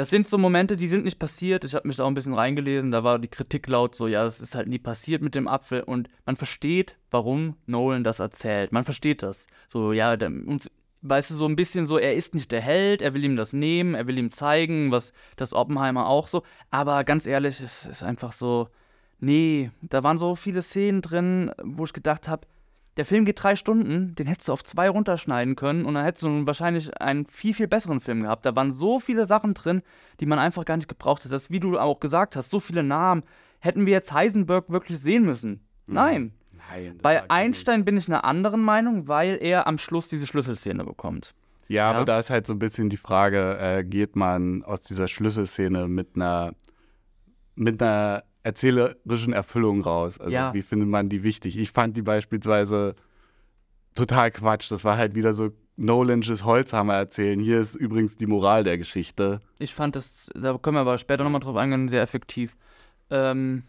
Das 0.00 0.08
sind 0.08 0.26
so 0.26 0.38
Momente, 0.38 0.78
die 0.78 0.88
sind 0.88 1.04
nicht 1.04 1.18
passiert. 1.18 1.62
Ich 1.62 1.74
habe 1.74 1.86
mich 1.86 1.98
da 1.98 2.04
auch 2.04 2.08
ein 2.08 2.14
bisschen 2.14 2.32
reingelesen. 2.32 2.90
Da 2.90 3.04
war 3.04 3.18
die 3.18 3.28
Kritik 3.28 3.68
laut 3.68 3.94
so, 3.94 4.06
ja, 4.06 4.24
das 4.24 4.40
ist 4.40 4.54
halt 4.54 4.66
nie 4.66 4.78
passiert 4.78 5.20
mit 5.20 5.34
dem 5.34 5.46
Apfel. 5.46 5.82
Und 5.82 6.08
man 6.24 6.36
versteht, 6.36 6.96
warum 7.10 7.58
Nolan 7.66 8.02
das 8.02 8.18
erzählt. 8.18 8.72
Man 8.72 8.84
versteht 8.84 9.22
das. 9.22 9.46
So, 9.68 9.92
ja, 9.92 10.16
der, 10.16 10.28
und 10.28 10.70
weißt 11.02 11.28
du, 11.28 11.34
so 11.34 11.44
ein 11.44 11.54
bisschen 11.54 11.84
so, 11.84 11.98
er 11.98 12.14
ist 12.14 12.32
nicht 12.34 12.50
der 12.50 12.62
Held, 12.62 13.02
er 13.02 13.12
will 13.12 13.24
ihm 13.24 13.36
das 13.36 13.52
nehmen, 13.52 13.94
er 13.94 14.06
will 14.06 14.16
ihm 14.16 14.30
zeigen, 14.30 14.90
was 14.90 15.12
das 15.36 15.52
Oppenheimer 15.52 16.06
auch 16.06 16.28
so. 16.28 16.44
Aber 16.70 17.04
ganz 17.04 17.26
ehrlich, 17.26 17.60
es 17.60 17.84
ist 17.84 18.02
einfach 18.02 18.32
so, 18.32 18.70
nee, 19.18 19.70
da 19.82 20.02
waren 20.02 20.16
so 20.16 20.34
viele 20.34 20.62
Szenen 20.62 21.02
drin, 21.02 21.52
wo 21.62 21.84
ich 21.84 21.92
gedacht 21.92 22.26
habe, 22.26 22.46
der 22.96 23.04
Film 23.04 23.24
geht 23.24 23.42
drei 23.42 23.56
Stunden, 23.56 24.14
den 24.16 24.26
hättest 24.26 24.48
du 24.48 24.52
auf 24.52 24.64
zwei 24.64 24.88
runterschneiden 24.88 25.56
können 25.56 25.84
und 25.84 25.94
dann 25.94 26.04
hättest 26.04 26.24
du 26.24 26.46
wahrscheinlich 26.46 27.00
einen 27.00 27.24
viel, 27.26 27.54
viel 27.54 27.68
besseren 27.68 28.00
Film 28.00 28.22
gehabt. 28.22 28.44
Da 28.44 28.54
waren 28.56 28.72
so 28.72 28.98
viele 29.00 29.26
Sachen 29.26 29.54
drin, 29.54 29.82
die 30.18 30.26
man 30.26 30.38
einfach 30.38 30.64
gar 30.64 30.76
nicht 30.76 30.88
gebraucht 30.88 31.20
hätte. 31.20 31.30
Das, 31.30 31.50
wie 31.50 31.60
du 31.60 31.78
auch 31.78 32.00
gesagt 32.00 32.36
hast, 32.36 32.50
so 32.50 32.60
viele 32.60 32.82
Namen. 32.82 33.22
Hätten 33.60 33.86
wir 33.86 33.92
jetzt 33.92 34.12
Heisenberg 34.12 34.70
wirklich 34.70 34.98
sehen 34.98 35.24
müssen? 35.24 35.60
Nein. 35.86 36.32
Nein, 36.70 36.94
war 36.94 37.02
Bei 37.02 37.30
Einstein 37.30 37.84
bin 37.84 37.96
ich 37.96 38.08
einer 38.08 38.24
anderen 38.24 38.62
Meinung, 38.62 39.08
weil 39.08 39.38
er 39.40 39.66
am 39.66 39.78
Schluss 39.78 40.08
diese 40.08 40.26
Schlüsselszene 40.26 40.84
bekommt. 40.84 41.34
Ja, 41.68 41.88
aber 41.90 42.00
Ja. 42.00 42.04
da 42.04 42.18
ist 42.18 42.30
halt 42.30 42.46
so 42.46 42.52
ein 42.54 42.58
bisschen 42.58 42.90
die 42.90 42.96
Frage, 42.96 43.56
äh, 43.58 43.84
geht 43.84 44.16
man 44.16 44.62
aus 44.64 44.82
dieser 44.82 45.08
Schlüsselszene 45.08 45.88
mit 45.88 46.16
einer, 46.16 46.52
mit 47.54 47.82
einer 47.82 48.24
erzählerischen 48.42 49.32
Erfüllung 49.32 49.82
raus? 49.82 50.18
Also 50.18 50.32
Ja. 50.32 50.54
wie 50.54 50.62
findet 50.62 50.88
man 50.88 51.08
die 51.08 51.22
wichtig? 51.22 51.56
Ich 51.56 51.70
fand 51.72 51.96
die 51.96 52.02
beispielsweise 52.02 52.94
total 53.94 54.30
Quatsch. 54.30 54.70
Das 54.70 54.84
war 54.84 54.96
halt 54.96 55.14
wieder 55.14 55.34
so 55.34 55.50
Nolansches 55.76 56.44
Holzhammer 56.44 56.94
erzählen. 56.94 57.40
Hier 57.40 57.58
ist 57.60 57.74
übrigens 57.74 58.16
die 58.16 58.26
Moral 58.26 58.64
der 58.64 58.76
Geschichte. 58.76 59.40
Ich 59.58 59.74
fand 59.74 59.96
das, 59.96 60.30
da 60.34 60.58
können 60.58 60.76
wir 60.76 60.80
aber 60.82 60.98
später 60.98 61.24
nochmal 61.24 61.40
drauf 61.40 61.56
eingehen, 61.56 61.88
sehr 61.88 62.02
effektiv. 62.02 62.56
Ähm, 63.08 63.62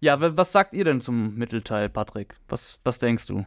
ja, 0.00 0.20
wa- 0.20 0.32
was 0.36 0.52
sagt 0.52 0.72
ihr 0.74 0.84
denn 0.84 1.00
zum 1.02 1.34
Mittelteil, 1.34 1.88
Patrick? 1.90 2.34
Was, 2.48 2.80
was 2.84 2.98
denkst 2.98 3.26
du? 3.26 3.44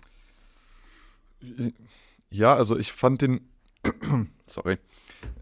Ja, 2.30 2.56
also 2.56 2.78
ich 2.78 2.92
fand 2.92 3.22
den, 3.22 3.50
sorry, 4.48 4.78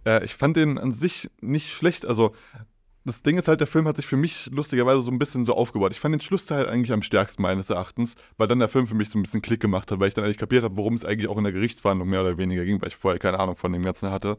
äh, 0.05 0.23
ich 0.23 0.35
fand 0.35 0.55
den 0.57 0.77
an 0.77 0.93
sich 0.93 1.29
nicht 1.41 1.71
schlecht. 1.73 2.05
Also 2.05 2.33
das 3.05 3.21
Ding 3.21 3.37
ist 3.37 3.47
halt, 3.47 3.59
der 3.59 3.67
Film 3.67 3.87
hat 3.87 3.95
sich 3.95 4.05
für 4.05 4.17
mich 4.17 4.47
lustigerweise 4.51 5.01
so 5.01 5.11
ein 5.11 5.19
bisschen 5.19 5.45
so 5.45 5.55
aufgebaut. 5.55 5.91
Ich 5.91 5.99
fand 5.99 6.13
den 6.13 6.21
Schlussteil 6.21 6.67
eigentlich 6.67 6.91
am 6.91 7.01
stärksten 7.01 7.41
meines 7.41 7.69
Erachtens, 7.69 8.15
weil 8.37 8.47
dann 8.47 8.59
der 8.59 8.67
Film 8.67 8.87
für 8.87 8.95
mich 8.95 9.09
so 9.09 9.17
ein 9.17 9.23
bisschen 9.23 9.41
Klick 9.41 9.61
gemacht 9.61 9.91
hat, 9.91 9.99
weil 9.99 10.09
ich 10.09 10.13
dann 10.13 10.25
eigentlich 10.25 10.37
kapiert 10.37 10.63
habe, 10.63 10.75
worum 10.75 10.95
es 10.95 11.05
eigentlich 11.05 11.29
auch 11.29 11.37
in 11.37 11.45
der 11.45 11.53
Gerichtsverhandlung 11.53 12.09
mehr 12.09 12.21
oder 12.21 12.37
weniger 12.37 12.65
ging, 12.65 12.81
weil 12.81 12.89
ich 12.89 12.95
vorher 12.95 13.19
keine 13.19 13.39
Ahnung 13.39 13.55
von 13.55 13.71
dem 13.71 13.83
Ganzen 13.83 14.11
hatte. 14.11 14.37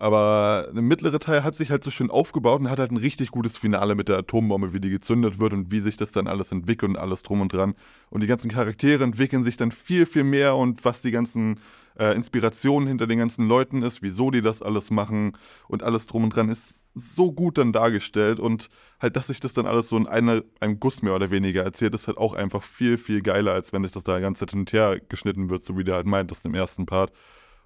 Aber 0.00 0.68
der 0.72 0.80
mittlere 0.80 1.18
Teil 1.18 1.42
hat 1.42 1.56
sich 1.56 1.72
halt 1.72 1.82
so 1.82 1.90
schön 1.90 2.08
aufgebaut 2.08 2.60
und 2.60 2.70
hat 2.70 2.78
halt 2.78 2.92
ein 2.92 2.98
richtig 2.98 3.32
gutes 3.32 3.58
Finale 3.58 3.96
mit 3.96 4.08
der 4.08 4.18
Atombombe, 4.18 4.72
wie 4.72 4.78
die 4.78 4.90
gezündet 4.90 5.40
wird 5.40 5.52
und 5.52 5.72
wie 5.72 5.80
sich 5.80 5.96
das 5.96 6.12
dann 6.12 6.28
alles 6.28 6.52
entwickelt 6.52 6.90
und 6.90 6.96
alles 6.96 7.24
drum 7.24 7.40
und 7.40 7.52
dran. 7.52 7.74
Und 8.08 8.22
die 8.22 8.28
ganzen 8.28 8.48
Charaktere 8.48 9.02
entwickeln 9.02 9.42
sich 9.42 9.56
dann 9.56 9.72
viel, 9.72 10.06
viel 10.06 10.22
mehr 10.22 10.54
und 10.54 10.84
was 10.84 11.02
die 11.02 11.10
ganzen 11.10 11.58
äh, 11.98 12.14
Inspirationen 12.14 12.86
hinter 12.86 13.08
den 13.08 13.18
ganzen 13.18 13.48
Leuten 13.48 13.82
ist, 13.82 14.00
wieso 14.00 14.30
die 14.30 14.40
das 14.40 14.62
alles 14.62 14.92
machen 14.92 15.36
und 15.66 15.82
alles 15.82 16.06
drum 16.06 16.22
und 16.22 16.30
dran 16.30 16.48
ist 16.48 16.86
so 16.98 17.32
gut 17.32 17.58
dann 17.58 17.72
dargestellt 17.72 18.40
und 18.40 18.68
halt, 19.00 19.16
dass 19.16 19.28
sich 19.28 19.40
das 19.40 19.52
dann 19.52 19.66
alles 19.66 19.88
so 19.88 19.96
in 19.96 20.06
einer, 20.06 20.42
einem 20.60 20.80
Guss 20.80 21.02
mehr 21.02 21.14
oder 21.14 21.30
weniger 21.30 21.62
erzählt, 21.62 21.94
ist 21.94 22.08
halt 22.08 22.18
auch 22.18 22.34
einfach 22.34 22.62
viel, 22.62 22.98
viel 22.98 23.22
geiler, 23.22 23.52
als 23.52 23.72
wenn 23.72 23.82
sich 23.84 23.92
das 23.92 24.04
da 24.04 24.16
die 24.16 24.22
ganze 24.22 24.40
Zeit 24.40 24.50
hin 24.50 24.60
und 24.60 24.72
her 24.72 25.00
geschnitten 25.08 25.50
wird, 25.50 25.62
so 25.62 25.76
wie 25.78 25.84
der 25.84 25.96
halt 25.96 26.06
meint, 26.06 26.30
das 26.30 26.44
im 26.44 26.54
ersten 26.54 26.86
Part. 26.86 27.12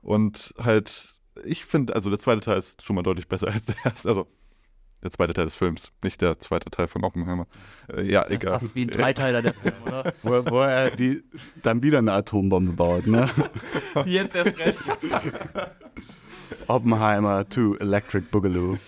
Und 0.03 0.55
halt, 0.59 1.15
ich 1.45 1.65
finde, 1.65 1.95
also 1.95 2.11
der 2.11 2.19
zweite 2.19 2.41
Teil 2.41 2.59
ist 2.59 2.83
schon 2.83 2.97
mal 2.97 3.03
deutlich 3.03 3.29
besser 3.29 3.49
als 3.53 3.67
der 3.67 3.77
erste. 3.85 4.09
Also 4.09 4.27
der 5.03 5.11
zweite 5.11 5.33
Teil 5.33 5.47
des 5.47 5.57
Films, 5.57 5.91
nicht 6.05 6.21
der 6.23 6.39
zweite 6.39 6.71
Teil 6.71 6.87
von 6.87 7.03
Oppenheimer. 7.03 7.49
Äh, 7.93 8.03
ja, 8.03 8.21
Das 8.21 8.31
ist 8.31 8.37
egal. 8.37 8.61
Fast 8.61 8.75
wie 8.77 8.83
ein 8.83 8.91
Dreiteiler 8.91 9.43
der 9.43 9.55
Film, 9.55 9.75
oder? 9.85 10.13
Wo, 10.23 10.31
wo 10.51 10.61
er 10.61 10.91
die, 10.91 11.25
dann 11.63 11.83
wieder 11.83 11.99
eine 11.99 12.13
Atombombe 12.13 12.73
baut, 12.73 13.07
ne? 13.09 13.29
Jetzt 14.05 14.37
erst 14.37 14.59
recht. 14.59 14.81
Oppenheimer 16.69 17.49
to 17.49 17.75
Electric 17.79 18.27
Boogaloo. 18.31 18.79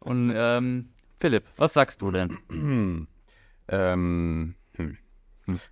Und 0.00 0.32
ähm, 0.34 0.88
Philipp, 1.18 1.44
was 1.56 1.74
sagst 1.74 2.02
du 2.02 2.10
denn? 2.10 2.38
ähm, 3.68 4.54
hm, 4.74 4.98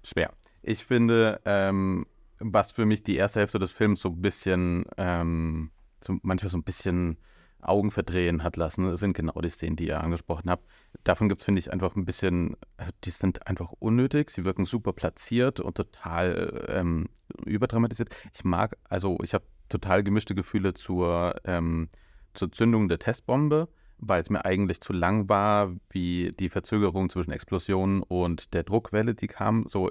schwer. 0.03 0.33
Ich 0.63 0.85
finde, 0.85 1.41
ähm, 1.45 2.07
was 2.39 2.73
für 2.73 2.87
mich 2.87 3.03
die 3.03 3.17
erste 3.17 3.41
Hälfte 3.41 3.59
des 3.59 3.73
Films 3.73 4.01
so 4.01 4.11
ein 4.11 4.21
bisschen, 4.21 4.85
ähm, 4.97 5.71
so 6.03 6.19
manchmal 6.23 6.51
so 6.51 6.59
ein 6.59 6.65
bisschen 6.65 7.19
Augen 7.61 7.91
verdrehen 7.91 8.43
hat 8.43 8.57
lassen, 8.57 8.97
sind 8.97 9.15
genau 9.15 9.41
die 9.41 9.49
Szenen, 9.49 9.77
die 9.77 9.89
ihr 9.89 10.01
angesprochen 10.01 10.51
habt. 10.51 10.67
Davon 11.05 11.29
gibt 11.29 11.41
es, 11.41 11.45
finde 11.45 11.59
ich, 11.59 11.73
einfach 11.73 11.97
ein 11.97 12.05
bisschen, 12.05 12.57
also 12.77 12.93
die 13.05 13.11
sind 13.11 13.47
einfach 13.47 13.73
unnötig, 13.79 14.31
sie 14.31 14.45
wirken 14.45 14.65
super 14.65 14.93
platziert 14.93 15.61
und 15.61 15.77
total 15.77 16.67
ähm, 16.69 17.09
überdramatisiert. 17.45 18.15
Ich 18.35 18.45
mag, 18.45 18.77
also 18.89 19.19
ich 19.23 19.35
habe 19.35 19.45
total 19.69 20.05
gemischte 20.05 20.35
Gefühle 20.35 20.75
zur, 20.75 21.35
ähm, 21.45 21.89
zur 22.35 22.53
Zündung 22.53 22.89
der 22.89 22.99
Testbombe, 22.99 23.69
weil 23.99 24.23
es 24.23 24.31
mir 24.31 24.45
eigentlich 24.45 24.81
zu 24.81 24.93
lang 24.93 25.29
war, 25.29 25.75
wie 25.91 26.33
die 26.39 26.49
Verzögerung 26.49 27.09
zwischen 27.09 27.33
Explosion 27.33 28.03
und 28.03 28.55
der 28.55 28.63
Druckwelle, 28.63 29.15
die 29.15 29.27
kam. 29.27 29.67
So, 29.67 29.91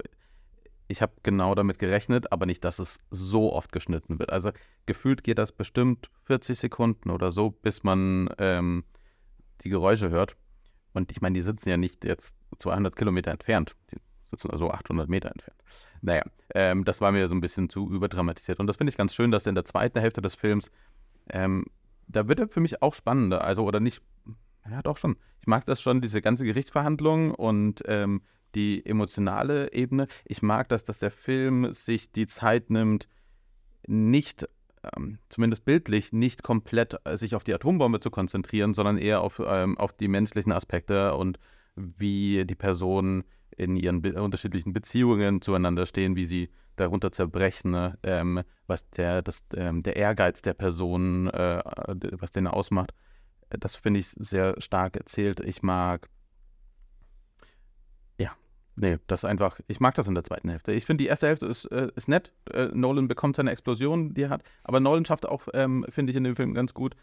ich 0.88 1.02
habe 1.02 1.14
genau 1.24 1.56
damit 1.56 1.80
gerechnet, 1.80 2.32
aber 2.32 2.46
nicht, 2.46 2.64
dass 2.64 2.80
es 2.80 3.00
so 3.10 3.54
oft 3.54 3.72
geschnitten 3.72 4.20
wird. 4.20 4.32
Also 4.32 4.52
gefühlt 4.86 5.24
geht 5.24 5.38
das 5.38 5.52
bestimmt 5.52 6.10
40 6.26 6.60
Sekunden 6.60 7.10
oder 7.10 7.32
so, 7.32 7.52
bis 7.52 7.84
man 7.84 8.30
ähm, 8.38 8.84
die 9.64 9.70
Geräusche 9.70 10.10
hört. 10.10 10.36
Und 10.94 11.12
ich 11.12 11.22
meine, 11.22 11.34
die 11.34 11.42
sitzen 11.42 11.70
ja 11.70 11.78
nicht 11.78 12.06
jetzt 12.06 12.36
200 12.58 12.96
Kilometer 12.96 13.32
entfernt. 13.32 13.76
Die 13.92 13.98
sitzen 14.32 14.52
also 14.52 14.70
800 14.70 15.10
Meter 15.10 15.32
entfernt. 15.32 15.60
Naja, 16.02 16.24
ähm, 16.54 16.86
das 16.86 17.02
war 17.02 17.12
mir 17.12 17.28
so 17.28 17.36
ein 17.36 17.42
bisschen 17.42 17.70
zu 17.70 17.90
überdramatisiert. 17.90 18.60
Und 18.60 18.68
das 18.68 18.78
finde 18.78 18.92
ich 18.92 18.98
ganz 18.98 19.16
schön, 19.16 19.32
dass 19.32 19.48
in 19.48 19.56
der 19.56 19.66
zweiten 19.66 20.00
Hälfte 20.00 20.22
des 20.22 20.36
Films, 20.36 20.72
ähm, 21.30 21.66
da 22.08 22.28
wird 22.28 22.40
er 22.40 22.48
für 22.48 22.60
mich 22.60 22.82
auch 22.82 22.94
spannender. 22.94 23.44
Also, 23.44 23.64
oder 23.64 23.80
nicht, 23.80 24.02
ja 24.70 24.82
doch 24.82 24.98
schon. 24.98 25.18
Ich 25.40 25.48
mag 25.48 25.66
das 25.66 25.82
schon, 25.82 26.02
diese 26.02 26.22
ganze 26.22 26.46
Gerichtsverhandlung 26.46 27.32
und 27.32 27.84
ähm, 27.86 28.22
die 28.56 28.86
emotionale 28.86 29.72
Ebene. 29.74 30.08
Ich 30.26 30.42
mag 30.42 30.70
das, 30.70 30.84
dass 30.84 31.00
der 31.00 31.12
Film 31.12 31.72
sich 31.72 32.12
die 32.12 32.26
Zeit 32.26 32.70
nimmt, 32.70 33.08
nicht, 33.88 34.48
ähm, 34.96 35.20
zumindest 35.30 35.66
bildlich, 35.66 36.14
nicht 36.14 36.42
komplett 36.42 36.98
äh, 37.04 37.18
sich 37.18 37.36
auf 37.36 37.44
die 37.44 37.54
Atombombe 37.54 38.00
zu 38.00 38.10
konzentrieren, 38.10 38.74
sondern 38.74 38.98
eher 38.98 39.22
auf, 39.22 39.42
ähm, 39.46 39.78
auf 39.78 39.94
die 39.94 40.08
menschlichen 40.08 40.52
Aspekte 40.52 41.16
und 41.16 41.40
wie 41.76 42.46
die 42.46 42.56
Personen 42.56 43.26
in 43.58 43.78
ihren 43.78 44.02
be 44.02 44.22
unterschiedlichen 44.22 44.74
Beziehungen 44.74 45.42
zueinander 45.42 45.86
stehen, 45.86 46.16
wie 46.16 46.26
sie 46.26 46.50
darunter 46.76 47.12
zerbrechen, 47.12 47.72
ne? 47.72 47.98
ähm, 48.04 48.44
was 48.68 48.90
der, 48.92 49.22
das, 49.22 49.44
ähm, 49.56 49.84
der 49.84 49.96
Ehrgeiz 49.96 50.42
der 50.42 50.54
Person, 50.54 51.30
äh, 51.30 51.62
was 52.14 52.32
den 52.32 52.48
ausmacht. 52.48 52.94
Das 53.50 53.76
finde 53.76 54.00
ich 54.00 54.10
sehr 54.10 54.60
stark 54.60 54.98
erzählt. 54.98 55.40
Ich 55.40 55.62
mag 55.64 56.10
Nee, 58.78 58.98
das 59.08 59.24
einfach, 59.24 59.60
ich 59.68 59.80
mag 59.80 59.96
das 59.96 60.08
in 60.08 60.16
der 60.16 60.26
zweiten 60.26 60.50
Hälfte. 60.50 60.74
Ich 60.74 60.86
finde, 60.86 61.04
die 61.04 61.08
erste 61.08 61.28
Hälfte 61.28 61.46
ist, 61.46 61.66
äh, 61.66 61.90
ist 61.96 62.10
nett. 62.10 62.34
Äh, 62.52 62.68
Nolan 62.74 63.08
bekommt 63.08 63.38
seine 63.38 63.52
Explosion, 63.52 64.14
die 64.14 64.24
er 64.24 64.30
hat. 64.30 64.44
Aber 64.64 64.82
Nolan 64.82 65.06
schafft 65.06 65.26
auch, 65.26 65.48
ähm, 65.54 65.86
finde 65.90 66.12
ich 66.12 66.18
in 66.18 66.26
dem 66.26 66.36
Film 66.36 66.54
ganz 66.54 66.74
gut, 66.74 66.96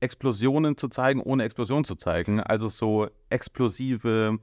Explosionen 0.00 0.76
zu 0.76 0.88
zeigen, 0.88 1.20
ohne 1.22 1.44
Explosion 1.44 1.84
zu 1.84 1.94
zeigen. 1.94 2.40
Also 2.40 2.68
so 2.68 3.08
explosive 3.30 4.38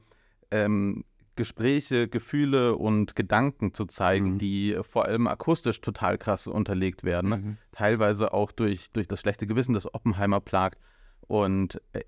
ähm, 0.50 1.04
Gespräche, 1.36 2.08
Gefühle 2.08 2.76
und 2.76 3.14
Gedanken 3.14 3.72
zu 3.74 3.84
zeigen, 3.86 4.32
Mhm. 4.34 4.38
die 4.38 4.78
vor 4.82 5.04
allem 5.04 5.26
akustisch 5.26 5.80
total 5.80 6.18
krass 6.18 6.46
unterlegt 6.46 7.04
werden. 7.04 7.30
ne? 7.30 7.36
Mhm. 7.36 7.56
Teilweise 7.72 8.32
auch 8.32 8.52
durch, 8.52 8.90
durch 8.92 9.06
das 9.06 9.20
schlechte 9.20 9.46
Gewissen, 9.46 9.74
das 9.74 9.92
Oppenheimer 9.94 10.40
plagt. 10.40 10.80
Und 11.28 11.80
äh, 11.92 12.02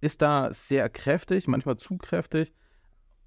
ist 0.00 0.22
da 0.22 0.52
sehr 0.52 0.88
kräftig, 0.88 1.48
manchmal 1.48 1.76
zu 1.76 1.96
kräftig 1.98 2.52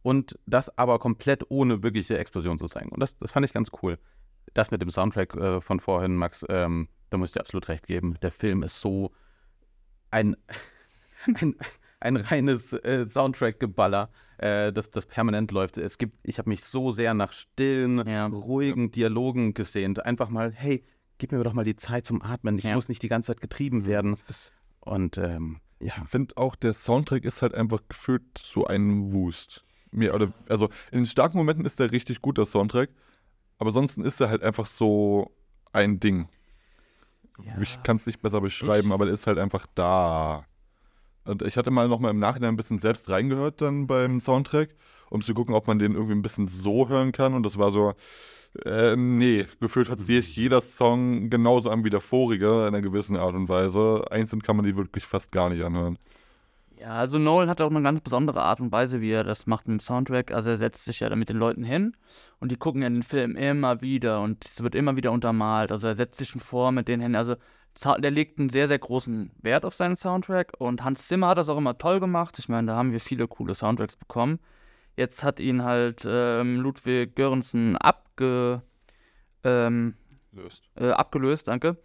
und 0.03 0.39
das 0.45 0.75
aber 0.77 0.99
komplett 0.99 1.43
ohne 1.49 1.84
wirkliche 1.84 2.17
Explosion 2.17 2.57
zu 2.57 2.67
zeigen. 2.67 2.89
Und 2.89 2.99
das, 3.01 3.17
das 3.19 3.31
fand 3.31 3.45
ich 3.45 3.53
ganz 3.53 3.69
cool. 3.84 3.97
Das 4.53 4.71
mit 4.71 4.81
dem 4.81 4.89
Soundtrack 4.89 5.36
äh, 5.36 5.62
von 5.62 5.79
vorhin, 5.79 6.15
Max, 6.15 6.45
ähm, 6.49 6.88
da 7.10 7.17
muss 7.17 7.29
ich 7.29 7.34
dir 7.34 7.41
absolut 7.41 7.67
recht 7.67 7.86
geben. 7.88 8.17
Der 8.21 8.31
Film 8.31 8.63
ist 8.63 8.79
so 8.81 9.12
ein, 10.12 10.36
ein, 11.41 11.55
ein 12.01 12.17
reines 12.17 12.73
äh, 12.73 13.05
Soundtrack-Geballer, 13.07 14.09
äh, 14.37 14.73
das, 14.73 14.91
das 14.91 15.05
permanent 15.05 15.51
läuft. 15.51 15.77
Es 15.77 15.97
gibt, 15.97 16.17
ich 16.23 16.37
habe 16.39 16.49
mich 16.49 16.63
so 16.63 16.91
sehr 16.91 17.13
nach 17.13 17.31
stillen, 17.31 18.05
Ja. 18.07 18.25
ruhigen 18.27 18.91
Dialogen 18.91 19.53
gesehnt. 19.53 20.03
Einfach 20.05 20.29
mal, 20.29 20.51
hey, 20.51 20.83
gib 21.19 21.31
mir 21.31 21.43
doch 21.43 21.53
mal 21.53 21.65
die 21.65 21.75
Zeit 21.75 22.05
zum 22.05 22.21
Atmen. 22.21 22.57
Ich 22.57 22.65
Ja. 22.65 22.75
muss 22.75 22.89
nicht 22.89 23.03
die 23.03 23.07
ganze 23.09 23.27
Zeit 23.27 23.41
getrieben 23.41 23.85
werden. 23.85 24.17
Und 24.79 25.17
ähm, 25.17 25.59
ja, 25.79 25.93
Ich 26.03 26.09
finde 26.09 26.35
auch, 26.37 26.55
der 26.55 26.73
Soundtrack 26.73 27.23
ist 27.23 27.41
halt 27.41 27.53
einfach 27.55 27.81
gefühlt 27.87 28.23
so 28.37 28.65
ein 28.65 29.13
Wust. 29.13 29.63
Mir, 29.91 30.15
oder, 30.15 30.31
also 30.49 30.69
in 30.91 30.99
den 30.99 31.05
starken 31.05 31.37
Momenten 31.37 31.65
ist 31.65 31.79
der 31.79 31.91
richtig 31.91 32.21
gut, 32.21 32.37
der 32.37 32.45
Soundtrack. 32.45 32.89
Aber 33.59 33.67
ansonsten 33.69 34.03
ist 34.03 34.19
er 34.21 34.29
halt 34.29 34.41
einfach 34.41 34.65
so 34.65 35.31
ein 35.73 35.99
Ding. 35.99 36.27
Ich 37.61 37.81
kann 37.83 37.95
es 37.95 38.05
nicht 38.05 38.21
besser 38.21 38.41
beschreiben, 38.41 38.91
aber 38.91 39.05
der 39.05 39.13
ist 39.13 39.25
halt 39.27 39.37
einfach 39.39 39.65
da. 39.75 40.45
Und 41.25 41.41
ich 41.43 41.57
hatte 41.57 41.71
mal 41.71 41.88
nochmal 41.88 42.12
im 42.12 42.19
Nachhinein 42.19 42.53
ein 42.53 42.57
bisschen 42.57 42.79
selbst 42.79 43.10
reingehört 43.10 43.62
dann 43.62 43.88
beim 43.88 44.19
Soundtrack, 44.21 44.75
um 45.10 45.21
zu 45.21 45.34
gucken, 45.34 45.53
ob 45.55 45.67
man 45.67 45.79
den 45.79 45.93
irgendwie 45.93 46.15
ein 46.15 46.21
bisschen 46.21 46.47
so 46.47 46.89
hören 46.89 47.12
kann. 47.12 47.34
Und 47.34 47.45
das 47.45 47.57
war 47.57 47.71
so, 47.71 47.93
äh, 48.65 48.95
nee, 48.95 49.47
gefühlt 49.60 49.89
hat 49.89 49.99
sich 49.99 50.36
jeder 50.36 50.62
Song 50.62 51.29
genauso 51.29 51.69
an 51.69 51.84
wie 51.84 51.89
der 51.89 52.01
vorige 52.01 52.47
in 52.62 52.67
einer 52.67 52.81
gewissen 52.81 53.17
Art 53.17 53.36
und 53.36 53.49
Weise. 53.49 54.05
Einzeln 54.12 54.41
kann 54.41 54.55
man 54.57 54.65
die 54.65 54.75
wirklich 54.75 55.05
fast 55.05 55.31
gar 55.31 55.49
nicht 55.49 55.63
anhören. 55.63 55.97
Ja, 56.81 56.93
also 56.93 57.19
Nolan 57.19 57.47
hat 57.47 57.62
auch 57.62 57.69
eine 57.69 57.84
ganz 57.84 58.01
besondere 58.01 58.41
Art 58.41 58.60
und 58.60 58.71
Weise, 58.71 59.01
wie 59.01 59.12
er 59.12 59.23
das 59.23 59.45
macht 59.45 59.67
mit 59.67 59.79
dem 59.79 59.79
Soundtrack. 59.79 60.31
Also 60.31 60.49
er 60.49 60.57
setzt 60.57 60.84
sich 60.86 60.99
ja 61.01 61.10
da 61.10 61.15
mit 61.15 61.29
den 61.29 61.38
Leuten 61.38 61.63
hin 61.63 61.95
und 62.39 62.51
die 62.51 62.55
gucken 62.55 62.81
ja 62.81 62.89
den 62.89 63.03
Film 63.03 63.36
immer 63.36 63.81
wieder 63.81 64.21
und 64.21 64.43
es 64.45 64.63
wird 64.63 64.73
immer 64.73 64.95
wieder 64.95 65.12
untermalt. 65.12 65.71
Also 65.71 65.88
er 65.88 65.95
setzt 65.95 66.17
sich 66.17 66.29
schon 66.29 66.41
vor 66.41 66.71
mit 66.71 66.88
denen 66.88 67.03
hin. 67.03 67.15
Also 67.15 67.36
der 67.99 68.12
legt 68.12 68.39
einen 68.39 68.49
sehr, 68.49 68.67
sehr 68.67 68.79
großen 68.79 69.31
Wert 69.41 69.65
auf 69.65 69.75
seinen 69.75 69.95
Soundtrack 69.95 70.53
und 70.60 70.84
Hans 70.84 71.07
Zimmer 71.07 71.29
hat 71.29 71.38
das 71.38 71.49
auch 71.49 71.57
immer 71.57 71.77
toll 71.77 71.99
gemacht. 71.99 72.38
Ich 72.39 72.49
meine, 72.49 72.67
da 72.67 72.75
haben 72.75 72.91
wir 72.91 72.99
viele 72.99 73.27
coole 73.27 73.55
Soundtracks 73.55 73.95
bekommen. 73.95 74.39
Jetzt 74.97 75.23
hat 75.23 75.39
ihn 75.39 75.63
halt 75.63 76.03
ähm, 76.05 76.57
Ludwig 76.57 77.15
Göransson 77.15 77.77
abge, 77.77 78.62
ähm, 79.43 79.95
äh, 80.75 80.89
abgelöst, 80.89 81.47
danke. 81.47 81.77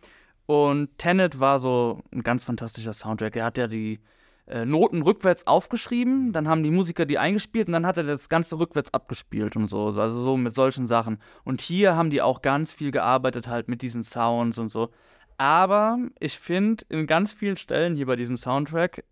Und 0.46 0.98
Tenet 0.98 1.40
war 1.40 1.58
so 1.58 2.02
ein 2.12 2.22
ganz 2.22 2.44
fantastischer 2.44 2.92
Soundtrack. 2.92 3.36
Er 3.36 3.44
hat 3.44 3.58
ja 3.58 3.66
die 3.66 4.00
äh, 4.46 4.64
Noten 4.64 5.02
rückwärts 5.02 5.46
aufgeschrieben, 5.46 6.32
dann 6.32 6.46
haben 6.48 6.62
die 6.62 6.70
Musiker 6.70 7.04
die 7.04 7.18
eingespielt 7.18 7.66
und 7.66 7.72
dann 7.72 7.86
hat 7.86 7.96
er 7.96 8.04
das 8.04 8.28
Ganze 8.28 8.58
rückwärts 8.58 8.94
abgespielt 8.94 9.56
und 9.56 9.68
so. 9.68 9.86
Also 9.86 10.22
so 10.22 10.36
mit 10.36 10.54
solchen 10.54 10.86
Sachen. 10.86 11.18
Und 11.44 11.60
hier 11.60 11.96
haben 11.96 12.10
die 12.10 12.22
auch 12.22 12.42
ganz 12.42 12.72
viel 12.72 12.92
gearbeitet 12.92 13.48
halt 13.48 13.68
mit 13.68 13.82
diesen 13.82 14.04
Sounds 14.04 14.58
und 14.58 14.68
so. 14.68 14.90
Aber 15.38 15.98
ich 16.18 16.38
finde, 16.38 16.84
in 16.88 17.06
ganz 17.06 17.32
vielen 17.32 17.56
Stellen 17.56 17.94
hier 17.94 18.06
bei 18.06 18.16
diesem 18.16 18.36
Soundtrack 18.36 19.04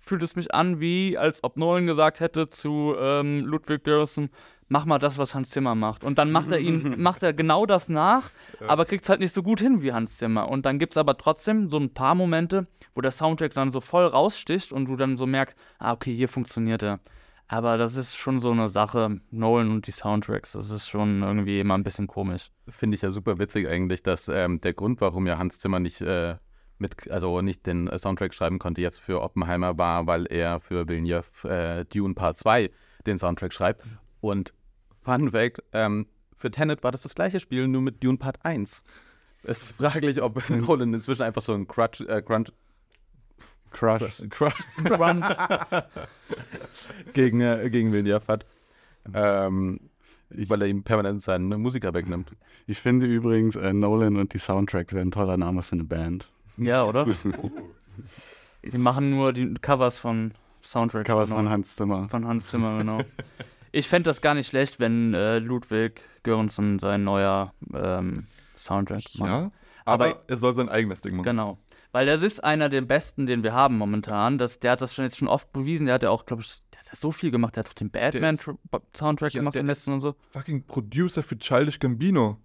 fühlt 0.00 0.22
es 0.22 0.36
mich 0.36 0.52
an, 0.54 0.80
wie 0.80 1.16
als 1.16 1.42
ob 1.44 1.56
Nolan 1.56 1.86
gesagt 1.86 2.20
hätte 2.20 2.50
zu 2.50 2.94
ähm, 2.98 3.44
Ludwig 3.46 3.84
Göransson, 3.84 4.28
mach 4.68 4.84
mal 4.84 4.98
das, 4.98 5.16
was 5.18 5.34
Hans 5.34 5.50
Zimmer 5.50 5.74
macht. 5.74 6.04
Und 6.04 6.18
dann 6.18 6.30
macht 6.30 6.50
er 6.50 6.58
ihn, 6.58 6.94
macht 7.00 7.22
er 7.22 7.32
genau 7.32 7.64
das 7.64 7.88
nach, 7.88 8.30
aber 8.66 8.84
kriegt 8.84 9.04
es 9.04 9.08
halt 9.08 9.20
nicht 9.20 9.34
so 9.34 9.42
gut 9.42 9.60
hin 9.60 9.82
wie 9.82 9.92
Hans 9.92 10.18
Zimmer. 10.18 10.48
Und 10.48 10.66
dann 10.66 10.78
gibt 10.78 10.94
es 10.94 10.96
aber 10.98 11.16
trotzdem 11.16 11.70
so 11.70 11.78
ein 11.78 11.94
paar 11.94 12.14
Momente, 12.14 12.66
wo 12.94 13.00
der 13.00 13.12
Soundtrack 13.12 13.54
dann 13.54 13.72
so 13.72 13.80
voll 13.80 14.06
raussticht 14.06 14.72
und 14.72 14.86
du 14.86 14.96
dann 14.96 15.16
so 15.16 15.26
merkst, 15.26 15.56
ah, 15.78 15.92
okay, 15.92 16.14
hier 16.14 16.28
funktioniert 16.28 16.82
er. 16.82 17.00
Aber 17.46 17.76
das 17.76 17.94
ist 17.96 18.16
schon 18.16 18.40
so 18.40 18.50
eine 18.50 18.68
Sache, 18.68 19.20
Nolan 19.30 19.70
und 19.70 19.86
die 19.86 19.92
Soundtracks, 19.92 20.52
das 20.52 20.70
ist 20.70 20.88
schon 20.88 21.22
irgendwie 21.22 21.60
immer 21.60 21.74
ein 21.74 21.84
bisschen 21.84 22.06
komisch. 22.06 22.50
finde 22.68 22.94
ich 22.94 23.02
ja 23.02 23.10
super 23.10 23.38
witzig 23.38 23.68
eigentlich, 23.68 24.02
dass 24.02 24.28
ähm, 24.28 24.60
der 24.60 24.72
Grund, 24.72 25.00
warum 25.00 25.26
ja 25.26 25.36
Hans 25.36 25.60
Zimmer 25.60 25.78
nicht 25.78 26.00
äh, 26.00 26.36
mit, 26.78 27.10
also 27.10 27.40
nicht 27.42 27.66
den 27.66 27.88
äh, 27.88 27.98
Soundtrack 27.98 28.34
schreiben 28.34 28.58
konnte 28.58 28.80
jetzt 28.80 29.00
für 29.00 29.20
Oppenheimer 29.20 29.76
war, 29.76 30.06
weil 30.06 30.26
er 30.26 30.60
für 30.60 30.88
Villeneuve 30.88 31.48
äh, 31.48 31.84
Dune 31.84 32.14
Part 32.14 32.38
2 32.38 32.70
den 33.06 33.18
Soundtrack 33.18 33.52
schreibt. 33.52 33.84
Und 34.20 34.54
Fun 35.02 35.30
Fact, 35.30 35.62
ähm, 35.72 36.06
für 36.36 36.50
Tenet 36.50 36.82
war 36.82 36.92
das 36.92 37.02
das 37.02 37.14
gleiche 37.14 37.40
Spiel, 37.40 37.68
nur 37.68 37.82
mit 37.82 38.02
Dune 38.02 38.18
Part 38.18 38.44
1. 38.44 38.84
Es 39.42 39.62
ist 39.62 39.76
fraglich, 39.76 40.22
ob 40.22 40.48
Nolan 40.48 40.94
inzwischen 40.94 41.22
einfach 41.22 41.42
so 41.42 41.52
ein 41.52 41.68
Crutch, 41.68 42.00
äh, 42.00 42.22
Crunch 42.22 42.52
Crush. 43.74 44.22
gegen, 47.12 47.40
äh, 47.40 47.68
gegen 47.70 47.92
Villeneuve 47.92 48.26
hat. 48.26 48.46
Ähm, 49.12 49.80
weil 50.30 50.62
er 50.62 50.68
ihm 50.68 50.82
permanent 50.82 51.22
seinen 51.22 51.60
Musiker 51.60 51.92
wegnimmt. 51.94 52.32
Ich 52.66 52.80
finde 52.80 53.06
übrigens, 53.06 53.56
äh, 53.56 53.72
Nolan 53.72 54.16
und 54.16 54.32
die 54.32 54.38
Soundtracks 54.38 54.94
wären 54.94 55.08
ein 55.08 55.10
toller 55.10 55.36
Name 55.36 55.62
für 55.62 55.74
eine 55.74 55.84
Band. 55.84 56.28
Ja, 56.56 56.84
oder? 56.84 57.06
Die 58.64 58.78
machen 58.78 59.10
nur 59.10 59.34
die 59.34 59.52
Covers 59.54 59.98
von 59.98 60.32
Soundtracks. 60.62 61.06
Covers 61.06 61.28
von 61.28 61.36
von 61.36 61.44
Nolan. 61.44 61.52
Hans 61.52 61.76
Zimmer. 61.76 62.08
Von 62.08 62.26
Hans 62.26 62.48
Zimmer, 62.48 62.78
genau. 62.78 63.00
Ich 63.72 63.88
fände 63.88 64.08
das 64.08 64.22
gar 64.22 64.32
nicht 64.34 64.46
schlecht, 64.46 64.80
wenn 64.80 65.12
äh, 65.12 65.38
Ludwig 65.38 66.00
Göransson 66.22 66.78
sein 66.78 67.04
neuer 67.04 67.52
ähm, 67.74 68.26
Soundtrack 68.56 69.02
macht. 69.18 69.28
Ja, 69.28 69.50
aber, 69.84 70.04
Aber- 70.06 70.22
er 70.26 70.36
soll 70.38 70.54
sein 70.54 70.70
eigenes 70.70 71.02
Ding 71.02 71.16
machen. 71.16 71.24
Genau. 71.24 71.58
Weil 71.94 72.06
das 72.06 72.22
ist 72.22 72.42
einer 72.42 72.68
der 72.68 72.80
besten, 72.80 73.24
den 73.24 73.44
wir 73.44 73.52
haben 73.52 73.78
momentan. 73.78 74.36
Das, 74.36 74.58
der 74.58 74.72
hat 74.72 74.80
das 74.80 74.96
schon 74.96 75.04
jetzt 75.04 75.16
schon 75.16 75.28
oft 75.28 75.52
bewiesen. 75.52 75.86
Der 75.86 75.94
hat 75.94 76.02
ja 76.02 76.10
auch, 76.10 76.26
glaube 76.26 76.42
ich, 76.42 76.60
der 76.72 76.80
hat 76.80 76.96
so 76.96 77.12
viel 77.12 77.30
gemacht. 77.30 77.54
Der 77.54 77.62
hat 77.62 77.70
auch 77.70 77.74
den 77.74 77.88
Batman-Soundtrack 77.88 79.32
Ja, 79.32 79.40
gemacht, 79.40 79.54
den 79.54 79.68
letzten 79.68 79.92
und 79.92 80.00
so. 80.00 80.16
Fucking 80.32 80.66
Producer 80.66 81.22
für 81.22 81.38
Childish 81.38 81.78
Gambino. 81.78 82.38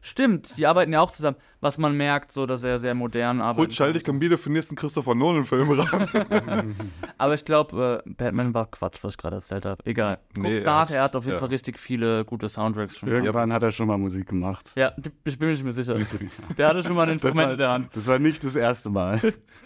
Stimmt, 0.00 0.58
die 0.58 0.66
arbeiten 0.66 0.92
ja 0.92 1.00
auch 1.00 1.10
zusammen. 1.12 1.36
Was 1.60 1.76
man 1.78 1.96
merkt, 1.96 2.30
so, 2.32 2.46
dass 2.46 2.62
er 2.62 2.78
sehr 2.78 2.94
modern 2.94 3.38
Holt 3.38 3.46
arbeitet. 3.48 3.72
Childish 3.72 4.02
Gambino 4.04 4.36
für 4.36 4.48
den 4.48 4.54
nächsten 4.54 4.76
Christopher 4.76 5.14
Nolan-Film 5.14 5.70
ran. 5.72 6.74
Aber 7.18 7.34
ich 7.34 7.44
glaube, 7.44 8.02
äh, 8.06 8.10
Batman 8.10 8.54
war 8.54 8.70
Quatsch, 8.70 8.98
was 9.02 9.14
ich 9.14 9.18
gerade 9.18 9.36
erzählt 9.36 9.64
habe. 9.66 9.84
Egal. 9.86 10.18
Guckt 10.34 10.38
Nee, 10.46 10.58
er 10.58 10.64
nach, 10.64 10.80
hat- 10.82 10.90
er 10.92 11.02
hat 11.02 11.16
auf 11.16 11.24
jeden 11.24 11.34
ja. 11.34 11.40
Fall 11.40 11.48
richtig 11.48 11.78
viele 11.78 12.24
gute 12.24 12.48
Soundtracks 12.48 12.98
schon. 12.98 13.08
Irgendwann 13.08 13.52
hat 13.52 13.62
er 13.62 13.70
schon 13.72 13.88
mal 13.88 13.98
Musik 13.98 14.28
gemacht. 14.28 14.70
Ja, 14.76 14.92
ich 15.24 15.38
bin 15.38 15.48
mir 15.48 15.52
nicht 15.54 15.64
mehr 15.64 15.72
sicher. 15.72 15.96
Der 16.58 16.68
hatte 16.68 16.82
schon 16.84 16.94
mal 16.94 17.08
ein 17.08 17.18
Das 17.18 17.22
Instrument 17.24 17.46
war, 17.46 17.52
in 17.52 17.58
der 17.58 17.70
Hand. 17.70 17.88
das 17.94 18.06
war 18.06 18.18
nicht 18.20 18.44
das 18.44 18.54
erste 18.54 18.90
Mal. 18.90 19.20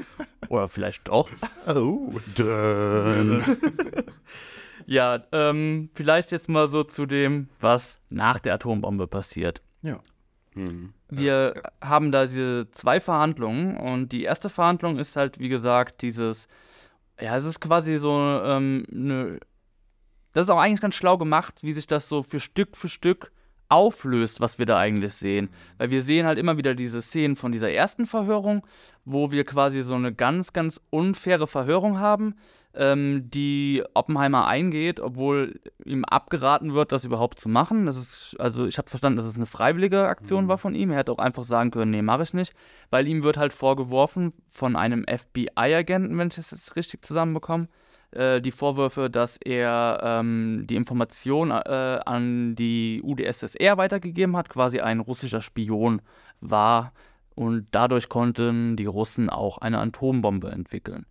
Oder 0.49 0.69
vielleicht 0.69 1.09
doch. 1.09 1.29
oh. 1.67 2.13
Ja, 4.87 5.23
ähm, 5.33 5.91
vielleicht 5.95 6.33
jetzt 6.33 6.49
mal 6.49 6.69
so 6.69 6.83
zu 6.85 7.07
dem, 7.07 7.49
was 7.61 8.01
nach 8.11 8.41
der 8.41 8.55
Atombombe 8.55 9.07
passiert. 9.07 9.63
Hm. 10.55 10.93
Wir 11.09 11.63
haben 11.83 12.13
da 12.13 12.27
diese 12.27 12.71
zwei 12.71 13.01
Verhandlungen 13.01 13.77
und 13.77 14.13
die 14.13 14.25
erste 14.25 14.51
Verhandlung 14.51 14.99
ist 14.99 15.17
halt, 15.17 15.39
wie 15.39 15.49
gesagt, 15.49 16.03
dieses, 16.03 16.49
ja, 17.21 17.37
es 17.37 17.45
ist 17.45 17.61
quasi 17.61 17.97
so 17.97 18.11
ähm, 18.13 18.85
eine, 18.93 19.41
das 20.33 20.45
ist 20.45 20.51
auch 20.51 20.59
eigentlich 20.59 20.81
ganz 20.81 20.95
schlau 20.95 21.19
gemacht, 21.19 21.63
wie 21.63 21.73
sich 21.73 21.87
das 21.87 22.09
so 22.09 22.23
für 22.23 22.41
Stück 22.41 22.77
für 22.77 22.89
Stück 22.89 23.33
auflöst, 23.69 24.41
was 24.41 24.59
wir 24.59 24.67
da 24.67 24.79
eigentlich 24.79 25.15
sehen. 25.15 25.49
Weil 25.79 25.91
wir 25.91 26.03
sehen 26.03 26.27
halt 26.27 26.39
immer 26.39 26.59
wieder 26.59 26.75
diese 26.75 27.01
Szenen 27.01 27.37
von 27.37 27.53
dieser 27.53 27.71
ersten 27.71 28.05
Verhörung, 28.05 28.67
wo 29.07 29.31
wir 29.31 29.45
quasi 29.45 29.81
so 29.81 29.95
eine 29.95 30.13
ganz, 30.13 30.53
ganz 30.53 30.81
unfaire 30.91 31.47
Verhörung 31.47 31.99
haben, 31.99 32.35
ähm, 32.75 33.29
die 33.29 33.83
Oppenheimer 33.95 34.47
eingeht, 34.47 35.01
obwohl 35.01 35.61
ihm 35.85 36.05
abgeraten 36.05 36.73
wird, 36.73 36.93
das 36.93 37.05
überhaupt 37.05 37.39
zu 37.39 37.49
machen. 37.49 37.87
Das 37.87 37.97
ist, 37.97 38.37
also 38.39 38.67
ich 38.67 38.79
habe 38.79 38.89
verstanden, 38.89 39.17
dass 39.17 39.27
es 39.27 39.37
eine 39.37 39.47
freiwillige 39.47 40.09
Aktion 40.09 40.49
war 40.49 40.59
von 40.59 40.75
ihm. 40.75 40.91
Er 40.91 40.99
hätte 40.99 41.13
auch 41.13 41.19
einfach 41.19 41.45
sagen 41.45 41.71
können, 41.71 41.91
nee, 41.91 42.03
mache 42.03 42.23
ich 42.23 42.35
nicht. 42.35 42.55
Weil 42.91 43.07
ihm 43.07 43.23
wird 43.23 43.37
halt 43.37 43.53
vorgeworfen 43.53 44.33
von 44.49 44.77
einem 44.77 45.05
FBI-Agenten, 45.07 46.17
wenn 46.17 46.29
ich 46.29 46.37
das 46.37 46.51
jetzt 46.51 46.77
richtig 46.77 47.05
zusammenbekomme, 47.05 47.69
äh, 48.13 48.41
die 48.41 48.53
Vorwürfe, 48.53 49.11
dass 49.11 49.37
er 49.37 50.01
ähm, 50.03 50.65
die 50.67 50.77
Information 50.77 51.51
äh, 51.51 52.01
an 52.07 52.55
die 52.55 53.03
UdSSR 53.05 53.77
weitergegeben 53.77 54.37
hat, 54.37 54.49
quasi 54.49 54.81
ein 54.81 55.01
russischer 55.01 55.43
Spion 55.43 56.01
war. 56.41 56.93
Und 57.35 57.67
dadurch 57.71 58.09
konnten 58.09 58.77
die 58.77 58.85
Russen 58.85 59.31
auch 59.31 59.59
eine 59.59 59.79
Atombombe 59.79 60.51
entwickeln. 60.51 61.07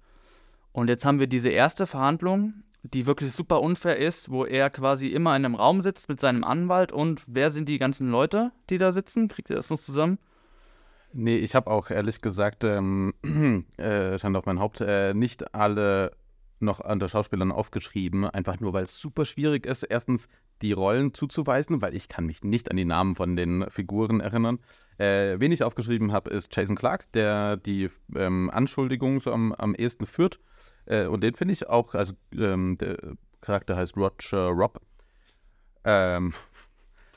Und 0.71 0.89
jetzt 0.89 1.05
haben 1.05 1.19
wir 1.19 1.27
diese 1.27 1.49
erste 1.49 1.85
Verhandlung, 1.85 2.63
die 2.83 3.05
wirklich 3.05 3.31
super 3.31 3.61
unfair 3.61 3.97
ist, 3.97 4.31
wo 4.31 4.45
er 4.45 4.69
quasi 4.69 5.07
immer 5.07 5.35
in 5.35 5.45
einem 5.45 5.55
Raum 5.55 5.81
sitzt 5.81 6.09
mit 6.09 6.19
seinem 6.19 6.43
Anwalt. 6.43 6.91
Und 6.91 7.21
wer 7.27 7.51
sind 7.51 7.69
die 7.69 7.77
ganzen 7.77 8.09
Leute, 8.09 8.51
die 8.69 8.77
da 8.77 8.91
sitzen? 8.91 9.27
Kriegt 9.27 9.49
ihr 9.49 9.55
das 9.55 9.69
noch 9.69 9.79
zusammen? 9.79 10.17
Nee, 11.13 11.37
ich 11.37 11.55
habe 11.55 11.69
auch 11.69 11.89
ehrlich 11.89 12.21
gesagt, 12.21 12.63
ähm, 12.63 13.13
äh, 13.77 14.17
stand 14.17 14.35
auf 14.37 14.45
mein 14.45 14.59
Haupt, 14.59 14.81
äh, 14.81 15.13
nicht 15.13 15.53
alle 15.53 16.13
noch 16.61 16.79
unter 16.79 17.09
Schauspielern 17.09 17.51
aufgeschrieben, 17.51 18.25
einfach 18.25 18.59
nur, 18.59 18.73
weil 18.73 18.83
es 18.83 18.97
super 18.97 19.25
schwierig 19.25 19.65
ist, 19.65 19.83
erstens 19.83 20.29
die 20.61 20.73
Rollen 20.73 21.13
zuzuweisen, 21.13 21.81
weil 21.81 21.95
ich 21.95 22.07
kann 22.07 22.27
mich 22.27 22.43
nicht 22.43 22.69
an 22.69 22.77
die 22.77 22.85
Namen 22.85 23.15
von 23.15 23.35
den 23.35 23.65
Figuren 23.69 24.19
erinnern. 24.19 24.59
Äh, 24.97 25.39
wen 25.39 25.51
ich 25.51 25.63
aufgeschrieben 25.63 26.11
habe, 26.11 26.29
ist 26.29 26.55
Jason 26.55 26.75
Clark, 26.75 27.11
der 27.13 27.57
die 27.57 27.89
ähm, 28.15 28.51
Anschuldigung 28.53 29.19
so 29.19 29.31
am, 29.33 29.53
am 29.53 29.73
ehesten 29.73 30.05
führt. 30.05 30.39
Äh, 30.85 31.05
und 31.07 31.21
den 31.23 31.35
finde 31.35 31.53
ich 31.53 31.67
auch, 31.69 31.93
also 31.93 32.13
ähm, 32.37 32.77
der 32.79 32.97
Charakter 33.41 33.75
heißt 33.75 33.95
Roger 33.97 34.47
Robb. 34.49 34.79
Ähm, 35.83 36.33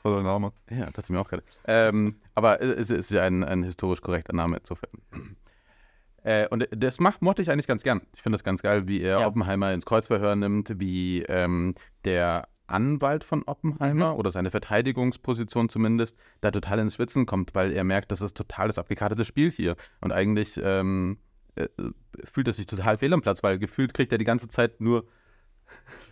Toller 0.01 0.23
Name. 0.23 0.51
ja, 0.69 0.89
das 0.91 1.05
ist 1.05 1.09
mir 1.09 1.19
auch 1.19 1.29
gerade. 1.29 1.43
Ähm, 1.67 2.15
aber 2.35 2.61
es 2.61 2.89
ist 2.89 3.11
ja 3.11 3.23
ein, 3.23 3.43
ein 3.43 3.63
historisch 3.63 4.01
korrekter 4.01 4.33
Name 4.33 4.57
insofern. 4.57 4.91
Äh, 6.23 6.47
und 6.49 6.67
das 6.71 6.99
macht, 6.99 7.21
mochte 7.21 7.41
ich 7.41 7.51
eigentlich 7.51 7.67
ganz 7.67 7.83
gern. 7.83 8.01
Ich 8.15 8.21
finde 8.21 8.35
das 8.35 8.43
ganz 8.43 8.61
geil, 8.61 8.87
wie 8.87 9.01
er 9.01 9.19
Ja. 9.21 9.27
Oppenheimer 9.27 9.73
ins 9.73 9.85
Kreuzverhör 9.85 10.35
nimmt, 10.35 10.79
wie 10.79 11.21
ähm, 11.23 11.75
der 12.03 12.47
Anwalt 12.67 13.23
von 13.23 13.43
Oppenheimer 13.43 14.13
Mhm. 14.13 14.19
oder 14.19 14.31
seine 14.31 14.49
Verteidigungsposition 14.49 15.69
zumindest 15.69 16.17
da 16.41 16.49
total 16.49 16.79
ins 16.79 16.95
Schwitzen 16.95 17.27
kommt, 17.27 17.53
weil 17.53 17.71
er 17.73 17.83
merkt, 17.83 18.11
das 18.11 18.21
ist 18.21 18.35
total 18.35 18.67
das 18.67 18.79
abgekartete 18.79 19.23
Spiel 19.23 19.51
hier. 19.51 19.75
Und 20.01 20.11
eigentlich 20.11 20.59
ähm, 20.63 21.19
äh, 21.55 21.67
fühlt 22.23 22.47
er 22.47 22.53
sich 22.53 22.65
total 22.65 22.97
fehl 22.97 23.13
am 23.13 23.21
Platz, 23.21 23.43
weil 23.43 23.59
gefühlt 23.59 23.93
kriegt 23.93 24.11
er 24.11 24.17
die 24.17 24.25
ganze 24.25 24.47
Zeit 24.47 24.81
nur 24.81 25.05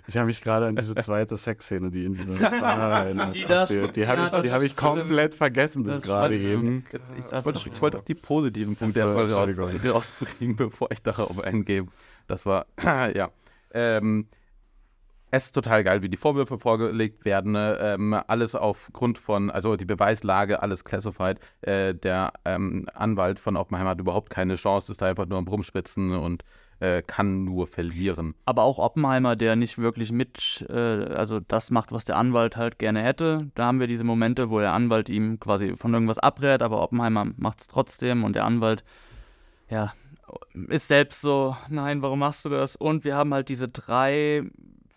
Ich 0.08 0.18
habe 0.18 0.26
mich 0.26 0.42
gerade 0.42 0.68
an 0.68 0.76
diese 0.76 0.96
zweite 0.96 1.38
Sexszene, 1.38 1.90
die 1.90 2.06
in 2.06 2.16
dieser 2.16 2.50
Bar 2.62 3.06
erinnert, 3.06 3.34
Die 3.34 3.46
das-. 3.46 3.70
Die 3.70 4.02
ja, 4.02 4.08
habe 4.08 4.38
ich, 4.38 4.42
die 4.44 4.52
hab 4.52 4.62
ich 4.62 4.76
komplett 4.76 5.36
vergessen 5.36 5.84
bis 5.84 6.02
gerade 6.02 6.38
eben. 6.38 6.86
Jetzt, 6.92 7.14
ich, 7.18 7.26
Das 7.26 7.46
wollte, 7.46 7.70
ich 7.70 7.82
wollte 7.82 8.00
auch 8.00 8.04
die 8.04 8.16
positiven 8.16 8.76
Punkte 8.76 9.00
erstmal 9.00 9.32
raus, 9.32 9.50
rausbringen, 9.86 10.56
bevor 10.56 10.92
ich 10.92 11.02
darauf 11.02 11.40
eingehe. 11.40 11.88
Das 12.28 12.46
war, 12.46 12.66
ja. 12.84 13.32
Ähm, 13.74 14.28
es 15.34 15.46
ist 15.46 15.54
total 15.54 15.84
geil, 15.84 16.04
wie 16.04 16.10
die 16.10 16.18
Vorwürfe 16.18 16.60
vorgelegt 16.60 17.26
werden. 17.26 17.54
ne? 17.54 17.80
Ähm, 17.82 18.16
alles 18.28 18.54
aufgrund 18.54 19.18
von, 19.18 19.50
also 19.50 19.76
die 19.76 19.86
Beweislage, 19.86 20.62
alles 20.62 20.84
classified. 20.84 21.40
Äh, 21.62 21.96
der 21.96 22.34
ähm, 22.46 22.86
Anwalt 22.94 23.40
von 23.40 23.58
Oppenheimer 23.58 23.90
hat 23.90 24.00
überhaupt 24.00 24.30
keine 24.30 24.54
Chance, 24.54 24.92
ist 24.92 25.02
da 25.02 25.08
einfach 25.08 25.26
nur 25.26 25.40
am 25.40 25.48
Rumspitzen 25.48 26.16
und 26.16 26.44
äh, 26.82 27.02
kann 27.02 27.46
nur 27.46 27.66
verlieren. 27.66 28.36
Aber 28.46 28.62
auch 28.62 28.78
Oppenheimer, 28.78 29.36
der 29.36 29.56
nicht 29.56 29.80
wirklich 29.80 30.12
mit, 30.12 30.68
äh, 30.70 30.74
also 30.74 31.40
das 31.40 31.72
macht, 31.72 31.92
was 31.92 32.06
der 32.06 32.18
Anwalt 32.18 32.56
halt 32.56 32.78
gerne 32.78 33.02
hätte. 33.02 33.50
Da 33.56 33.66
haben 33.66 33.80
wir 33.80 33.88
diese 33.88 34.04
Momente, 34.04 34.52
wo 34.52 34.60
der 34.60 34.74
Anwalt 34.74 35.10
ihm 35.10 35.40
quasi 35.40 35.76
von 35.76 35.96
irgendwas 35.96 36.20
abrät, 36.20 36.62
aber 36.62 36.80
Oppenheimer 36.84 37.26
macht 37.38 37.60
es 37.60 37.68
trotzdem 37.68 38.24
und 38.24 38.36
der 38.36 38.46
Anwalt, 38.46 38.84
ja, 39.68 39.94
ist 40.68 40.88
selbst 40.88 41.22
so, 41.22 41.56
nein, 41.70 42.04
warum 42.04 42.20
machst 42.20 42.46
du 42.46 42.50
das? 42.50 42.76
Und 42.76 43.04
wir 43.04 43.16
haben 43.16 43.34
halt 43.34 43.50
diese 43.50 43.68
drei, 43.68 44.44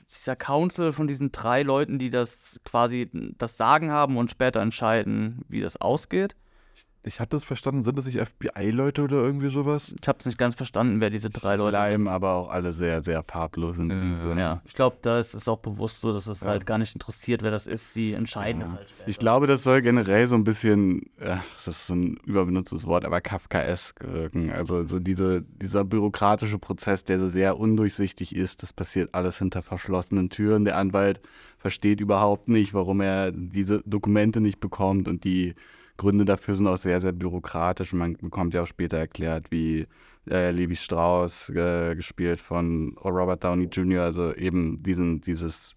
dieser 0.09 0.37
Council 0.37 0.93
von 0.93 1.07
diesen 1.07 1.33
drei 1.33 1.63
Leuten, 1.63 1.99
die 1.99 2.11
das 2.11 2.61
quasi 2.65 3.11
das 3.13 3.57
Sagen 3.57 3.91
haben 3.91 4.17
und 4.17 4.31
später 4.31 4.61
entscheiden, 4.61 5.45
wie 5.49 5.61
das 5.61 5.81
ausgeht. 5.81 6.37
Ich 7.07 7.21
hatte 7.21 7.37
es 7.37 7.45
verstanden, 7.45 7.85
sind 7.85 7.97
das 7.97 8.07
nicht 8.07 8.19
FBI-Leute 8.19 9.03
oder 9.05 9.19
irgendwie 9.19 9.49
sowas? 9.49 9.95
Ich 10.01 10.09
habe 10.09 10.19
es 10.19 10.27
nicht 10.27 10.39
ganz 10.39 10.57
verstanden, 10.57 11.01
wer 11.01 11.09
diese 11.09 11.31
drei 11.31 11.55
Leute 11.55 11.77
sind. 11.77 11.81
Bleiben 11.87 12.09
aber 12.09 12.33
auch 12.35 12.51
alle 12.51 12.73
sehr, 12.73 13.01
sehr 13.05 13.23
farblos 13.23 13.79
in 13.79 13.91
Ja. 13.91 13.95
diesem. 14.01 14.39
Ja, 14.39 14.61
ich 14.65 14.75
glaube, 14.75 14.97
da 15.03 15.21
ist 15.21 15.33
es 15.33 15.47
auch 15.47 15.59
bewusst 15.59 16.01
so, 16.01 16.13
dass 16.13 16.27
es 16.27 16.41
Ja. 16.41 16.49
halt 16.49 16.67
gar 16.67 16.79
nicht 16.79 16.95
interessiert, 16.97 17.43
wer 17.43 17.53
das 17.53 17.69
ist. 17.69 17.95
Sie 17.95 18.13
entscheiden 18.13 18.61
Ja. 18.61 18.67
es 18.67 18.75
halt 18.75 18.91
später. 18.91 19.09
Ich 19.09 19.19
glaube, 19.21 19.47
das 19.47 19.63
soll 19.63 19.83
generell 19.83 20.27
so 20.27 20.35
ein 20.35 20.43
bisschen, 20.43 21.03
ach, 21.25 21.45
das 21.65 21.77
ist 21.79 21.87
so 21.87 21.95
ein 21.95 22.17
überbenutztes 22.25 22.87
Wort, 22.89 23.05
aber 23.05 23.21
Kafkaesk 23.21 24.01
wirken. 24.05 24.51
Also 24.51 24.85
so 24.85 24.99
diese, 24.99 25.43
dieser 25.43 25.85
bürokratische 25.85 26.59
Prozess, 26.59 27.05
der 27.05 27.21
so 27.21 27.29
sehr 27.29 27.57
undurchsichtig 27.57 28.35
ist, 28.35 28.65
das 28.65 28.73
passiert 28.73 29.15
alles 29.15 29.39
hinter 29.39 29.63
verschlossenen 29.63 30.29
Türen. 30.29 30.65
Der 30.65 30.77
Anwalt 30.77 31.21
versteht 31.59 32.01
überhaupt 32.01 32.49
nicht, 32.49 32.75
warum 32.75 33.01
er 33.01 33.31
diese 33.31 33.81
Dokumente 33.87 34.41
nicht 34.41 34.59
bekommt 34.59 35.07
und 35.07 35.23
die 35.23 35.55
Gründe 35.97 36.25
dafür 36.25 36.55
sind 36.55 36.67
auch 36.67 36.79
sehr, 36.79 37.01
sehr 37.01 37.13
bürokratisch. 37.13 37.93
Man 37.93 38.17
bekommt 38.17 38.55
ja 38.55 38.63
auch 38.63 38.67
später 38.67 38.99
erklärt, 38.99 39.51
wie 39.51 39.87
äh, 40.29 40.51
Levi 40.51 40.77
Strauss, 40.77 41.49
äh, 41.51 41.95
gespielt 41.95 42.41
von 42.41 42.97
Robert 43.05 43.45
Downey 43.45 43.67
Jr., 43.67 44.03
also 44.03 44.35
eben 44.35 44.83
diesen, 44.83 45.21
dieses 45.21 45.77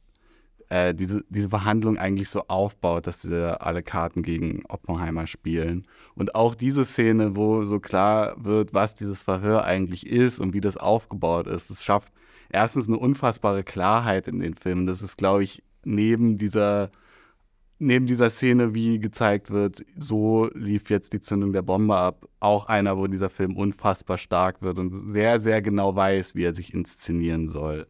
äh, 0.70 0.94
diese, 0.94 1.24
diese 1.30 1.50
Verhandlung 1.50 1.98
eigentlich 1.98 2.30
so 2.30 2.44
aufbaut, 2.48 3.08
dass 3.08 3.22
sie 3.22 3.62
alle 3.62 3.82
Karten 3.84 4.22
gegen 4.22 4.64
Oppenheimer 4.70 5.26
spielen. 5.28 5.84
Und 6.16 6.36
auch 6.36 6.56
diese 6.56 6.86
Szene, 6.86 7.36
wo 7.36 7.64
so 7.64 7.80
klar 7.80 8.36
wird, 8.38 8.74
was 8.74 8.96
dieses 8.96 9.20
Verhör 9.20 9.64
eigentlich 9.64 10.06
ist 10.06 10.40
und 10.40 10.54
wie 10.54 10.62
das 10.62 10.78
aufgebaut 10.78 11.48
ist, 11.48 11.70
das 11.70 11.84
schafft 11.84 12.14
erstens 12.50 12.88
eine 12.88 12.98
unfassbare 12.98 13.64
Klarheit 13.64 14.28
in 14.28 14.40
den 14.40 14.54
Filmen. 14.54 14.86
Das 14.86 15.02
ist, 15.02 15.18
glaube 15.18 15.44
ich, 15.44 15.64
neben 15.84 16.38
dieser 16.38 16.92
neben 17.80 18.06
dieser 18.06 18.30
Szene, 18.30 18.76
wie 18.76 19.00
gezeigt 19.00 19.52
wird, 19.52 19.84
so 19.98 20.50
lief 20.54 20.90
jetzt 20.90 21.14
die 21.14 21.22
Zündung 21.22 21.54
der 21.54 21.62
Bombe 21.62 21.96
ab, 21.96 22.28
auch 22.40 22.66
einer, 22.66 22.98
wo 22.98 23.08
dieser 23.08 23.30
Film 23.30 23.56
unfassbar 23.58 24.18
stark 24.18 24.62
wird 24.62 24.78
und 24.78 25.12
sehr, 25.12 25.40
sehr 25.40 25.62
genau 25.62 25.96
weiß, 25.96 26.36
wie 26.36 26.44
er 26.44 26.54
sich 26.54 26.74
inszenieren 26.74 27.48
soll. 27.48 27.88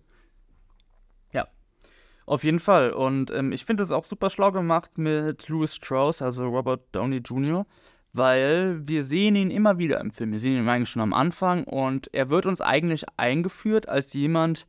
Auf 2.29 2.43
jeden 2.43 2.59
Fall. 2.59 2.91
Und 2.91 3.31
ähm, 3.31 3.51
ich 3.51 3.65
finde 3.65 3.81
es 3.81 3.91
auch 3.91 4.05
super 4.05 4.29
schlau 4.29 4.51
gemacht 4.51 4.99
mit 4.99 5.49
Louis 5.49 5.73
Strauss, 5.73 6.21
also 6.21 6.47
Robert 6.47 6.81
Downey 6.91 7.21
Jr., 7.25 7.65
weil 8.13 8.87
wir 8.87 9.03
sehen 9.03 9.35
ihn 9.35 9.49
immer 9.49 9.79
wieder 9.79 9.99
im 9.99 10.11
Film. 10.11 10.33
Wir 10.33 10.39
sehen 10.39 10.55
ihn 10.55 10.69
eigentlich 10.69 10.91
schon 10.91 11.01
am 11.01 11.13
Anfang 11.13 11.63
und 11.63 12.13
er 12.13 12.29
wird 12.29 12.45
uns 12.45 12.61
eigentlich 12.61 13.05
eingeführt 13.17 13.89
als 13.89 14.13
jemand, 14.13 14.67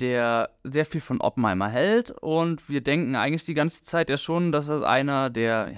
sehr 0.00 0.84
viel 0.84 1.00
von 1.00 1.20
Oppenheimer 1.20 1.68
hält. 1.68 2.10
Und 2.10 2.68
wir 2.68 2.80
denken 2.80 3.16
eigentlich 3.16 3.44
die 3.44 3.54
ganze 3.54 3.82
Zeit 3.82 4.10
ja 4.10 4.16
schon, 4.16 4.52
dass 4.52 4.68
er 4.68 4.82
einer 4.82 5.30
der, 5.30 5.72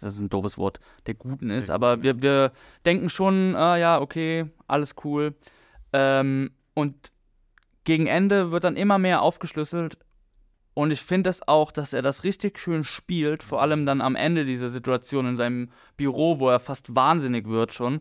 das 0.00 0.14
ist 0.14 0.20
ein 0.20 0.28
doofes 0.28 0.58
Wort, 0.58 0.80
der 1.06 1.14
Guten 1.14 1.50
ist, 1.50 1.70
aber 1.70 2.02
wir, 2.02 2.22
wir 2.22 2.52
denken 2.86 3.08
schon, 3.08 3.56
ah 3.56 3.76
ja, 3.76 4.00
okay, 4.00 4.46
alles 4.66 4.94
cool. 5.04 5.34
Ähm, 5.92 6.50
und 6.74 7.12
gegen 7.84 8.06
Ende 8.06 8.50
wird 8.50 8.64
dann 8.64 8.76
immer 8.76 8.98
mehr 8.98 9.22
aufgeschlüsselt. 9.22 9.98
Und 10.74 10.90
ich 10.90 11.00
finde 11.00 11.30
es 11.30 11.46
auch, 11.46 11.70
dass 11.70 11.92
er 11.92 12.02
das 12.02 12.24
richtig 12.24 12.58
schön 12.58 12.82
spielt, 12.82 13.44
vor 13.44 13.62
allem 13.62 13.86
dann 13.86 14.00
am 14.00 14.16
Ende 14.16 14.44
dieser 14.44 14.68
Situation 14.68 15.26
in 15.26 15.36
seinem 15.36 15.70
Büro, 15.96 16.40
wo 16.40 16.48
er 16.48 16.58
fast 16.58 16.96
wahnsinnig 16.96 17.48
wird 17.48 17.72
schon, 17.72 18.00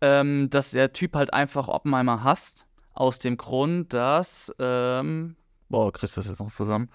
ähm, 0.00 0.48
dass 0.48 0.70
der 0.70 0.94
Typ 0.94 1.14
halt 1.16 1.34
einfach 1.34 1.68
Oppenheimer 1.68 2.24
hasst, 2.24 2.66
aus 2.94 3.18
dem 3.18 3.36
Grund, 3.36 3.92
dass, 3.92 4.54
ähm, 4.58 5.36
boah, 5.68 5.92
kriegst 5.92 6.16
du 6.16 6.20
das 6.20 6.28
jetzt 6.28 6.40
noch 6.40 6.52
zusammen? 6.52 6.88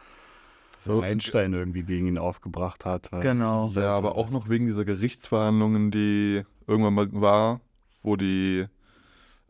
So 0.79 1.01
Einstein 1.01 1.53
irgendwie 1.53 1.83
gegen 1.83 2.07
ihn 2.07 2.17
aufgebracht 2.17 2.85
hat. 2.85 3.11
Genau. 3.11 3.69
Ja, 3.75 3.93
aber 3.93 4.15
auch 4.15 4.29
noch 4.29 4.47
wegen 4.47 4.65
dieser 4.65 4.85
Gerichtsverhandlungen, 4.85 5.91
die 5.91 6.43
irgendwann 6.67 6.93
mal 6.93 7.09
war, 7.11 7.61
wo 8.01 8.15
die. 8.15 8.65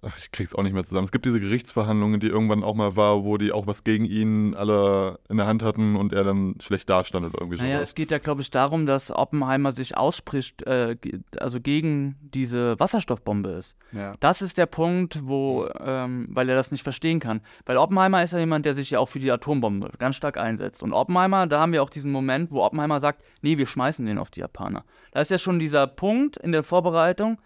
Ach, 0.02 0.18
ich 0.18 0.32
krieg's 0.32 0.56
auch 0.56 0.64
nicht 0.64 0.72
mehr 0.74 0.86
zusammen. 0.86 1.06
Es 1.06 1.12
gibt 1.12 1.26
diese 1.26 1.42
Gerichtsverhandlungen, 1.42 2.22
die 2.22 2.28
irgendwann 2.28 2.64
auch 2.64 2.74
mal 2.74 2.96
war, 2.96 3.26
wo 3.26 3.38
die 3.38 3.52
auch 3.52 3.68
was 3.68 3.84
gegen 3.84 4.06
ihn 4.06 4.56
alle 4.56 5.20
in 5.28 5.36
der 5.38 5.46
Hand 5.46 5.62
hatten 5.62 5.98
und 5.98 6.14
er 6.14 6.24
dann 6.24 6.56
schlecht 6.62 6.90
dastand 6.90 7.26
oder 7.26 7.36
irgendwie 7.40 7.58
Naja, 7.58 7.78
sowas. 7.78 7.90
es 7.90 7.96
geht 7.96 8.12
ja, 8.12 8.18
glaube 8.18 8.42
ich, 8.42 8.50
darum, 8.50 8.86
dass 8.86 9.12
Oppenheimer 9.12 9.74
sich 9.74 9.98
ausspricht, 9.98 10.62
äh, 10.64 10.96
also 11.38 11.60
gegen 11.60 12.16
diese 12.22 12.80
Wasserstoffbombe 12.80 13.50
ist. 13.50 13.76
Ja. 13.92 14.14
Das 14.22 14.42
ist 14.42 14.58
der 14.58 14.68
Punkt, 14.68 15.20
wo, 15.28 15.68
ähm, 15.80 16.30
weil 16.32 16.48
er 16.48 16.56
das 16.56 16.72
nicht 16.72 16.84
verstehen 16.84 17.20
kann. 17.20 17.42
Weil 17.66 17.76
Oppenheimer 17.76 18.24
ist 18.24 18.32
ja 18.32 18.40
jemand, 18.40 18.66
der 18.66 18.76
sich 18.76 18.92
ja 18.92 19.00
auch 19.00 19.10
für 19.10 19.20
die 19.20 19.32
Atombombe 19.32 19.92
ganz 20.00 20.16
stark 20.16 20.38
einsetzt. 20.38 20.82
Und 20.82 20.94
Oppenheimer, 20.94 21.46
da 21.46 21.60
haben 21.60 21.74
wir 21.74 21.84
auch 21.84 21.90
diesen 21.90 22.12
Moment, 22.14 22.52
wo 22.52 22.64
Oppenheimer 22.64 23.02
sagt, 23.02 23.22
nee, 23.42 23.58
wir 23.58 23.68
schmeißen 23.68 24.06
den 24.06 24.18
auf 24.18 24.30
die 24.30 24.40
Japaner. 24.40 24.86
Da 25.12 25.20
ist 25.20 25.32
ja 25.32 25.38
schon 25.38 25.60
dieser 25.60 25.88
Punkt 25.88 26.38
in 26.38 26.54
der 26.54 26.64
Vorbereitung, 26.64 27.40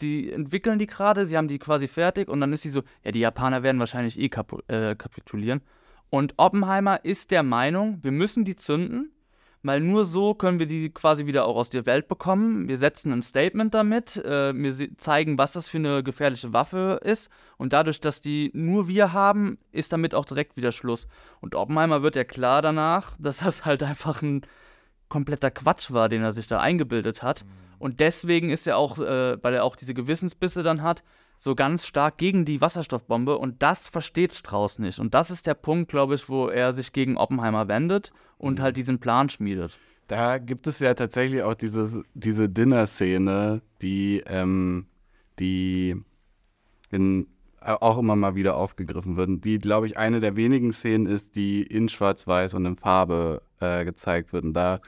die 0.00 0.30
entwickeln 0.30 0.78
die 0.78 0.86
gerade, 0.86 1.26
sie 1.26 1.36
haben 1.36 1.48
die 1.48 1.58
quasi 1.58 1.88
fertig 1.88 2.28
und 2.28 2.40
dann 2.40 2.52
ist 2.52 2.62
sie 2.62 2.70
so, 2.70 2.82
ja, 3.04 3.12
die 3.12 3.20
Japaner 3.20 3.62
werden 3.62 3.78
wahrscheinlich 3.78 4.18
eh 4.18 4.30
äh, 4.68 4.94
kapitulieren. 4.94 5.60
Und 6.10 6.34
Oppenheimer 6.36 7.04
ist 7.04 7.30
der 7.30 7.42
Meinung, 7.42 8.00
wir 8.02 8.10
müssen 8.10 8.44
die 8.44 8.56
zünden, 8.56 9.12
weil 9.62 9.80
nur 9.80 10.04
so 10.04 10.34
können 10.34 10.58
wir 10.58 10.66
die 10.66 10.90
quasi 10.90 11.26
wieder 11.26 11.44
auch 11.44 11.56
aus 11.56 11.70
der 11.70 11.86
Welt 11.86 12.08
bekommen. 12.08 12.66
Wir 12.66 12.78
setzen 12.78 13.12
ein 13.12 13.22
Statement 13.22 13.74
damit, 13.74 14.16
äh, 14.16 14.54
wir 14.54 14.96
zeigen, 14.96 15.38
was 15.38 15.52
das 15.52 15.68
für 15.68 15.78
eine 15.78 16.02
gefährliche 16.02 16.52
Waffe 16.52 17.00
ist. 17.02 17.30
Und 17.58 17.72
dadurch, 17.72 18.00
dass 18.00 18.20
die 18.20 18.50
nur 18.54 18.88
wir 18.88 19.12
haben, 19.12 19.58
ist 19.70 19.92
damit 19.92 20.14
auch 20.14 20.24
direkt 20.24 20.56
wieder 20.56 20.72
Schluss. 20.72 21.08
Und 21.40 21.54
Oppenheimer 21.54 22.02
wird 22.02 22.16
ja 22.16 22.24
klar 22.24 22.62
danach, 22.62 23.16
dass 23.18 23.38
das 23.38 23.64
halt 23.64 23.82
einfach 23.82 24.22
ein 24.22 24.42
kompletter 25.10 25.50
Quatsch 25.50 25.90
war, 25.90 26.08
den 26.08 26.22
er 26.22 26.32
sich 26.32 26.46
da 26.46 26.60
eingebildet 26.60 27.22
hat. 27.22 27.44
Und 27.78 28.00
deswegen 28.00 28.48
ist 28.48 28.66
er 28.66 28.78
auch, 28.78 28.98
äh, 28.98 29.42
weil 29.42 29.54
er 29.54 29.64
auch 29.64 29.76
diese 29.76 29.92
Gewissensbisse 29.92 30.62
dann 30.62 30.82
hat, 30.82 31.02
so 31.38 31.54
ganz 31.54 31.86
stark 31.86 32.18
gegen 32.18 32.44
die 32.44 32.60
Wasserstoffbombe. 32.60 33.36
Und 33.36 33.62
das 33.62 33.86
versteht 33.86 34.34
Strauß 34.34 34.78
nicht. 34.78 34.98
Und 34.98 35.14
das 35.14 35.30
ist 35.30 35.46
der 35.46 35.54
Punkt, 35.54 35.90
glaube 35.90 36.14
ich, 36.14 36.28
wo 36.28 36.48
er 36.48 36.72
sich 36.72 36.92
gegen 36.92 37.16
Oppenheimer 37.16 37.68
wendet 37.68 38.12
und 38.38 38.60
halt 38.60 38.76
diesen 38.76 39.00
Plan 39.00 39.28
schmiedet. 39.28 39.78
Da 40.06 40.38
gibt 40.38 40.66
es 40.66 40.78
ja 40.80 40.94
tatsächlich 40.94 41.42
auch 41.42 41.54
dieses, 41.54 42.00
diese 42.14 42.48
Dinner-Szene, 42.48 43.62
die, 43.80 44.22
ähm, 44.26 44.86
die 45.38 45.96
in, 46.90 47.26
auch 47.60 47.98
immer 47.98 48.16
mal 48.16 48.34
wieder 48.34 48.56
aufgegriffen 48.56 49.16
wird. 49.16 49.44
Die, 49.44 49.58
glaube 49.58 49.86
ich, 49.86 49.96
eine 49.98 50.20
der 50.20 50.36
wenigen 50.36 50.72
Szenen 50.72 51.06
ist, 51.06 51.36
die 51.36 51.62
in 51.62 51.88
Schwarz-Weiß 51.88 52.54
und 52.54 52.64
in 52.64 52.76
Farbe 52.76 53.42
äh, 53.60 53.84
gezeigt 53.84 54.32
wird. 54.32 54.44
Und 54.44 54.54
da 54.54 54.80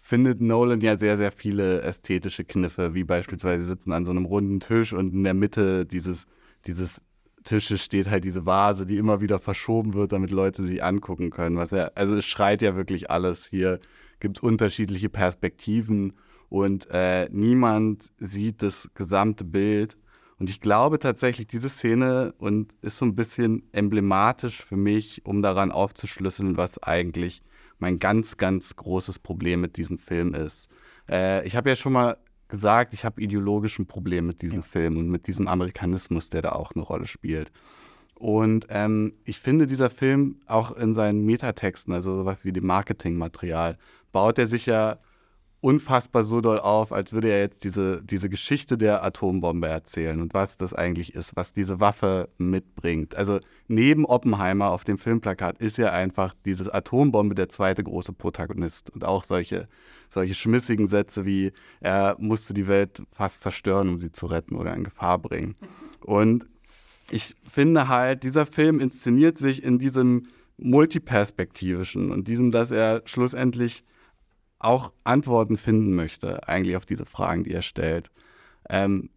findet 0.00 0.40
Nolan 0.40 0.80
ja 0.80 0.96
sehr, 0.96 1.16
sehr 1.16 1.32
viele 1.32 1.82
ästhetische 1.82 2.44
Kniffe, 2.44 2.94
wie 2.94 3.04
beispielsweise 3.04 3.62
sie 3.62 3.68
sitzen 3.68 3.92
an 3.92 4.04
so 4.04 4.10
einem 4.10 4.24
runden 4.24 4.60
Tisch 4.60 4.92
und 4.92 5.12
in 5.12 5.24
der 5.24 5.34
Mitte 5.34 5.86
dieses, 5.86 6.26
dieses 6.66 7.02
Tisches 7.44 7.82
steht 7.82 8.08
halt 8.08 8.24
diese 8.24 8.46
Vase, 8.46 8.86
die 8.86 8.98
immer 8.98 9.20
wieder 9.20 9.38
verschoben 9.38 9.94
wird, 9.94 10.12
damit 10.12 10.30
Leute 10.30 10.62
sie 10.62 10.82
angucken 10.82 11.30
können. 11.30 11.56
Was 11.56 11.70
ja, 11.70 11.90
also 11.94 12.16
es 12.16 12.26
schreit 12.26 12.62
ja 12.62 12.76
wirklich 12.76 13.10
alles. 13.10 13.46
Hier 13.46 13.80
gibt 14.20 14.38
es 14.38 14.42
unterschiedliche 14.42 15.08
Perspektiven 15.08 16.12
und 16.48 16.88
äh, 16.90 17.28
niemand 17.30 18.04
sieht 18.18 18.62
das 18.62 18.90
gesamte 18.94 19.44
Bild. 19.44 19.96
Und 20.40 20.48
ich 20.48 20.62
glaube 20.62 20.98
tatsächlich, 20.98 21.46
diese 21.46 21.68
Szene 21.68 22.34
und 22.38 22.72
ist 22.80 22.96
so 22.96 23.04
ein 23.04 23.14
bisschen 23.14 23.62
emblematisch 23.72 24.64
für 24.64 24.76
mich, 24.76 25.26
um 25.26 25.42
daran 25.42 25.70
aufzuschlüsseln, 25.70 26.56
was 26.56 26.82
eigentlich 26.82 27.42
mein 27.78 27.98
ganz, 27.98 28.38
ganz 28.38 28.74
großes 28.74 29.18
Problem 29.18 29.60
mit 29.60 29.76
diesem 29.76 29.98
Film 29.98 30.34
ist. 30.34 30.68
Äh, 31.10 31.46
ich 31.46 31.56
habe 31.56 31.68
ja 31.68 31.76
schon 31.76 31.92
mal 31.92 32.16
gesagt, 32.48 32.94
ich 32.94 33.04
habe 33.04 33.20
ideologischen 33.20 33.86
Problem 33.86 34.26
mit 34.26 34.40
diesem 34.40 34.60
ja. 34.60 34.64
Film 34.64 34.96
und 34.96 35.10
mit 35.10 35.26
diesem 35.26 35.46
Amerikanismus, 35.46 36.30
der 36.30 36.40
da 36.40 36.52
auch 36.52 36.72
eine 36.72 36.84
Rolle 36.84 37.06
spielt. 37.06 37.52
Und 38.14 38.66
ähm, 38.70 39.12
ich 39.24 39.40
finde, 39.40 39.66
dieser 39.66 39.90
Film 39.90 40.40
auch 40.46 40.74
in 40.74 40.94
seinen 40.94 41.26
Metatexten, 41.26 41.92
also 41.92 42.16
sowas 42.16 42.38
wie 42.44 42.52
dem 42.52 42.66
Marketingmaterial, 42.66 43.76
baut 44.10 44.38
er 44.38 44.46
sich 44.46 44.64
ja 44.64 44.98
unfassbar 45.62 46.24
so 46.24 46.40
doll 46.40 46.58
auf, 46.58 46.90
als 46.92 47.12
würde 47.12 47.28
er 47.28 47.40
jetzt 47.40 47.64
diese, 47.64 48.02
diese 48.02 48.30
Geschichte 48.30 48.78
der 48.78 49.04
Atombombe 49.04 49.68
erzählen 49.68 50.20
und 50.20 50.32
was 50.32 50.56
das 50.56 50.72
eigentlich 50.72 51.14
ist, 51.14 51.36
was 51.36 51.52
diese 51.52 51.80
Waffe 51.80 52.30
mitbringt. 52.38 53.14
Also 53.14 53.40
neben 53.68 54.06
Oppenheimer 54.06 54.70
auf 54.70 54.84
dem 54.84 54.96
Filmplakat 54.96 55.58
ist 55.58 55.76
ja 55.76 55.92
einfach 55.92 56.34
diese 56.46 56.72
Atombombe 56.72 57.34
der 57.34 57.50
zweite 57.50 57.84
große 57.84 58.14
Protagonist 58.14 58.88
und 58.90 59.04
auch 59.04 59.24
solche, 59.24 59.68
solche 60.08 60.34
schmissigen 60.34 60.86
Sätze 60.86 61.26
wie, 61.26 61.52
er 61.80 62.16
musste 62.18 62.54
die 62.54 62.66
Welt 62.66 63.02
fast 63.12 63.42
zerstören, 63.42 63.90
um 63.90 63.98
sie 63.98 64.12
zu 64.12 64.26
retten 64.26 64.56
oder 64.56 64.74
in 64.74 64.84
Gefahr 64.84 65.18
bringen. 65.18 65.56
Und 66.00 66.46
ich 67.10 67.36
finde 67.46 67.88
halt, 67.88 68.22
dieser 68.22 68.46
Film 68.46 68.80
inszeniert 68.80 69.36
sich 69.36 69.62
in 69.62 69.78
diesem 69.78 70.28
multiperspektivischen 70.56 72.10
und 72.10 72.28
diesem, 72.28 72.50
dass 72.50 72.70
er 72.70 73.02
schlussendlich 73.04 73.84
auch 74.60 74.92
Antworten 75.04 75.56
finden 75.56 75.94
möchte, 75.94 76.46
eigentlich 76.46 76.76
auf 76.76 76.86
diese 76.86 77.06
Fragen, 77.06 77.42
die 77.42 77.52
er 77.52 77.62
stellt, 77.62 78.10
ähm, 78.68 79.10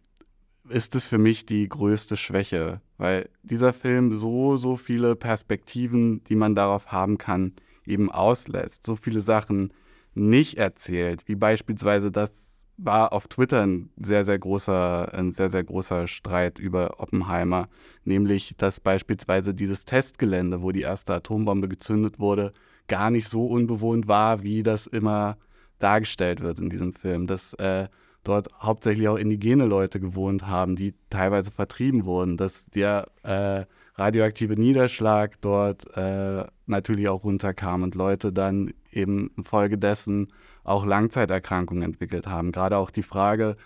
ist 0.68 0.94
es 0.94 1.06
für 1.06 1.18
mich 1.18 1.46
die 1.46 1.68
größte 1.68 2.16
Schwäche, 2.16 2.80
weil 2.96 3.28
dieser 3.42 3.72
Film 3.72 4.14
so, 4.14 4.56
so 4.56 4.76
viele 4.76 5.14
Perspektiven, 5.14 6.24
die 6.24 6.36
man 6.36 6.54
darauf 6.54 6.90
haben 6.90 7.18
kann, 7.18 7.52
eben 7.86 8.10
auslässt, 8.10 8.84
so 8.84 8.96
viele 8.96 9.20
Sachen 9.20 9.72
nicht 10.14 10.56
erzählt, 10.56 11.28
wie 11.28 11.34
beispielsweise 11.34 12.10
das 12.10 12.66
war 12.76 13.12
auf 13.12 13.28
Twitter 13.28 13.62
ein 13.62 13.90
sehr, 13.96 14.24
sehr 14.24 14.38
großer, 14.38 15.14
ein 15.14 15.32
sehr, 15.32 15.50
sehr 15.50 15.62
großer 15.62 16.06
Streit 16.06 16.58
über 16.58 16.98
Oppenheimer, 16.98 17.68
nämlich 18.04 18.54
dass 18.56 18.80
beispielsweise 18.80 19.54
dieses 19.54 19.84
Testgelände, 19.84 20.62
wo 20.62 20.72
die 20.72 20.80
erste 20.80 21.14
Atombombe 21.14 21.68
gezündet 21.68 22.18
wurde, 22.18 22.52
gar 22.88 23.10
nicht 23.10 23.28
so 23.28 23.46
unbewohnt 23.46 24.08
war, 24.08 24.42
wie 24.42 24.62
das 24.62 24.86
immer 24.86 25.36
dargestellt 25.78 26.40
wird 26.40 26.58
in 26.58 26.70
diesem 26.70 26.92
Film. 26.92 27.26
Dass 27.26 27.52
äh, 27.54 27.88
dort 28.24 28.48
hauptsächlich 28.60 29.08
auch 29.08 29.16
indigene 29.16 29.66
Leute 29.66 30.00
gewohnt 30.00 30.46
haben, 30.46 30.76
die 30.76 30.94
teilweise 31.10 31.50
vertrieben 31.50 32.04
wurden, 32.04 32.36
dass 32.36 32.66
der 32.66 33.06
äh, 33.22 33.64
radioaktive 33.96 34.54
Niederschlag 34.54 35.40
dort 35.40 35.86
äh, 35.96 36.44
natürlich 36.66 37.08
auch 37.08 37.24
runterkam 37.24 37.82
und 37.82 37.94
Leute 37.94 38.32
dann 38.32 38.72
eben 38.90 39.30
infolgedessen 39.36 40.32
auch 40.64 40.86
Langzeiterkrankungen 40.86 41.82
entwickelt 41.82 42.26
haben. 42.26 42.50
Gerade 42.50 42.78
auch 42.78 42.90
die 42.90 43.02
Frage, 43.02 43.56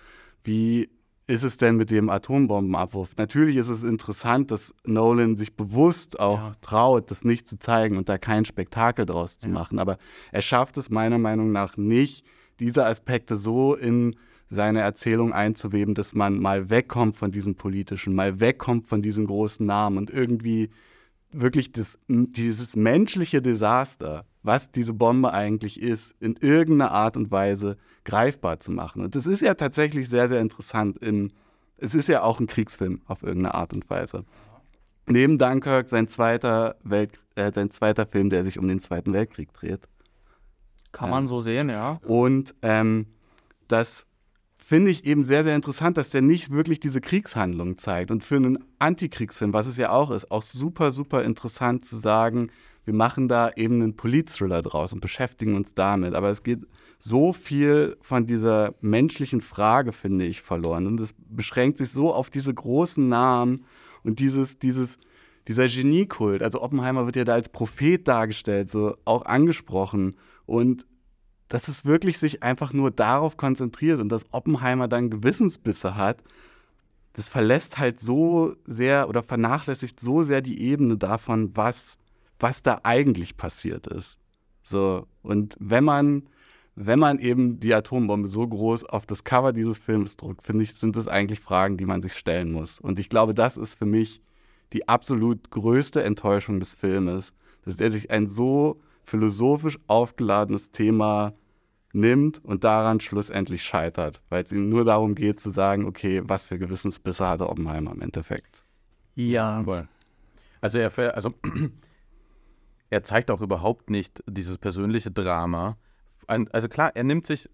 wie 0.42 0.90
ist 1.28 1.42
es 1.42 1.58
denn 1.58 1.76
mit 1.76 1.90
dem 1.90 2.08
Atombombenabwurf? 2.08 3.10
Natürlich 3.18 3.56
ist 3.56 3.68
es 3.68 3.84
interessant, 3.84 4.50
dass 4.50 4.74
Nolan 4.86 5.36
sich 5.36 5.54
bewusst 5.54 6.18
auch 6.18 6.38
ja. 6.38 6.56
traut, 6.62 7.10
das 7.10 7.22
nicht 7.22 7.46
zu 7.46 7.58
zeigen 7.58 7.98
und 7.98 8.08
da 8.08 8.16
kein 8.16 8.46
Spektakel 8.46 9.04
draus 9.04 9.38
zu 9.38 9.48
ja. 9.48 9.54
machen. 9.54 9.78
Aber 9.78 9.98
er 10.32 10.40
schafft 10.40 10.78
es 10.78 10.88
meiner 10.88 11.18
Meinung 11.18 11.52
nach 11.52 11.76
nicht, 11.76 12.24
diese 12.60 12.86
Aspekte 12.86 13.36
so 13.36 13.74
in 13.74 14.16
seine 14.48 14.80
Erzählung 14.80 15.34
einzuweben, 15.34 15.94
dass 15.94 16.14
man 16.14 16.40
mal 16.40 16.70
wegkommt 16.70 17.14
von 17.16 17.30
diesem 17.30 17.54
politischen, 17.54 18.14
mal 18.14 18.40
wegkommt 18.40 18.86
von 18.86 19.02
diesen 19.02 19.26
großen 19.26 19.64
Namen 19.66 19.98
und 19.98 20.08
irgendwie 20.08 20.70
wirklich 21.30 21.72
das, 21.72 21.98
dieses 22.08 22.76
menschliche 22.76 23.42
Desaster, 23.42 24.24
was 24.42 24.70
diese 24.70 24.94
Bombe 24.94 25.32
eigentlich 25.32 25.80
ist, 25.80 26.14
in 26.20 26.36
irgendeiner 26.36 26.90
Art 26.90 27.16
und 27.16 27.30
Weise 27.30 27.76
greifbar 28.04 28.60
zu 28.60 28.70
machen. 28.70 29.02
Und 29.02 29.14
das 29.14 29.26
ist 29.26 29.42
ja 29.42 29.54
tatsächlich 29.54 30.08
sehr, 30.08 30.28
sehr 30.28 30.40
interessant. 30.40 30.98
Im, 30.98 31.30
es 31.76 31.94
ist 31.94 32.08
ja 32.08 32.22
auch 32.22 32.40
ein 32.40 32.46
Kriegsfilm 32.46 33.02
auf 33.06 33.22
irgendeine 33.22 33.54
Art 33.54 33.72
und 33.74 33.88
Weise. 33.90 34.24
Neben 35.06 35.38
Dunkirk 35.38 35.88
sein 35.88 36.08
zweiter, 36.08 36.76
Welt, 36.82 37.18
äh, 37.34 37.52
sein 37.52 37.70
zweiter 37.70 38.06
Film, 38.06 38.30
der 38.30 38.44
sich 38.44 38.58
um 38.58 38.68
den 38.68 38.80
Zweiten 38.80 39.12
Weltkrieg 39.12 39.52
dreht. 39.52 39.88
Kann 40.92 41.10
man 41.10 41.28
so 41.28 41.40
sehen, 41.40 41.68
ja. 41.68 42.00
Und 42.06 42.54
ähm, 42.62 43.06
das 43.68 44.06
finde 44.68 44.90
ich 44.90 45.06
eben 45.06 45.24
sehr, 45.24 45.44
sehr 45.44 45.56
interessant, 45.56 45.96
dass 45.96 46.10
der 46.10 46.20
nicht 46.20 46.50
wirklich 46.50 46.78
diese 46.78 47.00
Kriegshandlung 47.00 47.78
zeigt. 47.78 48.10
Und 48.10 48.22
für 48.22 48.36
einen 48.36 48.58
Antikriegsfilm, 48.78 49.54
was 49.54 49.66
es 49.66 49.78
ja 49.78 49.88
auch 49.88 50.10
ist, 50.10 50.30
auch 50.30 50.42
super, 50.42 50.92
super 50.92 51.24
interessant 51.24 51.86
zu 51.86 51.96
sagen, 51.96 52.50
wir 52.84 52.92
machen 52.92 53.28
da 53.28 53.50
eben 53.56 53.80
einen 53.80 53.96
Politthriller 53.96 54.60
draus 54.60 54.92
und 54.92 55.00
beschäftigen 55.00 55.56
uns 55.56 55.72
damit. 55.72 56.14
Aber 56.14 56.28
es 56.28 56.42
geht 56.42 56.66
so 56.98 57.32
viel 57.32 57.96
von 58.02 58.26
dieser 58.26 58.74
menschlichen 58.82 59.40
Frage, 59.40 59.90
finde 59.90 60.26
ich, 60.26 60.42
verloren. 60.42 60.86
Und 60.86 61.00
es 61.00 61.14
beschränkt 61.16 61.78
sich 61.78 61.88
so 61.88 62.12
auf 62.12 62.28
diese 62.28 62.52
großen 62.52 63.08
Namen 63.08 63.64
und 64.04 64.18
dieses, 64.18 64.58
dieses, 64.58 64.98
dieser 65.46 65.66
Geniekult. 65.66 66.42
Also 66.42 66.60
Oppenheimer 66.60 67.06
wird 67.06 67.16
ja 67.16 67.24
da 67.24 67.32
als 67.32 67.48
Prophet 67.48 68.06
dargestellt, 68.06 68.68
so 68.68 68.98
auch 69.06 69.24
angesprochen. 69.24 70.14
Und 70.44 70.84
dass 71.48 71.68
es 71.68 71.84
wirklich 71.84 72.18
sich 72.18 72.42
einfach 72.42 72.72
nur 72.72 72.90
darauf 72.90 73.36
konzentriert 73.36 74.00
und 74.00 74.10
dass 74.10 74.32
Oppenheimer 74.32 74.88
dann 74.88 75.10
Gewissensbisse 75.10 75.96
hat, 75.96 76.22
das 77.14 77.28
verlässt 77.28 77.78
halt 77.78 77.98
so 77.98 78.54
sehr 78.66 79.08
oder 79.08 79.22
vernachlässigt 79.22 79.98
so 79.98 80.22
sehr 80.22 80.40
die 80.40 80.60
Ebene 80.60 80.96
davon, 80.96 81.50
was, 81.56 81.98
was 82.38 82.62
da 82.62 82.80
eigentlich 82.84 83.36
passiert 83.36 83.86
ist. 83.86 84.18
So, 84.62 85.06
und 85.22 85.56
wenn 85.58 85.84
man, 85.84 86.28
wenn 86.74 86.98
man 86.98 87.18
eben 87.18 87.58
die 87.58 87.74
Atombombe 87.74 88.28
so 88.28 88.46
groß 88.46 88.84
auf 88.84 89.06
das 89.06 89.24
Cover 89.24 89.52
dieses 89.52 89.78
Films 89.78 90.16
druckt, 90.16 90.44
finde 90.44 90.64
ich, 90.64 90.74
sind 90.74 90.94
das 90.94 91.08
eigentlich 91.08 91.40
Fragen, 91.40 91.78
die 91.78 91.86
man 91.86 92.02
sich 92.02 92.12
stellen 92.12 92.52
muss. 92.52 92.78
Und 92.78 92.98
ich 92.98 93.08
glaube, 93.08 93.34
das 93.34 93.56
ist 93.56 93.74
für 93.74 93.86
mich 93.86 94.20
die 94.74 94.86
absolut 94.86 95.50
größte 95.50 96.02
Enttäuschung 96.02 96.60
des 96.60 96.74
Filmes, 96.74 97.32
dass 97.64 97.80
er 97.80 97.90
sich 97.90 98.10
ein 98.10 98.28
so 98.28 98.78
philosophisch 99.08 99.78
aufgeladenes 99.86 100.70
Thema 100.70 101.34
nimmt 101.92 102.44
und 102.44 102.64
daran 102.64 103.00
schlussendlich 103.00 103.62
scheitert, 103.62 104.20
weil 104.28 104.44
es 104.44 104.52
ihm 104.52 104.68
nur 104.68 104.84
darum 104.84 105.14
geht 105.14 105.40
zu 105.40 105.50
sagen, 105.50 105.86
okay, 105.86 106.22
was 106.24 106.44
für 106.44 106.58
Gewissensbisse 106.58 107.26
hatte 107.26 107.48
Oppenheimer 107.48 107.92
im 107.92 108.02
Endeffekt. 108.02 108.62
Ja. 109.14 109.64
Cool. 109.66 109.88
Also 110.60 110.78
er, 110.78 111.14
also 111.14 111.32
er 112.90 113.02
zeigt 113.02 113.30
auch 113.30 113.40
überhaupt 113.40 113.90
nicht 113.90 114.22
dieses 114.28 114.58
persönliche 114.58 115.10
Drama. 115.10 115.76
Also 116.26 116.68
klar, 116.68 116.92
er 116.94 117.04
nimmt 117.04 117.26
sich, 117.26 117.48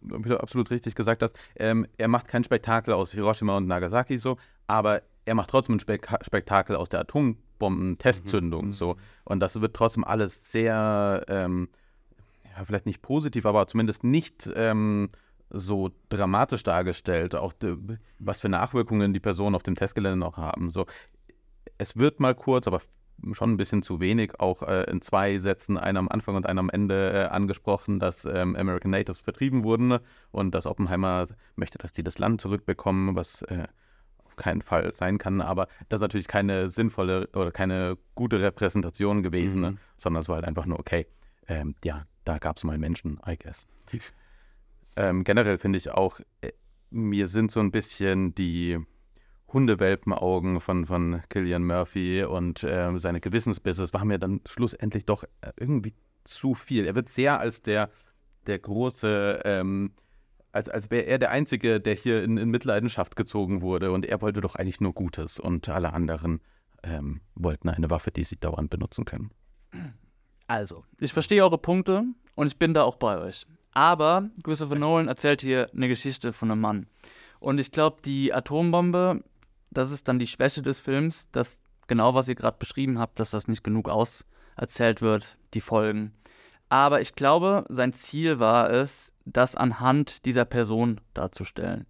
wie 0.00 0.28
du 0.28 0.40
absolut 0.40 0.70
richtig 0.70 0.94
gesagt 0.94 1.22
hast, 1.22 1.38
ähm, 1.56 1.86
er 1.98 2.08
macht 2.08 2.26
kein 2.26 2.42
Spektakel 2.42 2.94
aus 2.94 3.12
Hiroshima 3.12 3.56
und 3.56 3.66
Nagasaki 3.66 4.16
so, 4.16 4.38
aber 4.66 5.02
er 5.26 5.34
macht 5.34 5.50
trotzdem 5.50 5.76
ein 5.76 5.80
Spek 5.80 6.08
Spektakel 6.22 6.74
aus 6.74 6.88
der 6.88 7.00
Atombomben-Testzündung 7.58 8.66
mhm. 8.66 8.72
so. 8.72 8.96
Und 9.24 9.40
das 9.40 9.60
wird 9.60 9.74
trotzdem 9.74 10.04
alles 10.04 10.50
sehr 10.50 11.24
ähm, 11.28 11.68
ja, 12.44 12.64
vielleicht 12.64 12.86
nicht 12.86 13.02
positiv, 13.02 13.46
aber 13.46 13.66
zumindest 13.66 14.04
nicht 14.04 14.50
ähm, 14.54 15.08
so 15.50 15.90
dramatisch 16.08 16.62
dargestellt, 16.62 17.34
auch 17.34 17.54
was 18.18 18.40
für 18.40 18.48
Nachwirkungen 18.48 19.12
die 19.12 19.20
Personen 19.20 19.54
auf 19.54 19.62
dem 19.62 19.76
Testgelände 19.76 20.18
noch 20.18 20.36
haben. 20.36 20.70
So, 20.70 20.86
es 21.78 21.96
wird 21.96 22.20
mal 22.20 22.34
kurz, 22.34 22.66
aber 22.66 22.82
schon 23.32 23.52
ein 23.52 23.56
bisschen 23.56 23.82
zu 23.82 23.98
wenig, 23.98 24.38
auch 24.38 24.62
äh, 24.62 24.84
in 24.84 25.00
zwei 25.00 25.38
Sätzen, 25.38 25.76
einer 25.76 25.98
am 25.98 26.08
Anfang 26.08 26.36
und 26.36 26.46
einer 26.46 26.60
am 26.60 26.70
Ende, 26.70 27.12
äh, 27.12 27.24
angesprochen, 27.26 27.98
dass 27.98 28.24
ähm, 28.26 28.54
American 28.54 28.92
Natives 28.92 29.20
vertrieben 29.20 29.64
wurden 29.64 29.98
und 30.30 30.54
dass 30.54 30.66
Oppenheimer 30.66 31.26
möchte, 31.56 31.78
dass 31.78 31.92
die 31.92 32.04
das 32.04 32.18
Land 32.18 32.40
zurückbekommen, 32.40 33.16
was 33.16 33.42
äh, 33.42 33.66
keinen 34.38 34.62
Fall 34.62 34.92
sein 34.92 35.18
kann. 35.18 35.40
Aber 35.40 35.68
das 35.88 35.98
ist 35.98 36.02
natürlich 36.02 36.28
keine 36.28 36.68
sinnvolle 36.68 37.28
oder 37.34 37.50
keine 37.50 37.98
gute 38.14 38.40
Repräsentation 38.40 39.22
gewesen, 39.22 39.60
mhm. 39.60 39.78
sondern 39.96 40.22
es 40.22 40.28
war 40.28 40.36
halt 40.36 40.46
einfach 40.46 40.66
nur, 40.66 40.78
okay, 40.78 41.06
ähm, 41.46 41.74
ja, 41.84 42.06
da 42.24 42.38
gab 42.38 42.56
es 42.56 42.64
mal 42.64 42.78
Menschen, 42.78 43.20
I 43.26 43.36
guess. 43.36 43.66
Ähm, 44.96 45.24
generell 45.24 45.58
finde 45.58 45.78
ich 45.78 45.90
auch, 45.90 46.20
äh, 46.40 46.52
mir 46.90 47.26
sind 47.26 47.50
so 47.50 47.60
ein 47.60 47.70
bisschen 47.70 48.34
die 48.34 48.78
Hundewelpenaugen 49.52 50.60
von, 50.60 50.86
von 50.86 51.22
Killian 51.30 51.64
Murphy 51.64 52.24
und 52.24 52.62
äh, 52.64 52.98
seine 52.98 53.20
Gewissensbisse, 53.20 53.82
es 53.82 53.94
war 53.94 54.04
mir 54.04 54.18
dann 54.18 54.40
schlussendlich 54.44 55.06
doch 55.06 55.24
äh, 55.40 55.52
irgendwie 55.56 55.94
zu 56.24 56.54
viel. 56.54 56.84
Er 56.84 56.94
wird 56.94 57.08
sehr 57.08 57.40
als 57.40 57.62
der, 57.62 57.90
der 58.46 58.58
große, 58.58 59.40
ähm, 59.44 59.92
als, 60.52 60.68
als 60.68 60.90
wäre 60.90 61.04
er 61.04 61.18
der 61.18 61.30
Einzige, 61.30 61.80
der 61.80 61.94
hier 61.94 62.22
in, 62.22 62.36
in, 62.36 62.50
Mitleidenschaft 62.50 63.16
gezogen 63.16 63.62
wurde 63.62 63.92
und 63.92 64.06
er 64.06 64.20
wollte 64.22 64.40
doch 64.40 64.54
eigentlich 64.54 64.80
nur 64.80 64.92
Gutes 64.92 65.38
und 65.38 65.68
alle 65.68 65.92
anderen 65.92 66.40
ähm, 66.82 67.20
wollten 67.34 67.68
eine 67.68 67.90
Waffe, 67.90 68.10
die 68.10 68.24
sie 68.24 68.36
dauernd 68.36 68.70
benutzen 68.70 69.04
können. 69.04 69.30
Also, 70.46 70.84
ich 70.98 71.12
verstehe 71.12 71.42
eure 71.42 71.58
Punkte 71.58 72.04
und 72.34 72.46
ich 72.46 72.58
bin 72.58 72.72
da 72.72 72.82
auch 72.82 72.96
bei 72.96 73.18
euch. 73.18 73.46
Aber 73.72 74.30
Christopher 74.42 74.76
Nolan 74.76 75.08
erzählt 75.08 75.42
hier 75.42 75.70
eine 75.74 75.88
Geschichte 75.88 76.32
von 76.32 76.50
einem 76.50 76.60
Mann. 76.60 76.86
Und 77.38 77.58
ich 77.58 77.70
glaube, 77.70 77.98
die 78.04 78.32
Atombombe, 78.32 79.22
das 79.70 79.92
ist 79.92 80.08
dann 80.08 80.18
die 80.18 80.26
Schwäche 80.26 80.62
des 80.62 80.80
Films, 80.80 81.30
dass 81.30 81.60
genau 81.86 82.14
was 82.14 82.28
ihr 82.28 82.34
gerade 82.34 82.56
beschrieben 82.58 82.98
habt, 82.98 83.20
dass 83.20 83.30
das 83.30 83.46
nicht 83.46 83.62
genug 83.62 83.88
auserzählt 83.88 85.02
wird, 85.02 85.36
die 85.54 85.60
Folgen. 85.60 86.12
Aber 86.68 87.00
ich 87.00 87.14
glaube, 87.14 87.64
sein 87.68 87.92
Ziel 87.92 88.38
war 88.38 88.70
es, 88.70 89.12
das 89.32 89.54
anhand 89.54 90.24
dieser 90.24 90.44
Person 90.44 91.00
darzustellen. 91.14 91.86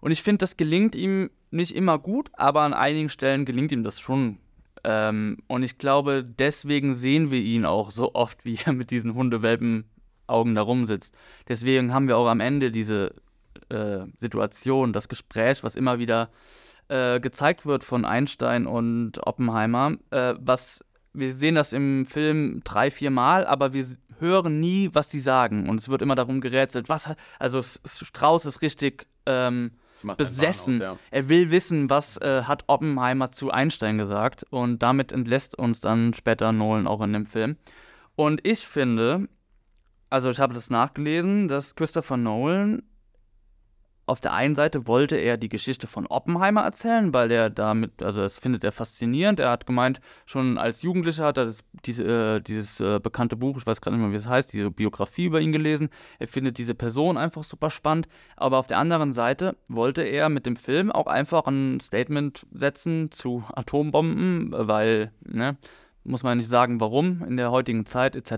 Und 0.00 0.10
ich 0.10 0.22
finde, 0.22 0.38
das 0.38 0.56
gelingt 0.56 0.94
ihm 0.94 1.30
nicht 1.50 1.74
immer 1.74 1.98
gut, 1.98 2.30
aber 2.34 2.62
an 2.62 2.72
einigen 2.72 3.08
Stellen 3.08 3.44
gelingt 3.44 3.72
ihm 3.72 3.84
das 3.84 4.00
schon. 4.00 4.38
Ähm, 4.84 5.38
und 5.46 5.62
ich 5.62 5.78
glaube, 5.78 6.24
deswegen 6.24 6.94
sehen 6.94 7.30
wir 7.30 7.40
ihn 7.40 7.64
auch 7.64 7.90
so 7.90 8.14
oft, 8.14 8.44
wie 8.44 8.58
er 8.64 8.72
mit 8.72 8.90
diesen 8.90 9.14
Hundewelpen-Augen 9.14 10.54
da 10.54 10.62
rumsitzt. 10.62 11.16
Deswegen 11.48 11.92
haben 11.92 12.08
wir 12.08 12.16
auch 12.16 12.28
am 12.28 12.40
Ende 12.40 12.70
diese 12.70 13.14
äh, 13.68 14.06
Situation, 14.16 14.92
das 14.92 15.08
Gespräch, 15.08 15.62
was 15.62 15.76
immer 15.76 15.98
wieder 15.98 16.30
äh, 16.88 17.20
gezeigt 17.20 17.66
wird 17.66 17.84
von 17.84 18.04
Einstein 18.04 18.66
und 18.66 19.26
Oppenheimer, 19.26 19.96
äh, 20.10 20.34
was 20.38 20.84
wir 21.12 21.32
sehen 21.32 21.56
das 21.56 21.72
im 21.72 22.06
Film 22.06 22.60
drei, 22.64 22.90
vier 22.90 23.10
Mal, 23.10 23.46
aber 23.46 23.72
wir 23.72 23.84
hören 24.20 24.60
nie, 24.60 24.90
was 24.92 25.10
sie 25.10 25.20
sagen. 25.20 25.68
Und 25.68 25.80
es 25.80 25.88
wird 25.88 26.02
immer 26.02 26.14
darum 26.14 26.40
gerätselt, 26.40 26.88
was 26.88 27.08
hat, 27.08 27.18
also 27.38 27.62
Strauß 27.62 28.46
ist 28.46 28.62
richtig 28.62 29.06
ähm, 29.26 29.72
besessen. 30.16 30.76
Aus, 30.76 30.80
ja. 30.80 30.98
Er 31.10 31.28
will 31.28 31.50
wissen, 31.50 31.90
was 31.90 32.16
äh, 32.18 32.42
hat 32.42 32.64
Oppenheimer 32.66 33.30
zu 33.30 33.50
Einstein 33.50 33.98
gesagt. 33.98 34.44
Und 34.50 34.80
damit 34.80 35.12
entlässt 35.12 35.56
uns 35.58 35.80
dann 35.80 36.14
später 36.14 36.52
Nolan 36.52 36.86
auch 36.86 37.00
in 37.00 37.12
dem 37.12 37.26
Film. 37.26 37.56
Und 38.16 38.46
ich 38.46 38.66
finde, 38.66 39.28
also 40.10 40.30
ich 40.30 40.40
habe 40.40 40.54
das 40.54 40.70
nachgelesen, 40.70 41.48
dass 41.48 41.74
Christopher 41.74 42.16
Nolan 42.16 42.82
auf 44.10 44.20
der 44.20 44.32
einen 44.32 44.56
Seite 44.56 44.88
wollte 44.88 45.14
er 45.14 45.36
die 45.36 45.48
Geschichte 45.48 45.86
von 45.86 46.06
Oppenheimer 46.08 46.62
erzählen, 46.62 47.14
weil 47.14 47.30
er 47.30 47.48
damit, 47.48 48.02
also 48.02 48.20
das 48.20 48.36
findet 48.36 48.64
er 48.64 48.72
faszinierend. 48.72 49.38
Er 49.38 49.50
hat 49.50 49.66
gemeint, 49.66 50.00
schon 50.26 50.58
als 50.58 50.82
Jugendlicher 50.82 51.24
hat 51.26 51.38
er 51.38 51.44
das, 51.44 51.60
diese, 51.86 52.02
äh, 52.36 52.40
dieses 52.40 52.80
äh, 52.80 52.98
bekannte 53.00 53.36
Buch, 53.36 53.56
ich 53.58 53.66
weiß 53.66 53.80
gerade 53.80 53.96
nicht 53.96 54.02
mehr, 54.02 54.12
wie 54.12 54.16
es 54.16 54.28
heißt, 54.28 54.52
diese 54.52 54.72
Biografie 54.72 55.26
über 55.26 55.40
ihn 55.40 55.52
gelesen. 55.52 55.90
Er 56.18 56.26
findet 56.26 56.58
diese 56.58 56.74
Person 56.74 57.16
einfach 57.16 57.44
super 57.44 57.70
spannend. 57.70 58.08
Aber 58.36 58.58
auf 58.58 58.66
der 58.66 58.78
anderen 58.78 59.12
Seite 59.12 59.56
wollte 59.68 60.02
er 60.02 60.28
mit 60.28 60.44
dem 60.44 60.56
Film 60.56 60.90
auch 60.90 61.06
einfach 61.06 61.46
ein 61.46 61.78
Statement 61.78 62.46
setzen 62.52 63.12
zu 63.12 63.44
Atombomben, 63.54 64.50
weil, 64.50 65.12
ne, 65.24 65.56
muss 66.02 66.24
man 66.24 66.38
nicht 66.38 66.48
sagen, 66.48 66.80
warum 66.80 67.22
in 67.22 67.36
der 67.36 67.52
heutigen 67.52 67.86
Zeit 67.86 68.16
etc. 68.16 68.32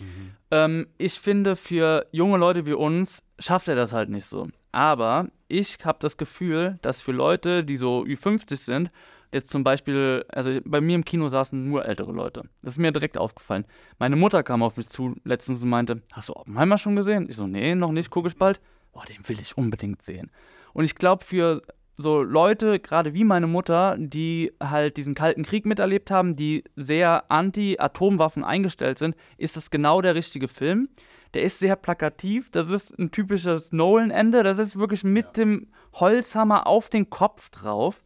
Mhm. 0.00 0.30
Ähm, 0.50 0.86
ich 0.96 1.20
finde, 1.20 1.54
für 1.54 2.06
junge 2.12 2.38
Leute 2.38 2.64
wie 2.64 2.72
uns 2.72 3.22
schafft 3.38 3.68
er 3.68 3.76
das 3.76 3.92
halt 3.92 4.08
nicht 4.08 4.24
so. 4.24 4.48
Aber 4.72 5.28
ich 5.48 5.78
habe 5.84 5.98
das 6.00 6.16
Gefühl, 6.16 6.78
dass 6.82 7.00
für 7.00 7.12
Leute, 7.12 7.64
die 7.64 7.76
so 7.76 8.04
Ü50 8.04 8.56
sind, 8.56 8.90
jetzt 9.32 9.50
zum 9.50 9.64
Beispiel, 9.64 10.24
also 10.28 10.58
bei 10.64 10.80
mir 10.80 10.94
im 10.94 11.04
Kino 11.04 11.28
saßen 11.28 11.68
nur 11.68 11.84
ältere 11.84 12.12
Leute. 12.12 12.42
Das 12.62 12.74
ist 12.74 12.78
mir 12.78 12.92
direkt 12.92 13.18
aufgefallen. 13.18 13.64
Meine 13.98 14.16
Mutter 14.16 14.42
kam 14.42 14.62
auf 14.62 14.76
mich 14.76 14.88
zu 14.88 15.16
letztens 15.24 15.62
und 15.62 15.68
meinte, 15.68 16.02
hast 16.12 16.28
du 16.28 16.36
Oppenheimer 16.36 16.78
schon 16.78 16.96
gesehen? 16.96 17.26
Ich 17.28 17.36
so, 17.36 17.46
nee, 17.46 17.74
noch 17.74 17.92
nicht, 17.92 18.10
gucke 18.10 18.28
ich 18.28 18.36
bald. 18.36 18.60
Boah, 18.92 19.04
den 19.04 19.26
will 19.28 19.40
ich 19.40 19.56
unbedingt 19.56 20.02
sehen. 20.02 20.30
Und 20.72 20.84
ich 20.84 20.94
glaube, 20.94 21.24
für 21.24 21.62
so 21.96 22.22
Leute, 22.22 22.78
gerade 22.78 23.12
wie 23.12 23.24
meine 23.24 23.48
Mutter, 23.48 23.96
die 23.98 24.52
halt 24.62 24.96
diesen 24.96 25.14
Kalten 25.14 25.44
Krieg 25.44 25.66
miterlebt 25.66 26.10
haben, 26.10 26.36
die 26.36 26.62
sehr 26.76 27.30
anti-Atomwaffen 27.30 28.44
eingestellt 28.44 28.98
sind, 28.98 29.16
ist 29.36 29.56
das 29.56 29.70
genau 29.70 30.00
der 30.00 30.14
richtige 30.14 30.46
Film 30.46 30.88
der 31.34 31.42
ist 31.42 31.58
sehr 31.58 31.76
plakativ. 31.76 32.50
Das 32.50 32.68
ist 32.68 32.98
ein 32.98 33.10
typisches 33.10 33.72
Nolan-Ende. 33.72 34.42
Das 34.42 34.58
ist 34.58 34.78
wirklich 34.78 35.04
mit 35.04 35.26
ja. 35.26 35.32
dem 35.32 35.68
Holzhammer 35.94 36.66
auf 36.66 36.88
den 36.88 37.10
Kopf 37.10 37.50
drauf. 37.50 38.02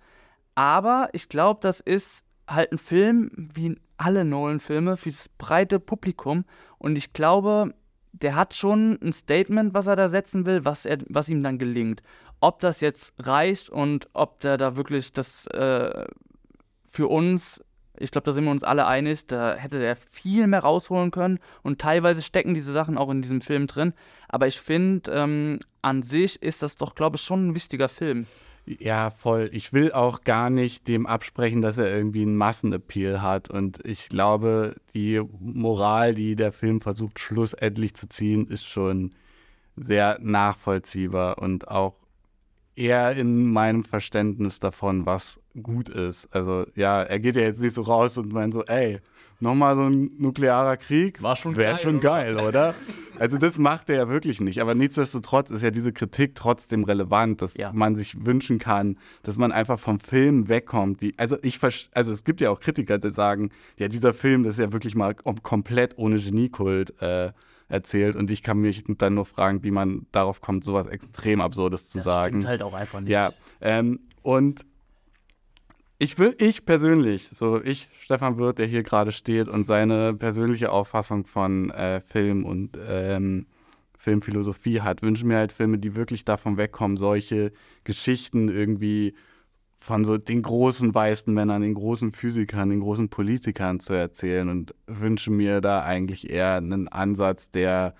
Aber 0.55 1.09
ich 1.13 1.29
glaube, 1.29 1.61
das 1.63 1.81
ist 1.81 2.25
halt 2.49 2.73
ein 2.73 2.79
Film, 2.79 3.31
wie 3.55 3.77
alle 3.97 4.25
Nolan-Filme, 4.25 4.97
für 4.97 5.11
das 5.11 5.29
breite 5.29 5.79
Publikum. 5.79 6.45
Und 6.79 6.97
ich 6.97 7.13
glaube, 7.13 7.75
der 8.13 8.35
hat 8.35 8.55
schon 8.55 8.99
ein 9.03 9.13
Statement, 9.13 9.75
was 9.75 9.87
er 9.87 9.97
da 9.97 10.09
setzen 10.09 10.45
will, 10.45 10.65
was, 10.65 10.85
er, 10.85 10.99
was 11.09 11.29
ihm 11.29 11.43
dann 11.43 11.59
gelingt. 11.59 12.03
Ob 12.41 12.61
das 12.61 12.81
jetzt 12.81 13.15
reicht 13.19 13.71
und 13.71 14.09
ob 14.13 14.41
der 14.41 14.57
da 14.57 14.77
wirklich 14.77 15.13
das 15.13 15.47
äh, 15.47 16.05
für 16.85 17.09
uns 17.09 17.63
ich 17.99 18.11
glaube, 18.11 18.25
da 18.25 18.33
sind 18.33 18.45
wir 18.45 18.51
uns 18.51 18.65
alle 18.65 18.87
einig. 18.87 19.27
Da 19.27 19.55
hätte 19.55 19.83
er 19.83 19.97
viel 19.97 20.47
mehr 20.47 20.61
rausholen 20.61 21.11
können. 21.11 21.39
Und 21.63 21.81
teilweise 21.81 22.23
stecken 22.23 22.55
diese 22.55 22.73
Sachen 22.73 22.99
auch 22.99 23.11
in 23.11 23.23
diesem 23.23 23.41
Film 23.41 23.67
drin. 23.67 23.93
Aber 24.29 24.47
ich 24.47 24.61
finde, 24.61 25.11
ähm, 25.13 25.61
an 25.83 26.03
sich 26.03 26.43
ist 26.43 26.63
das 26.63 26.77
doch, 26.77 26.95
glaube 26.95 27.17
ich, 27.17 27.23
schon 27.23 27.49
ein 27.49 27.55
wichtiger 27.55 27.89
Film. 27.89 28.27
Ja, 28.65 29.11
voll. 29.11 29.51
Ich 29.53 29.73
will 29.73 29.93
auch 29.93 30.23
gar 30.23 30.49
nicht 30.49 30.87
dem 30.87 31.07
absprechen, 31.07 31.63
dass 31.63 31.79
er 31.79 31.93
irgendwie 31.93 32.23
einen 32.23 32.37
Massenappeal 32.37 33.21
hat. 33.21 33.51
Und 33.51 33.85
ich 33.85 34.09
glaube, 34.09 34.77
die 34.95 35.21
Moral, 35.41 36.15
die 36.15 36.37
der 36.37 36.53
Film 36.53 36.81
versucht, 36.81 37.19
schlussendlich 37.19 37.95
zu 37.95 38.09
ziehen, 38.09 38.47
ist 38.47 38.65
schon 38.65 39.13
sehr 39.77 40.19
nachvollziehbar 40.21 41.39
und 41.39 41.69
auch 41.69 41.95
eher 42.77 43.15
in 43.17 43.53
meinem 43.53 43.85
Verständnis 43.85 44.61
davon, 44.61 45.07
was 45.07 45.41
gut 45.63 45.89
ist. 45.89 46.29
Also 46.35 46.67
ja, 46.75 47.03
er 47.03 47.21
geht 47.21 47.37
ja 47.37 47.43
jetzt 47.43 47.61
nicht 47.61 47.75
so 47.75 47.83
raus 47.83 48.17
und 48.19 48.33
meint 48.33 48.55
so, 48.55 48.65
ey, 48.65 49.01
nochmal 49.43 49.77
so 49.77 49.83
ein 49.83 50.13
nuklearer 50.19 50.77
Krieg. 50.77 51.23
War 51.23 51.37
schon 51.37 51.57
Wäre 51.57 51.77
schon 51.77 52.01
geil, 52.01 52.39
oder? 52.39 52.75
Also 53.19 53.37
das 53.37 53.59
macht 53.59 53.91
er 53.91 53.97
ja 53.97 54.09
wirklich 54.09 54.41
nicht. 54.41 54.61
Aber 54.61 54.75
nichtsdestotrotz 54.75 55.51
ist 55.51 55.63
ja 55.63 55.71
diese 55.71 55.93
Kritik 55.93 56.35
trotzdem 56.35 56.85
relevant, 56.85 57.43
dass 57.43 57.57
ja. 57.57 57.73
man 57.73 57.97
sich 57.97 58.25
wünschen 58.25 58.59
kann, 58.59 58.97
dass 59.23 59.37
man 59.37 59.53
einfach 59.53 59.79
vom 59.79 60.01
Film 60.01 60.49
wegkommt. 60.49 61.03
Die, 61.03 61.15
also 61.19 61.37
ich 61.43 61.59
also 61.95 62.13
es 62.13 62.25
gibt 62.25 62.41
ja 62.41 62.51
auch 62.51 62.61
Kritiker, 62.61 62.99
die 62.99 63.13
sagen, 63.13 63.51
ja, 63.77 63.89
dieser 63.89 64.15
Film, 64.15 64.45
das 64.45 64.59
ist 64.59 64.65
ja 64.65 64.73
wirklich 64.73 64.95
mal 64.95 65.15
komplett 65.15 65.99
ohne 65.99 66.17
Geniekult. 66.17 67.01
Äh, 67.03 67.33
erzählt 67.73 68.17
und 68.17 68.31
ich 68.31 68.43
kann 68.43 68.59
mich 68.59 68.85
dann 68.87 69.15
nur 69.15 69.25
fragen, 69.25 69.63
wie 69.63 69.71
man 69.71 70.07
darauf 70.13 70.41
kommt, 70.41 70.65
sowas 70.65 70.87
extrem 70.87 71.41
Absurdes 71.41 71.89
zu 71.89 71.99
das 71.99 72.05
sagen. 72.05 72.35
Stimmt 72.35 72.47
halt 72.47 72.63
auch 72.63 72.75
einfach 72.75 73.01
nicht. 73.01 73.11
Ja, 73.11 73.33
ähm, 73.61 74.01
und 74.23 74.67
ich 75.99 76.19
will, 76.19 76.35
ich 76.39 76.67
persönlich, 76.67 77.29
so 77.33 77.63
ich, 77.63 77.89
Stefan 78.01 78.37
Wirth, 78.37 78.59
der 78.59 78.67
hier 78.67 78.83
gerade 78.83 79.11
steht 79.11 79.49
und 79.49 79.67
seine 79.67 80.13
persönliche 80.15 80.71
Auffassung 80.71 81.25
von 81.25 81.71
äh, 81.71 82.01
Film 82.01 82.45
und 82.45 82.77
ähm, 82.89 83.47
Filmphilosophie 83.97 84.81
hat, 84.81 85.01
wünsche 85.03 85.25
mir 85.25 85.37
halt 85.37 85.53
Filme, 85.53 85.79
die 85.79 85.95
wirklich 85.95 86.25
davon 86.25 86.57
wegkommen, 86.57 86.97
solche 86.97 87.53
Geschichten 87.85 88.49
irgendwie 88.49 89.15
von 89.83 90.05
so 90.05 90.17
den 90.17 90.43
großen 90.43 90.95
weißen 90.95 91.35
Männern, 91.35 91.61
den 91.61 91.75
großen 91.75 92.13
Physikern, 92.13 92.71
den 92.71 92.81
großen 92.81 93.09
Politikern 93.09 93.81
zu 93.81 93.95
erzählen 93.95 94.49
und 94.49 94.77
wünsche 94.87 95.33
mir 95.33 95.61
da 95.61 95.83
eigentlich 95.83 96.31
eher 96.31 96.55
einen 96.55 96.87
Ansatz, 96.87 97.51
der, 97.51 97.97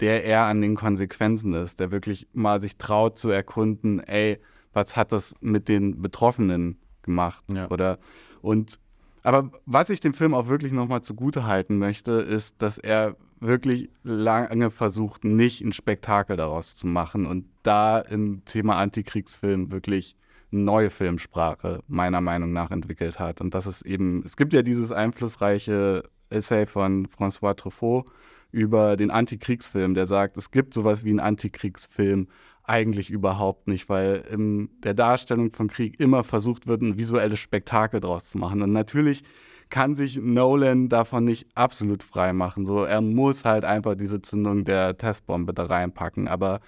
der 0.00 0.22
eher 0.22 0.44
an 0.44 0.60
den 0.60 0.76
Konsequenzen 0.76 1.54
ist, 1.54 1.80
der 1.80 1.90
wirklich 1.90 2.28
mal 2.34 2.60
sich 2.60 2.76
traut 2.76 3.16
zu 3.16 3.30
erkunden, 3.30 4.00
ey, 4.00 4.38
was 4.74 4.96
hat 4.96 5.12
das 5.12 5.34
mit 5.40 5.66
den 5.66 6.02
Betroffenen 6.02 6.78
gemacht? 7.00 7.42
Ja. 7.50 7.70
Oder 7.70 7.98
und 8.42 8.78
aber 9.22 9.50
was 9.64 9.88
ich 9.88 10.00
dem 10.00 10.12
Film 10.12 10.34
auch 10.34 10.48
wirklich 10.48 10.72
nochmal 10.72 11.02
zugute 11.02 11.46
halten 11.46 11.78
möchte, 11.78 12.12
ist, 12.12 12.60
dass 12.60 12.76
er 12.76 13.16
wirklich 13.40 13.90
lange 14.02 14.70
versucht, 14.70 15.24
nicht 15.24 15.62
ein 15.62 15.72
Spektakel 15.72 16.36
daraus 16.36 16.74
zu 16.74 16.86
machen 16.86 17.24
und 17.24 17.46
da 17.62 17.98
im 17.98 18.44
Thema 18.44 18.76
Antikriegsfilm 18.76 19.70
wirklich 19.70 20.16
neue 20.50 20.90
Filmsprache 20.90 21.82
meiner 21.86 22.20
Meinung 22.20 22.52
nach 22.52 22.70
entwickelt 22.70 23.18
hat. 23.18 23.40
Und 23.40 23.54
das 23.54 23.66
ist 23.66 23.82
eben, 23.82 24.22
es 24.24 24.36
gibt 24.36 24.52
ja 24.52 24.62
dieses 24.62 24.92
einflussreiche 24.92 26.04
Essay 26.30 26.66
von 26.66 27.06
François 27.06 27.54
Truffaut 27.54 28.06
über 28.52 28.96
den 28.96 29.10
Antikriegsfilm, 29.10 29.94
der 29.94 30.06
sagt, 30.06 30.36
es 30.36 30.50
gibt 30.50 30.74
sowas 30.74 31.04
wie 31.04 31.10
einen 31.10 31.20
Antikriegsfilm 31.20 32.28
eigentlich 32.64 33.10
überhaupt 33.10 33.68
nicht, 33.68 33.88
weil 33.88 34.24
in 34.30 34.70
der 34.82 34.94
Darstellung 34.94 35.52
von 35.52 35.68
Krieg 35.68 35.98
immer 35.98 36.24
versucht 36.24 36.66
wird, 36.66 36.82
ein 36.82 36.98
visuelles 36.98 37.38
Spektakel 37.38 38.00
draus 38.00 38.24
zu 38.24 38.38
machen. 38.38 38.62
Und 38.62 38.72
natürlich 38.72 39.22
kann 39.70 39.94
sich 39.94 40.18
Nolan 40.20 40.88
davon 40.88 41.24
nicht 41.24 41.48
absolut 41.54 42.02
frei 42.02 42.32
machen. 42.32 42.66
So, 42.66 42.84
er 42.84 43.00
muss 43.00 43.44
halt 43.44 43.64
einfach 43.64 43.94
diese 43.94 44.20
Zündung 44.20 44.64
der 44.64 44.98
Testbombe 44.98 45.54
da 45.54 45.64
reinpacken. 45.64 46.28
Aber 46.28 46.60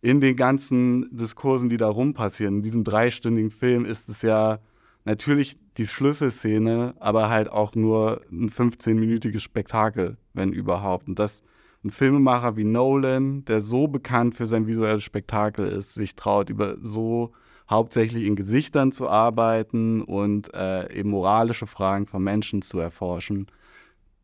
in 0.00 0.20
den 0.20 0.36
ganzen 0.36 1.08
Diskursen, 1.16 1.68
die 1.68 1.76
da 1.76 1.88
rum 1.88 2.14
passieren, 2.14 2.56
in 2.56 2.62
diesem 2.62 2.84
dreistündigen 2.84 3.50
Film, 3.50 3.84
ist 3.84 4.08
es 4.08 4.22
ja 4.22 4.58
natürlich 5.04 5.58
die 5.76 5.86
Schlüsselszene, 5.86 6.94
aber 6.98 7.30
halt 7.30 7.50
auch 7.50 7.74
nur 7.74 8.22
ein 8.30 8.50
15-minütiges 8.50 9.40
Spektakel, 9.40 10.16
wenn 10.34 10.52
überhaupt. 10.52 11.08
Und 11.08 11.18
dass 11.18 11.42
ein 11.84 11.90
Filmemacher 11.90 12.56
wie 12.56 12.64
Nolan, 12.64 13.44
der 13.44 13.60
so 13.60 13.88
bekannt 13.88 14.34
für 14.34 14.46
sein 14.46 14.66
visuelles 14.66 15.04
Spektakel 15.04 15.66
ist, 15.66 15.94
sich 15.94 16.16
traut, 16.16 16.50
über 16.50 16.76
so 16.82 17.32
hauptsächlich 17.70 18.24
in 18.24 18.36
Gesichtern 18.36 18.92
zu 18.92 19.08
arbeiten 19.08 20.02
und 20.02 20.52
äh, 20.54 20.92
eben 20.92 21.10
moralische 21.10 21.66
Fragen 21.66 22.06
von 22.06 22.22
Menschen 22.22 22.62
zu 22.62 22.78
erforschen. 22.78 23.46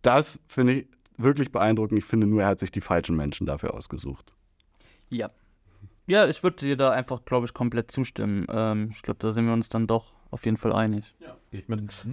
Das 0.02 0.40
finde 0.46 0.72
ich 0.72 0.86
wirklich 1.16 1.52
beeindruckend. 1.52 1.98
Ich 1.98 2.04
finde 2.04 2.26
nur, 2.26 2.42
er 2.42 2.48
hat 2.48 2.58
sich 2.58 2.72
die 2.72 2.80
falschen 2.80 3.16
Menschen 3.16 3.46
dafür 3.46 3.74
ausgesucht. 3.74 4.32
Ja, 5.10 5.30
ja, 6.06 6.26
ich 6.26 6.42
würde 6.42 6.56
dir 6.56 6.76
da 6.76 6.90
einfach, 6.90 7.24
glaube 7.24 7.46
ich, 7.46 7.54
komplett 7.54 7.90
zustimmen. 7.90 8.46
Ähm, 8.48 8.90
ich 8.92 9.02
glaube, 9.02 9.18
da 9.20 9.32
sind 9.32 9.46
wir 9.46 9.52
uns 9.52 9.68
dann 9.68 9.86
doch 9.86 10.12
auf 10.30 10.44
jeden 10.44 10.56
Fall 10.56 10.72
einig. 10.72 11.14
Ja, 11.20 11.36
ich 11.50 11.68
mit. 11.68 12.06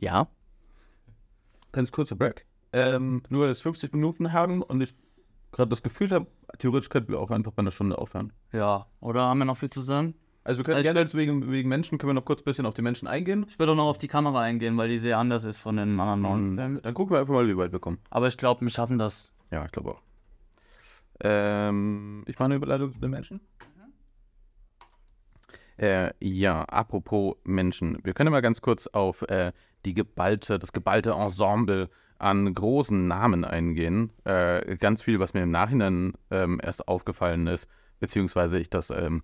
Ja. 0.00 0.28
Ganz 1.72 1.92
kurzer 1.92 2.16
Break. 2.16 2.46
Ähm, 2.72 3.22
nur, 3.28 3.46
dass 3.46 3.60
wir 3.60 3.70
50 3.72 3.92
Minuten 3.92 4.32
haben 4.32 4.62
und 4.62 4.80
ich 4.80 4.94
gerade 5.52 5.68
das 5.68 5.82
Gefühl 5.82 6.10
habe, 6.10 6.26
theoretisch 6.58 6.88
könnten 6.88 7.12
wir 7.12 7.20
auch 7.20 7.30
einfach 7.30 7.52
bei 7.52 7.60
einer 7.60 7.70
Stunde 7.70 7.98
aufhören. 7.98 8.32
Ja. 8.52 8.86
Oder 9.00 9.22
haben 9.22 9.38
wir 9.38 9.44
noch 9.44 9.56
viel 9.56 9.70
zu 9.70 9.82
sagen? 9.82 10.14
Also 10.44 10.58
wir 10.58 10.64
können 10.64 10.76
Also 10.78 10.86
gerne 10.86 11.00
jetzt 11.00 11.14
wegen, 11.14 11.50
wegen 11.52 11.68
Menschen, 11.68 11.98
können 11.98 12.10
wir 12.10 12.14
noch 12.14 12.24
kurz 12.24 12.40
ein 12.40 12.44
bisschen 12.44 12.66
auf 12.66 12.74
die 12.74 12.82
Menschen 12.82 13.06
eingehen. 13.06 13.46
Ich 13.48 13.58
würde 13.58 13.72
auch 13.72 13.76
noch 13.76 13.88
auf 13.88 13.98
die 13.98 14.08
Kamera 14.08 14.40
eingehen, 14.40 14.76
weil 14.76 14.88
die 14.88 14.98
sehr 14.98 15.18
anders 15.18 15.44
ist 15.44 15.58
von 15.58 15.76
den 15.76 16.00
anderen 16.00 16.20
neuen. 16.22 16.56
Dann, 16.56 16.82
dann 16.82 16.94
gucken 16.94 17.14
wir 17.14 17.20
einfach 17.20 17.34
mal, 17.34 17.46
wie 17.46 17.56
weit 17.56 17.72
wir 17.72 17.78
kommen. 17.78 17.98
Aber 18.10 18.26
ich 18.26 18.36
glaube, 18.36 18.62
wir 18.62 18.70
schaffen 18.70 18.98
das. 18.98 19.30
Ja, 19.52 19.64
ich 19.64 19.70
glaube 19.70 19.92
auch. 19.92 20.02
Ähm, 21.22 22.24
ich 22.26 22.38
mache 22.38 22.46
eine 22.46 22.56
Überleitung 22.56 22.92
zu 22.92 22.98
den 22.98 23.10
Menschen. 23.10 23.40
Äh, 25.76 26.12
ja, 26.20 26.64
apropos 26.64 27.36
Menschen. 27.44 27.98
Wir 28.02 28.12
können 28.12 28.30
mal 28.30 28.42
ganz 28.42 28.60
kurz 28.60 28.88
auf 28.88 29.22
äh, 29.22 29.52
die 29.84 29.94
geballte, 29.94 30.58
das 30.58 30.72
geballte 30.72 31.12
Ensemble 31.12 31.88
an 32.18 32.52
großen 32.52 33.06
Namen 33.06 33.44
eingehen. 33.44 34.12
Äh, 34.24 34.76
ganz 34.76 35.02
viel, 35.02 35.18
was 35.18 35.34
mir 35.34 35.42
im 35.42 35.50
Nachhinein 35.50 36.12
ähm, 36.30 36.60
erst 36.62 36.88
aufgefallen 36.88 37.46
ist, 37.46 37.68
beziehungsweise 38.00 38.58
ich 38.58 38.68
das, 38.68 38.90
ähm, 38.90 39.22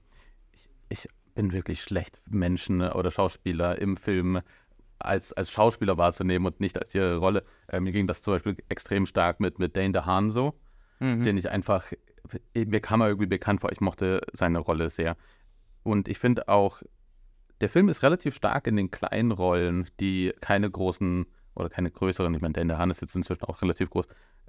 ich, 0.52 0.68
ich 0.88 1.08
bin 1.34 1.52
wirklich 1.52 1.82
schlecht, 1.82 2.20
Menschen 2.28 2.80
oder 2.80 3.10
Schauspieler 3.10 3.78
im 3.78 3.96
Film 3.96 4.40
als, 4.98 5.32
als 5.32 5.50
Schauspieler 5.50 5.96
wahrzunehmen 5.96 6.46
und 6.46 6.60
nicht 6.60 6.78
als 6.78 6.94
ihre 6.94 7.18
Rolle. 7.18 7.44
Äh, 7.68 7.80
mir 7.80 7.92
ging 7.92 8.06
das 8.06 8.22
zum 8.22 8.34
Beispiel 8.34 8.56
extrem 8.68 9.06
stark 9.06 9.38
mit, 9.38 9.58
mit 9.58 9.76
Dane 9.76 9.92
DeHaan 9.92 10.30
so 10.30 10.54
Mhm. 11.00 11.22
den 11.24 11.36
ich 11.36 11.50
einfach, 11.50 11.86
mir 12.54 12.80
kam 12.80 13.00
er 13.00 13.08
irgendwie 13.08 13.26
bekannt 13.26 13.60
vor, 13.60 13.72
ich 13.72 13.80
mochte 13.80 14.20
seine 14.32 14.58
Rolle 14.58 14.88
sehr. 14.88 15.16
Und 15.82 16.08
ich 16.08 16.18
finde 16.18 16.48
auch, 16.48 16.82
der 17.60 17.68
Film 17.68 17.88
ist 17.88 18.02
relativ 18.02 18.34
stark 18.34 18.66
in 18.66 18.76
den 18.76 18.90
kleinen 18.90 19.32
Rollen, 19.32 19.88
die 20.00 20.32
keine 20.40 20.70
großen 20.70 21.26
oder 21.54 21.68
keine 21.68 21.90
größeren, 21.90 22.34
ich 22.34 22.40
meine, 22.40 22.52
der 22.52 22.78
Hahn 22.78 22.90
ist 22.90 23.00
jetzt 23.00 23.16
inzwischen 23.16 23.44
auch 23.44 23.62
relativ 23.62 23.90
groß, 23.90 24.06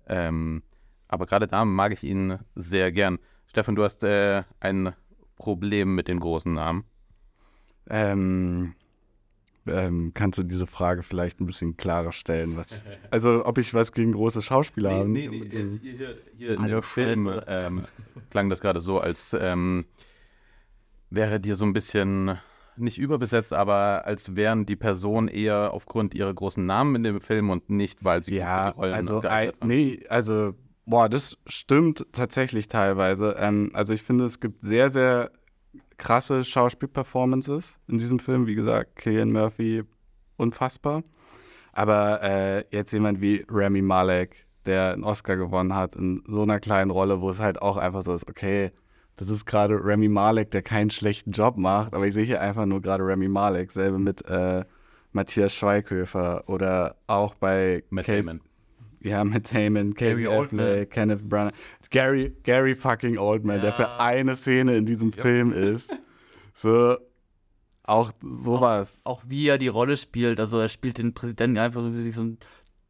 ähm, 0.08 0.64
aber 1.08 1.26
gerade 1.26 1.47
da 1.47 1.66
mag 1.66 1.91
ich 1.91 2.04
ihn 2.04 2.38
sehr 2.56 2.91
gern. 2.91 3.20
Stefan, 3.47 3.76
du 3.76 3.84
hast 3.84 4.04
äh, 4.04 4.43
ein 4.60 4.93
Problem 5.38 5.95
mit 5.95 6.08
den 6.08 6.20
großen 6.20 6.54
Namen. 6.54 6.84
Ähm, 7.89 8.76
ähm, 9.70 10.11
kannst 10.13 10.39
du 10.39 10.43
diese 10.43 10.67
Frage 10.67 11.03
vielleicht 11.03 11.39
ein 11.39 11.45
bisschen 11.45 11.78
klarer 11.78 12.11
stellen? 12.11 12.57
Was, 12.57 12.82
also, 13.11 13.45
ob 13.45 13.57
ich 13.57 13.74
was 13.74 13.91
gegen 13.93 14.13
große 14.13 14.41
Schauspieler 14.41 14.91
habe? 14.91 15.09
hier, 15.17 16.17
hier 16.36 16.53
in 16.55 16.67
dem 16.67 16.84
Film 16.84 17.41
ähm, 17.47 17.86
klang 18.30 18.49
das 18.49 18.61
gerade 18.61 18.80
so, 18.80 18.99
als 18.99 19.36
ähm, 19.39 19.86
wäre 21.09 21.39
dir 21.39 21.55
so 21.55 21.65
ein 21.65 21.74
bisschen 21.74 22.38
nicht 22.76 22.97
überbesetzt, 22.97 23.53
aber 23.53 24.05
als 24.05 24.36
wären 24.36 24.65
die 24.65 24.76
Personen 24.76 25.28
eher 25.28 25.74
aufgrund 25.74 26.13
ihrer 26.13 26.34
großen 26.34 26.65
Namen 26.65 26.95
in 26.95 27.03
dem 27.03 27.22
Film 27.22 27.49
und 27.49 27.70
nicht, 27.70 28.03
weil 28.03 28.24
sie 28.24 28.36
Ja, 28.36 28.70
Rollen 28.70 28.93
also, 28.93 29.24
waren. 29.24 29.51
nee, 29.63 30.03
also, 30.09 30.53
boah, 30.86 31.09
das 31.09 31.38
stimmt 31.45 32.07
tatsächlich 32.13 32.67
teilweise. 32.67 33.36
Ähm, 33.38 33.72
also, 33.74 33.93
ich 33.93 34.01
finde, 34.01 34.26
es 34.26 34.39
gibt 34.39 34.63
sehr, 34.63 34.89
sehr 34.89 35.32
krasse 36.00 36.43
Schauspielperformances 36.43 37.80
in 37.88 38.00
diesem 38.00 38.18
Film. 38.18 38.47
Wie 38.47 38.56
gesagt, 38.56 38.95
Killian 38.95 39.32
Murphy, 39.32 39.84
unfassbar. 40.38 41.04
Aber 41.72 42.24
äh, 42.24 42.64
jetzt 42.72 42.91
jemand 42.91 43.22
wie 43.22 43.45
Rami 43.47 43.84
Malek, 43.84 44.47
der 44.66 44.93
einen 44.93 45.04
Oscar 45.04 45.36
gewonnen 45.36 45.76
hat, 45.76 45.95
in 45.95 46.24
so 46.28 46.41
einer 46.41 46.60
kleinen 46.60 46.89
Rolle, 46.89 47.22
wo 47.22 47.30
es 47.30 47.39
halt 47.39 47.62
auch 47.62 47.78
einfach 47.78 48.02
so 48.02 48.14
ist, 48.14 48.28
okay, 48.28 48.72
das 49.16 49.30
ist 49.30 49.45
gerade 49.45 49.78
Rami 49.80 50.08
Malek, 50.08 50.52
der 50.52 50.62
keinen 50.62 50.89
schlechten 50.89 51.32
Job 51.32 51.58
macht, 51.58 51.93
aber 51.93 52.08
ich 52.08 52.14
sehe 52.14 52.24
hier 52.26 52.41
einfach 52.41 52.66
nur 52.66 52.82
gerade 52.82 53.04
Rami 53.06 53.28
Malek, 53.28 53.72
selbe 53.72 54.00
mit 54.00 54.26
äh, 54.28 54.64
Matthias 55.12 55.54
Schweighöfer 55.54 56.43
oder 56.47 56.95
auch 57.08 57.36
bei 57.36 57.84
Matt 57.89 58.06
Case- 58.06 58.28
Damon. 58.28 58.49
Ja, 59.02 59.24
Matt 59.24 59.54
Damon, 59.54 59.93
Casey 59.93 60.24
Gary 60.24 60.28
Oldman. 60.28 60.66
Affleck, 60.66 60.89
Kenneth 60.91 61.30
Branagh, 61.30 61.54
Gary, 61.89 62.36
Gary 62.43 62.76
fucking 62.76 63.18
Oldman, 63.18 63.62
der 63.62 63.70
Ja. 63.72 63.76
für 63.76 64.00
eine 64.00 64.36
Szene 64.36 64.78
in 64.78 64.86
diesem 64.86 65.12
Film 65.14 65.52
ist. 65.52 65.95
So, 66.54 66.97
auch 67.84 68.12
sowas. 68.22 69.02
Auch 69.06 69.24
wie 69.28 69.47
er 69.47 69.58
die 69.58 69.68
Rolle 69.70 69.97
spielt. 69.97 70.39
Also 70.39 70.60
er 70.60 70.68
spielt 70.68 70.97
den 70.97 71.14
Präsidenten 71.14 71.58
einfach 71.58 71.82
so 71.82 71.93
wie 71.93 72.10
so 72.12 72.22
eine 72.22 72.38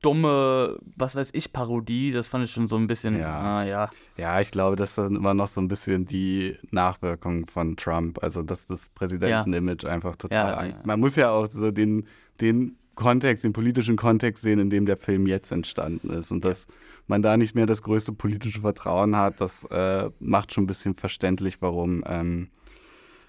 dumme, 0.01 0.77
was 0.95 1.15
weiß 1.15 1.29
ich, 1.33 1.51
Parodie. 1.53 2.11
Das 2.11 2.27
fand 2.27 2.45
ich 2.45 2.51
schon 2.51 2.67
so 2.67 2.77
ein 2.77 2.87
bisschen, 2.87 3.17
Ja. 3.17 3.39
ah, 3.59 3.63
ja. 3.65 3.89
Ja, 4.17 4.39
ich 4.41 4.51
glaube, 4.51 4.75
das 4.75 4.97
ist 4.97 5.09
immer 5.09 5.33
noch 5.33 5.47
so 5.47 5.61
ein 5.61 5.67
bisschen 5.67 6.05
die 6.05 6.57
Nachwirkung 6.71 7.45
von 7.45 7.75
Trump. 7.77 8.21
Also, 8.23 8.41
dass 8.43 8.65
das 8.65 8.89
Präsidenten-Image 8.89 9.85
einfach 9.85 10.15
total. 10.15 10.67
Ja, 10.69 10.75
ja. 10.75 10.81
Man 10.83 10.99
muss 10.99 11.15
ja 11.15 11.31
auch 11.31 11.47
so 11.49 11.71
den, 11.71 12.05
den 12.41 12.77
Kontext, 12.99 13.43
den 13.43 13.53
politischen 13.53 13.95
Kontext 13.95 14.43
sehen, 14.43 14.59
in 14.59 14.69
dem 14.69 14.85
der 14.85 14.97
Film 14.97 15.25
jetzt 15.25 15.51
entstanden 15.51 16.09
ist. 16.09 16.31
Und 16.31 16.45
dass 16.45 16.67
man 17.07 17.21
da 17.21 17.37
nicht 17.37 17.55
mehr 17.55 17.65
das 17.65 17.81
größte 17.81 18.11
politische 18.11 18.61
Vertrauen 18.61 19.15
hat, 19.15 19.41
das 19.41 19.63
äh, 19.65 20.09
macht 20.19 20.53
schon 20.53 20.65
ein 20.65 20.67
bisschen 20.67 20.95
verständlich, 20.95 21.61
warum 21.61 22.03
ähm, 22.05 22.49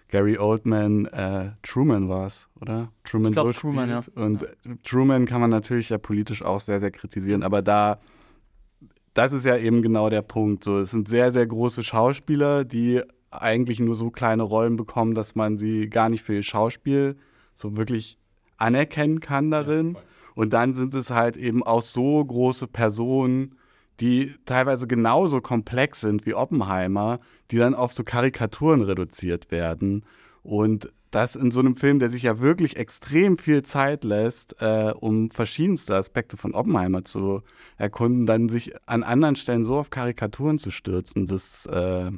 Gary 0.08 0.38
Oldman 0.38 1.06
äh, 1.06 1.52
Truman 1.62 2.08
war 2.08 2.26
es, 2.26 2.48
oder? 2.60 2.90
Truman 3.04 3.30
Ich 3.30 3.34
glaub, 3.34 3.46
so 3.46 3.52
Truman, 3.52 4.02
spielt. 4.02 4.16
Und 4.16 4.46
Truman 4.82 5.24
kann 5.24 5.40
man 5.40 5.50
natürlich 5.50 5.90
ja 5.90 5.98
politisch 5.98 6.42
auch 6.42 6.60
sehr, 6.60 6.80
sehr 6.80 6.90
kritisieren, 6.90 7.42
aber 7.42 7.62
da 7.62 8.00
das 9.14 9.32
ist 9.32 9.44
ja 9.44 9.56
eben 9.56 9.82
genau 9.82 10.08
der 10.08 10.22
Punkt. 10.22 10.64
So, 10.64 10.78
es 10.78 10.92
sind 10.92 11.08
sehr, 11.08 11.32
sehr 11.32 11.46
große 11.46 11.82
Schauspieler, 11.82 12.64
die 12.64 13.02
eigentlich 13.30 13.80
nur 13.80 13.94
so 13.94 14.10
kleine 14.10 14.42
Rollen 14.42 14.76
bekommen, 14.76 15.14
dass 15.14 15.34
man 15.34 15.58
sie 15.58 15.88
gar 15.88 16.08
nicht 16.08 16.22
für 16.22 16.34
ihr 16.34 16.42
Schauspiel 16.42 17.16
so 17.54 17.76
wirklich 17.76 18.19
anerkennen 18.60 19.20
kann 19.20 19.50
darin. 19.50 19.96
Und 20.34 20.52
dann 20.52 20.74
sind 20.74 20.94
es 20.94 21.10
halt 21.10 21.36
eben 21.36 21.62
auch 21.62 21.82
so 21.82 22.24
große 22.24 22.66
Personen, 22.66 23.56
die 24.00 24.34
teilweise 24.46 24.86
genauso 24.86 25.40
komplex 25.40 26.00
sind 26.00 26.24
wie 26.24 26.34
Oppenheimer, 26.34 27.20
die 27.50 27.58
dann 27.58 27.74
auf 27.74 27.92
so 27.92 28.04
Karikaturen 28.04 28.80
reduziert 28.82 29.50
werden. 29.50 30.04
Und 30.42 30.90
das 31.10 31.34
in 31.36 31.50
so 31.50 31.60
einem 31.60 31.76
Film, 31.76 31.98
der 31.98 32.08
sich 32.08 32.22
ja 32.22 32.38
wirklich 32.38 32.76
extrem 32.76 33.36
viel 33.36 33.62
Zeit 33.62 34.04
lässt, 34.04 34.56
äh, 34.60 34.92
um 34.98 35.28
verschiedenste 35.28 35.96
Aspekte 35.96 36.36
von 36.36 36.54
Oppenheimer 36.54 37.04
zu 37.04 37.42
erkunden, 37.76 38.26
dann 38.26 38.48
sich 38.48 38.72
an 38.86 39.02
anderen 39.02 39.36
Stellen 39.36 39.64
so 39.64 39.76
auf 39.76 39.90
Karikaturen 39.90 40.58
zu 40.58 40.70
stürzen, 40.70 41.26
das 41.26 41.66
äh, 41.66 42.12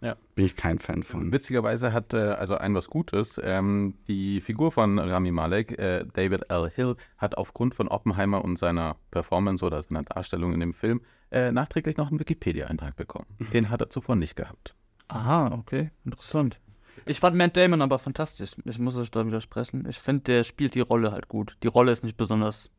Ja. 0.00 0.16
bin 0.36 0.46
ich 0.46 0.54
kein 0.54 0.78
Fan 0.78 1.02
von. 1.02 1.32
Witzigerweise 1.32 1.92
hat, 1.92 2.14
äh, 2.14 2.18
also 2.18 2.56
ein 2.56 2.74
was 2.74 2.88
Gutes, 2.88 3.40
ähm, 3.42 3.94
die 4.06 4.40
Figur 4.40 4.70
von 4.70 4.98
Rami 4.98 5.32
Malek, 5.32 5.76
äh, 5.76 6.04
David 6.12 6.50
L. 6.50 6.70
Hill, 6.70 6.96
hat 7.16 7.36
aufgrund 7.36 7.74
von 7.74 7.88
Oppenheimer 7.88 8.44
und 8.44 8.58
seiner 8.58 8.96
Performance 9.10 9.64
oder 9.64 9.82
seiner 9.82 10.04
Darstellung 10.04 10.54
in 10.54 10.60
dem 10.60 10.72
Film 10.72 11.00
äh, 11.30 11.50
nachträglich 11.50 11.96
noch 11.96 12.10
einen 12.10 12.20
Wikipedia-Eintrag 12.20 12.96
bekommen. 12.96 13.26
Den 13.52 13.70
hat 13.70 13.80
er 13.80 13.90
zuvor 13.90 14.14
nicht 14.14 14.36
gehabt. 14.36 14.74
Aha, 15.08 15.52
okay, 15.52 15.90
interessant. 16.04 16.60
Ich 17.06 17.20
fand 17.20 17.36
Matt 17.36 17.56
Damon 17.56 17.82
aber 17.82 17.98
fantastisch. 17.98 18.52
Ich 18.64 18.78
muss 18.78 18.96
euch 18.96 19.10
da 19.10 19.26
widersprechen. 19.26 19.86
Ich 19.88 19.98
finde, 19.98 20.24
der 20.24 20.44
spielt 20.44 20.74
die 20.74 20.80
Rolle 20.80 21.12
halt 21.12 21.28
gut. 21.28 21.56
Die 21.62 21.68
Rolle 21.68 21.92
ist 21.92 22.04
nicht 22.04 22.16
besonders 22.16 22.70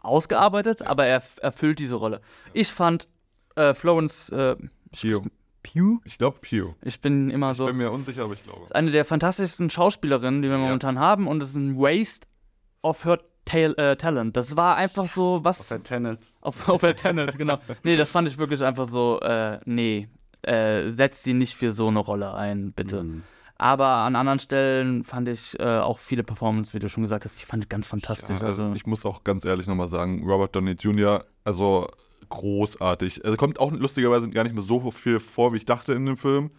ausgearbeitet, 0.00 0.82
aber 0.82 1.06
er 1.06 1.22
erfüllt 1.40 1.78
diese 1.78 1.96
Rolle. 1.96 2.20
Ich 2.52 2.72
fand 2.72 3.08
äh, 3.54 3.74
Florence 3.74 4.30
äh. 4.30 4.56
Pugh? 5.62 6.00
Ich 6.04 6.18
glaube 6.18 6.38
Pugh. 6.40 6.74
Ich 6.82 7.00
bin 7.00 7.30
immer 7.30 7.52
Ich 7.52 7.56
so. 7.56 7.66
bin 7.66 7.76
mir 7.76 7.90
unsicher, 7.90 8.24
aber 8.24 8.34
ich 8.34 8.42
glaube. 8.42 8.64
ist 8.64 8.74
eine 8.74 8.90
der 8.90 9.04
fantastischsten 9.04 9.70
Schauspielerinnen, 9.70 10.42
die 10.42 10.48
wir 10.48 10.56
Ja. 10.56 10.62
momentan 10.62 10.98
haben, 10.98 11.26
und 11.28 11.42
es 11.42 11.50
ist 11.50 11.56
ein 11.56 11.76
Waste 11.78 12.26
of 12.82 13.04
her 13.04 13.18
tail, 13.44 13.74
äh, 13.76 13.96
Talent. 13.96 14.36
Das 14.36 14.56
war 14.56 14.76
einfach 14.76 15.06
so, 15.08 15.40
was. 15.42 15.60
Auf 15.60 15.68
der 15.68 15.82
Tenet. 15.82 16.20
Auf, 16.40 16.68
auf 16.68 16.80
der 16.80 16.96
Tenet, 16.96 17.36
genau. 17.38 17.58
Nee, 17.82 17.96
das 17.96 18.10
fand 18.10 18.28
ich 18.28 18.38
wirklich 18.38 18.62
einfach 18.62 18.86
so, 18.86 19.20
äh, 19.20 19.58
nee, 19.64 20.08
äh, 20.42 20.90
setzt 20.90 21.22
sie 21.24 21.34
nicht 21.34 21.54
für 21.54 21.72
so 21.72 21.88
eine 21.88 21.98
Rolle 22.00 22.34
ein, 22.34 22.72
bitte. 22.72 23.02
Mhm. 23.02 23.22
Aber 23.58 23.86
an 23.88 24.16
anderen 24.16 24.40
Stellen 24.40 25.04
fand 25.04 25.28
ich 25.28 25.58
äh, 25.60 25.78
auch 25.78 26.00
viele 26.00 26.24
Performances, 26.24 26.74
wie 26.74 26.80
du 26.80 26.88
schon 26.88 27.04
gesagt 27.04 27.24
hast, 27.24 27.40
die 27.40 27.44
fand 27.44 27.62
ich 27.64 27.68
ganz 27.68 27.86
fantastisch. 27.86 28.40
Ja, 28.40 28.46
also 28.48 28.62
also, 28.64 28.74
ich 28.74 28.86
muss 28.86 29.06
auch 29.06 29.22
ganz 29.22 29.44
ehrlich 29.44 29.68
nochmal 29.68 29.88
sagen, 29.88 30.24
Robert 30.28 30.56
Downey 30.56 30.72
Jr., 30.72 31.24
also 31.44 31.86
großartig. 32.28 33.24
Also 33.24 33.36
kommt 33.36 33.58
auch 33.60 33.72
lustigerweise 33.72 34.28
gar 34.30 34.44
nicht 34.44 34.54
mehr 34.54 34.62
so 34.62 34.90
viel 34.90 35.20
vor, 35.20 35.52
wie 35.52 35.56
ich 35.58 35.64
dachte 35.64 35.92
in 35.92 36.06
dem 36.06 36.16
Film. 36.16 36.50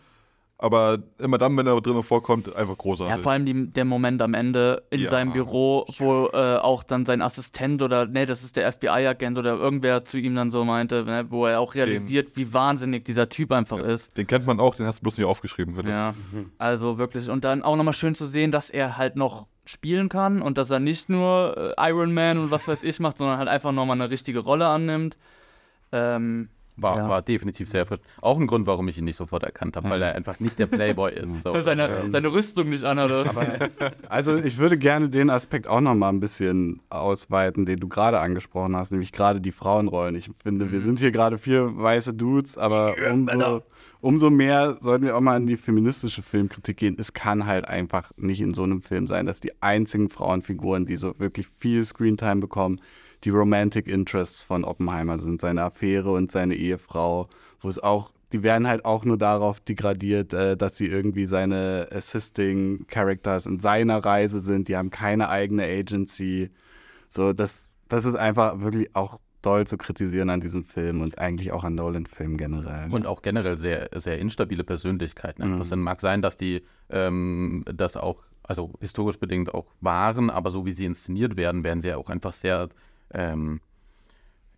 Aber 0.59 0.99
immer 1.17 1.37
dann, 1.37 1.57
wenn 1.57 1.67
er 1.67 1.81
drinnen 1.81 2.03
vorkommt, 2.03 2.55
einfach 2.55 2.77
großartig. 2.77 3.17
ja, 3.17 3.21
vor 3.21 3.33
allem 3.33 3.45
die, 3.45 3.67
der 3.71 3.83
Moment 3.83 4.21
am 4.21 4.33
Ende 4.33 4.83
in 4.91 5.01
Ja. 5.01 5.09
seinem 5.09 5.33
Büro, 5.33 5.85
wo 5.97 6.27
äh, 6.31 6.55
auch 6.57 6.83
dann 6.83 7.05
sein 7.05 7.21
Assistent 7.21 7.81
oder, 7.81 8.05
nee, 8.05 8.25
das 8.25 8.43
ist 8.43 8.55
der 8.55 8.71
FBI-Agent 8.71 9.37
oder 9.37 9.55
irgendwer 9.55 10.05
zu 10.05 10.17
ihm 10.19 10.35
dann 10.35 10.51
so 10.51 10.63
meinte, 10.63 11.03
ne, 11.03 11.25
wo 11.29 11.47
er 11.47 11.59
auch 11.59 11.75
realisiert, 11.75 12.37
wie 12.37 12.53
wahnsinnig 12.53 13.03
dieser 13.03 13.27
Typ 13.27 13.51
einfach 13.51 13.79
ist. 13.79 14.15
Den 14.15 14.25
kennt 14.27 14.45
man 14.45 14.59
auch, 14.61 14.75
den 14.75 14.85
hast 14.85 14.99
du 14.99 15.03
bloß 15.03 15.17
nicht 15.17 15.27
aufgeschrieben, 15.27 15.73
Philipp. 15.75 15.89
Ja, 15.89 16.13
also 16.59 16.97
wirklich. 16.97 17.29
Und 17.29 17.43
dann 17.43 17.61
auch 17.63 17.75
nochmal 17.75 17.93
schön 17.93 18.15
zu 18.15 18.25
sehen, 18.25 18.51
dass 18.51 18.69
er 18.69 18.95
halt 18.95 19.17
noch 19.17 19.47
spielen 19.65 20.07
kann 20.07 20.41
und 20.41 20.57
dass 20.57 20.71
er 20.71 20.79
nicht 20.79 21.09
nur 21.09 21.73
äh, 21.77 21.89
Iron 21.89 22.13
Man 22.13 22.37
und 22.37 22.51
was 22.51 22.67
weiß 22.69 22.83
ich 22.83 22.99
macht, 23.01 23.17
sondern 23.17 23.37
halt 23.37 23.49
einfach 23.49 23.73
nochmal 23.73 23.99
eine 23.99 24.09
richtige 24.09 24.39
Rolle 24.39 24.67
annimmt. 24.67 25.17
Ähm, 25.93 26.49
war, 26.75 26.97
Ja. 26.97 27.07
war 27.07 27.21
definitiv 27.21 27.69
sehr 27.69 27.85
frisch. 27.85 27.99
Auch 28.19 28.39
ein 28.39 28.47
Grund, 28.47 28.65
warum 28.65 28.87
ich 28.87 28.97
ihn 28.97 29.03
nicht 29.05 29.15
sofort 29.15 29.43
erkannt 29.43 29.75
habe, 29.75 29.91
weil 29.91 30.01
er 30.01 30.15
einfach 30.15 30.39
nicht 30.39 30.57
der 30.57 30.65
Playboy 30.65 31.13
ist. 31.13 31.43
So. 31.43 31.53
Seine, 31.61 32.09
seine 32.11 32.33
Rüstung 32.33 32.69
nicht 32.69 32.83
an, 32.83 32.97
oder? 32.97 33.25
Also 34.09 34.35
ich 34.37 34.57
würde 34.57 34.77
gerne 34.79 35.07
den 35.09 35.29
Aspekt 35.29 35.67
auch 35.67 35.81
noch 35.81 35.93
mal 35.93 36.09
ein 36.09 36.19
bisschen 36.19 36.81
ausweiten, 36.89 37.67
den 37.67 37.79
du 37.79 37.87
gerade 37.87 38.19
angesprochen 38.19 38.75
hast, 38.75 38.91
nämlich 38.91 39.11
gerade 39.11 39.39
die 39.39 39.51
Frauenrollen. 39.51 40.15
Ich 40.15 40.31
finde, 40.41 40.71
wir 40.71 40.81
sind 40.81 40.97
hier 40.97 41.11
gerade 41.11 41.37
vier 41.37 41.77
weiße 41.77 42.15
Dudes, 42.15 42.57
aber 42.57 42.95
umso, 43.11 43.61
umso 44.01 44.29
mehr 44.31 44.77
sollten 44.81 45.05
wir 45.05 45.15
auch 45.15 45.21
mal 45.21 45.37
in 45.37 45.45
die 45.45 45.57
feministische 45.57 46.23
Filmkritik 46.23 46.77
gehen. 46.77 46.95
Es 46.99 47.13
kann 47.13 47.45
halt 47.45 47.67
einfach 47.67 48.11
nicht 48.17 48.41
in 48.41 48.55
so 48.55 48.63
einem 48.63 48.81
Film 48.81 49.05
sein, 49.05 49.27
dass 49.27 49.39
die 49.41 49.51
einzigen 49.61 50.09
Frauenfiguren, 50.09 50.87
die 50.87 50.97
so 50.97 51.19
wirklich 51.19 51.47
viel 51.59 51.85
Screentime 51.85 52.41
bekommen, 52.41 52.81
die 53.23 53.29
Romantic 53.29 53.87
Interests 53.87 54.43
von 54.43 54.63
Oppenheimer 54.63 55.17
sind, 55.17 55.41
seine 55.41 55.63
Affäre 55.63 56.11
und 56.11 56.31
seine 56.31 56.55
Ehefrau, 56.55 57.27
wo 57.61 57.69
es 57.69 57.79
auch 57.79 58.11
die 58.33 58.41
werden 58.41 58.67
halt 58.67 58.83
auch 58.83 59.05
nur 59.05 59.17
darauf 59.17 59.59
degradiert, 59.59 60.33
äh, 60.33 60.57
dass 60.57 60.75
sie 60.75 60.87
irgendwie 60.87 61.27
seine 61.27 61.87
Assisting 61.91 62.87
Characters 62.87 63.45
in 63.45 63.59
seiner 63.59 64.03
Reise 64.03 64.39
sind. 64.39 64.67
Die 64.67 64.75
haben 64.75 64.89
keine 64.89 65.29
eigene 65.29 65.63
Agency. 65.63 66.49
So, 67.09 67.31
das, 67.31 67.69
das 67.89 68.05
ist 68.05 68.15
einfach 68.15 68.59
wirklich 68.59 68.95
auch 68.95 69.19
doll 69.43 69.67
zu 69.67 69.77
kritisieren 69.77 70.29
an 70.31 70.41
diesem 70.41 70.63
Film 70.63 71.01
und 71.01 71.19
eigentlich 71.19 71.51
auch 71.51 71.63
an 71.63 71.75
Nolan-Filmen 71.75 72.37
generell. 72.37 72.91
Und 72.91 73.05
auch 73.05 73.21
generell 73.21 73.57
sehr, 73.57 73.89
sehr 73.93 74.17
instabile 74.17 74.63
Persönlichkeiten. 74.63 75.53
Mhm. 75.53 75.59
Das 75.59 75.75
mag 75.75 76.01
sein, 76.01 76.21
dass 76.21 76.35
die 76.35 76.63
ähm, 76.89 77.63
das 77.71 77.97
auch, 77.97 78.23
also 78.41 78.73
historisch 78.79 79.19
bedingt 79.19 79.53
auch 79.53 79.67
waren, 79.79 80.29
aber 80.29 80.49
so 80.49 80.65
wie 80.65 80.71
sie 80.71 80.85
inszeniert 80.85 81.37
werden, 81.37 81.63
werden 81.63 81.81
sie 81.81 81.89
ja 81.89 81.97
auch 81.97 82.09
einfach 82.09 82.33
sehr 82.33 82.69
ähm, 83.13 83.61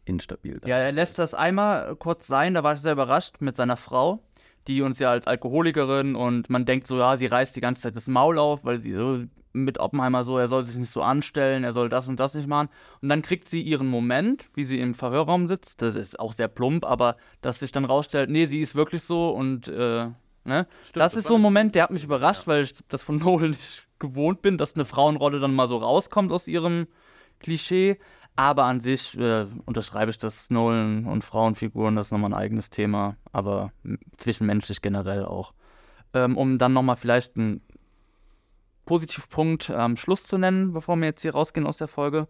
instabil. 0.05 0.61
Ja, 0.65 0.77
er 0.77 0.91
lässt 0.91 1.19
das 1.19 1.33
einmal 1.33 1.95
kurz 1.95 2.27
sein, 2.27 2.53
da 2.53 2.63
war 2.63 2.73
ich 2.73 2.79
sehr 2.79 2.93
überrascht 2.93 3.35
mit 3.39 3.55
seiner 3.55 3.77
Frau, 3.77 4.19
die 4.67 4.81
uns 4.81 4.99
ja 4.99 5.11
als 5.11 5.27
Alkoholikerin 5.27 6.15
und 6.15 6.49
man 6.49 6.65
denkt 6.65 6.87
so, 6.87 6.97
ja, 6.97 7.17
sie 7.17 7.27
reißt 7.27 7.55
die 7.55 7.61
ganze 7.61 7.83
Zeit 7.83 7.95
das 7.95 8.07
Maul 8.07 8.39
auf, 8.39 8.65
weil 8.65 8.81
sie 8.81 8.93
so 8.93 9.23
mit 9.55 9.79
Oppenheimer 9.79 10.23
so, 10.23 10.37
er 10.37 10.47
soll 10.47 10.63
sich 10.63 10.75
nicht 10.75 10.89
so 10.89 11.01
anstellen, 11.01 11.63
er 11.63 11.71
soll 11.71 11.89
das 11.89 12.07
und 12.09 12.19
das 12.19 12.35
nicht 12.35 12.47
machen. 12.47 12.69
Und 13.01 13.09
dann 13.09 13.21
kriegt 13.21 13.47
sie 13.47 13.61
ihren 13.61 13.87
Moment, 13.87 14.49
wie 14.53 14.65
sie 14.65 14.79
im 14.79 14.93
Verhörraum 14.93 15.47
sitzt. 15.47 15.81
Das 15.81 15.95
ist 15.95 16.19
auch 16.19 16.33
sehr 16.33 16.49
plump, 16.49 16.85
aber 16.85 17.15
dass 17.41 17.59
sich 17.59 17.71
dann 17.71 17.85
rausstellt, 17.85 18.29
nee, 18.29 18.45
sie 18.45 18.59
ist 18.59 18.75
wirklich 18.75 19.03
so 19.03 19.29
und 19.29 19.69
äh, 19.69 20.09
ne? 20.43 20.67
das, 20.93 21.15
ist 21.15 21.27
so 21.27 21.35
ein 21.35 21.41
Moment, 21.41 21.73
der 21.73 21.83
hat 21.83 21.91
mich 21.91 22.03
überrascht, 22.03 22.47
weil 22.47 22.63
ich 22.63 22.73
das 22.89 23.01
von 23.01 23.17
Nolan 23.23 23.51
nicht 23.51 23.87
gewohnt 23.97 24.41
bin, 24.41 24.57
dass 24.57 24.75
eine 24.75 24.85
Frauenrolle 24.85 25.39
dann 25.39 25.55
mal 25.55 25.69
so 25.69 25.77
rauskommt 25.77 26.31
aus 26.31 26.47
ihrem 26.47 26.87
Klischee. 27.39 27.97
Aber 28.35 28.65
an 28.65 28.81
sich 28.81 29.17
äh, 29.17 29.45
unterschreibe 29.65 30.11
ich 30.11 30.17
das 30.17 30.49
Nolan 30.49 31.05
und 31.05 31.23
Frauenfiguren, 31.23 31.95
das 31.95 32.07
ist 32.07 32.11
nochmal 32.11 32.31
ein 32.31 32.39
eigenes 32.39 32.69
Thema, 32.69 33.15
aber 33.31 33.71
zwischenmenschlich 34.17 34.81
generell 34.81 35.25
auch. 35.25 35.53
Ähm, 36.13 36.37
um 36.37 36.57
dann 36.57 36.73
nochmal 36.73 36.97
vielleicht 36.97 37.37
einen 37.37 37.61
Positivpunkt 38.85 39.69
am 39.69 39.97
Schluss 39.97 40.23
zu 40.23 40.37
nennen, 40.37 40.73
bevor 40.73 40.95
wir 40.97 41.05
jetzt 41.05 41.21
hier 41.21 41.33
rausgehen 41.33 41.67
aus 41.67 41.77
der 41.77 41.87
Folge. 41.87 42.27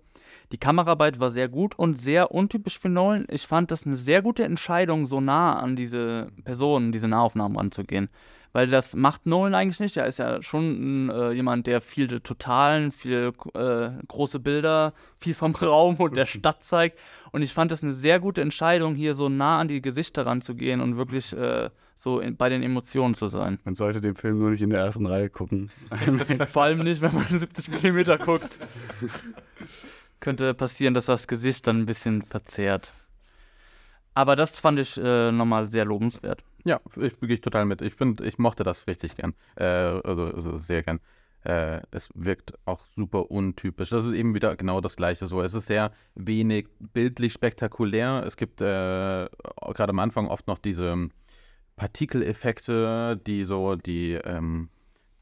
Die 0.52 0.58
Kameraarbeit 0.58 1.20
war 1.20 1.30
sehr 1.30 1.50
gut 1.50 1.78
und 1.78 2.00
sehr 2.00 2.32
untypisch 2.32 2.80
für 2.80 2.90
Nolan. 2.90 3.28
Ich 3.30 3.48
fand 3.48 3.72
das 3.72 3.86
eine 3.86 3.96
sehr 3.96 4.22
gute 4.22 4.44
Entscheidung, 4.44 5.06
so 5.06 5.22
nah 5.22 5.56
an 5.58 5.76
diese 5.76 6.30
Personen, 6.44 6.92
diese 6.92 7.08
Nahaufnahmen 7.08 7.58
ranzugehen. 7.58 8.10
Weil 8.54 8.68
das 8.68 8.96
macht 8.96 9.26
Nolan 9.26 9.54
eigentlich 9.54 9.82
nicht. 9.82 9.98
Er 9.98 10.06
ist 10.06 10.18
ja 10.18 10.42
schon 10.42 11.10
äh, 11.10 11.32
jemand, 11.32 11.68
der 11.68 11.82
viel 11.82 12.22
Totalen, 12.22 12.92
viel 12.92 13.34
äh, 13.54 13.90
große 14.08 14.40
Bilder, 14.40 14.94
viel 15.20 15.34
vom 15.34 15.54
Raum 15.62 15.98
und 15.98 16.16
der 16.16 16.26
Stadt 16.26 16.64
zeigt. 16.64 16.98
Und 17.34 17.42
ich 17.42 17.54
fand 17.54 17.72
das 17.72 17.84
eine 17.84 17.92
sehr 17.92 18.22
gute 18.22 18.42
Entscheidung, 18.42 18.96
hier 18.96 19.14
so 19.14 19.28
nah 19.28 19.60
an 19.60 19.68
die 19.68 19.82
Gesichter 19.82 20.26
ranzugehen 20.26 20.80
und 20.80 20.96
wirklich 20.96 21.34
äh, 21.34 21.70
so 21.96 22.20
in, 22.20 22.38
bei 22.38 22.50
den 22.50 22.62
Emotionen 22.62 23.16
zu 23.16 23.28
sein. 23.28 23.60
Man 23.64 23.76
sollte 23.76 24.02
den 24.02 24.16
Film 24.16 24.40
nur 24.40 24.52
nicht 24.52 24.62
in 24.62 24.70
der 24.70 24.80
ersten 24.82 25.06
Reihe 25.06 25.30
gucken. 25.30 25.72
Vor 26.48 26.64
allem 26.64 26.80
nicht, 26.80 27.02
wenn 27.02 27.14
man 27.14 27.26
70 27.30 27.70
mm 27.70 28.24
guckt. 28.24 28.60
Könnte 30.20 30.54
passieren, 30.54 30.94
dass 30.94 31.06
das 31.06 31.28
Gesicht 31.28 31.68
dann 31.68 31.82
ein 31.82 31.86
bisschen 31.86 32.22
verzerrt. 32.22 32.94
Aber 34.14 34.36
das 34.36 34.60
fand 34.60 34.80
ich 34.80 34.98
äh, 34.98 35.32
nochmal 35.32 35.66
sehr 35.66 35.86
lobenswert. 35.86 36.42
Ja, 36.64 36.80
ich 36.96 37.20
gehe 37.20 37.36
ich 37.36 37.42
total 37.42 37.66
mit. 37.66 37.82
Ich 37.82 37.94
finde, 37.96 38.26
ich 38.26 38.38
mochte 38.38 38.64
das 38.64 38.88
richtig 38.88 39.16
gern. 39.18 39.34
Äh, 39.56 39.66
also, 39.66 40.26
also 40.26 40.58
sehr 40.58 40.84
gern. 40.84 41.00
Äh, 41.44 41.82
es 41.92 42.10
wirkt 42.16 42.54
auch 42.66 42.86
super 42.96 43.30
untypisch. 43.30 43.90
Das 43.90 44.06
ist 44.06 44.14
eben 44.14 44.34
wieder 44.34 44.56
genau 44.56 44.82
das 44.82 44.96
Gleiche 44.96 45.28
so. 45.28 45.42
Es 45.42 45.54
ist 45.54 45.68
sehr 45.68 45.92
wenig 46.16 46.68
bildlich 46.80 47.34
spektakulär. 47.34 48.24
Es 48.26 48.36
gibt 48.36 48.62
äh, 48.62 48.66
gerade 48.66 49.90
am 49.90 50.00
Anfang 50.00 50.28
oft 50.28 50.48
noch 50.48 50.58
diese 50.58 51.10
Partikeleffekte, 51.76 53.20
die 53.26 53.44
so 53.44 53.76
die 53.76 54.14
ähm, 54.14 54.70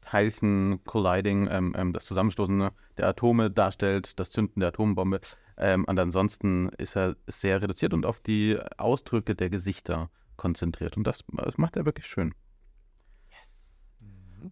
Teilchen 0.02 0.84
colliding, 0.84 1.48
ähm, 1.50 1.74
ähm, 1.76 1.92
das 1.92 2.04
Zusammenstoßen 2.04 2.70
der 2.96 3.08
Atome 3.08 3.50
darstellt, 3.50 4.18
das 4.20 4.30
Zünden 4.30 4.60
der 4.60 4.68
Atombombe. 4.68 5.20
Ähm, 5.56 5.84
und 5.84 5.98
ansonsten 5.98 6.68
ist 6.78 6.96
er 6.96 7.16
sehr 7.26 7.62
reduziert 7.62 7.94
und 7.94 8.06
auf 8.06 8.20
die 8.20 8.58
Ausdrücke 8.76 9.34
der 9.34 9.50
Gesichter 9.50 10.10
konzentriert. 10.36 10.96
Und 10.96 11.06
das, 11.06 11.24
das 11.32 11.58
macht 11.58 11.76
er 11.76 11.84
wirklich 11.84 12.06
schön. 12.06 12.34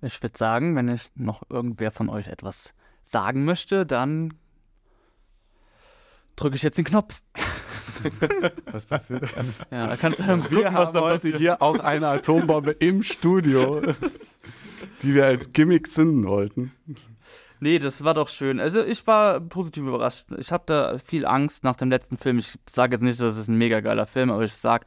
Ich 0.01 0.23
würde 0.23 0.39
sagen, 0.39 0.75
wenn 0.75 0.89
ich 0.89 1.11
noch 1.15 1.43
irgendwer 1.51 1.91
von 1.91 2.09
euch 2.09 2.27
etwas 2.29 2.75
sagen 3.03 3.45
möchte, 3.45 3.85
dann 3.85 4.35
drücke 6.37 6.57
ich 6.57 6.63
jetzt 6.63 6.79
den 6.79 6.85
Knopf. 6.87 7.23
Was 8.73 8.87
passiert? 8.87 9.23
Ja, 9.71 9.87
da 9.89 9.97
kannst 9.97 10.19
du 10.19 10.23
dann 10.25 10.43
gucken, 10.43 10.59
Wir 10.59 10.65
was 10.67 10.75
haben 10.75 10.93
da 10.95 11.01
heute 11.01 11.15
passiert. 11.17 11.39
hier 11.39 11.63
auch 11.63 11.79
eine 11.79 12.09
Atombombe 12.09 12.73
im 12.73 13.03
Studio, 13.03 13.83
die 15.03 15.15
wir 15.15 15.27
als 15.27 15.53
Gimmick 15.53 15.91
zünden 15.91 16.27
wollten. 16.27 16.73
Nee, 17.61 17.79
das 17.79 18.03
war 18.03 18.15
doch 18.15 18.29
schön. 18.29 18.59
Also 18.59 18.83
ich 18.83 19.07
war 19.07 19.41
positiv 19.41 19.85
überrascht. 19.85 20.27
Ich 20.39 20.51
habe 20.51 20.65
da 20.67 20.99
viel 20.99 21.25
Angst 21.27 21.63
nach 21.63 21.77
dem 21.77 21.91
letzten 21.91 22.17
Film. 22.17 22.39
Ich 22.39 22.59
sage 22.69 22.97
jetzt 22.97 23.03
nicht, 23.03 23.21
dass 23.21 23.37
es 23.37 23.47
ein 23.49 23.57
mega 23.57 23.81
geiler 23.81 24.07
Film, 24.07 24.31
aber 24.31 24.43
ich 24.43 24.53
sage, 24.53 24.85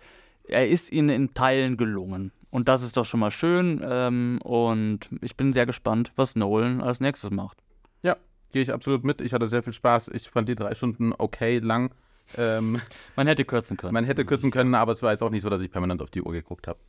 er 0.47 0.67
ist 0.67 0.91
ihnen 0.91 1.09
in 1.09 1.33
Teilen 1.33 1.77
gelungen. 1.77 2.31
Und 2.49 2.67
das 2.67 2.83
ist 2.83 2.97
doch 2.97 3.05
schon 3.05 3.19
mal 3.21 3.31
schön. 3.31 3.81
Ähm, 3.83 4.39
und 4.43 5.09
ich 5.21 5.35
bin 5.37 5.53
sehr 5.53 5.65
gespannt, 5.65 6.11
was 6.15 6.35
Nolan 6.35 6.81
als 6.81 6.99
nächstes 6.99 7.31
macht. 7.31 7.57
Ja, 8.01 8.17
gehe 8.51 8.61
ich 8.61 8.73
absolut 8.73 9.03
mit. 9.05 9.21
Ich 9.21 9.33
hatte 9.33 9.47
sehr 9.47 9.63
viel 9.63 9.73
Spaß. 9.73 10.09
Ich 10.09 10.29
fand 10.29 10.49
die 10.49 10.55
drei 10.55 10.75
Stunden 10.75 11.13
okay 11.17 11.59
lang. 11.59 11.91
Ähm, 12.37 12.81
Man 13.15 13.27
hätte 13.27 13.45
kürzen 13.45 13.77
können. 13.77 13.93
man 13.93 14.05
hätte 14.05 14.25
kürzen 14.25 14.51
können, 14.51 14.73
aber 14.75 14.91
es 14.91 15.03
war 15.03 15.11
jetzt 15.11 15.21
auch 15.21 15.29
nicht 15.29 15.41
so, 15.43 15.49
dass 15.49 15.61
ich 15.61 15.71
permanent 15.71 16.01
auf 16.01 16.09
die 16.09 16.21
Uhr 16.21 16.33
geguckt 16.33 16.67
habe. 16.67 16.79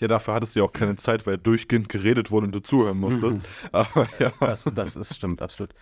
Ja, 0.00 0.06
dafür 0.06 0.34
hattest 0.34 0.54
du 0.54 0.60
ja 0.60 0.64
auch 0.66 0.72
keine 0.72 0.96
Zeit, 0.96 1.26
weil 1.26 1.38
durchgehend 1.38 1.88
geredet 1.88 2.30
wurde 2.30 2.46
und 2.46 2.54
du 2.54 2.60
zuhören 2.60 2.98
musstest. 2.98 3.40
Aber 3.72 4.08
ja. 4.18 4.32
Das, 4.40 4.64
das 4.74 4.96
ist, 4.96 5.14
stimmt, 5.16 5.42
absolut. 5.42 5.74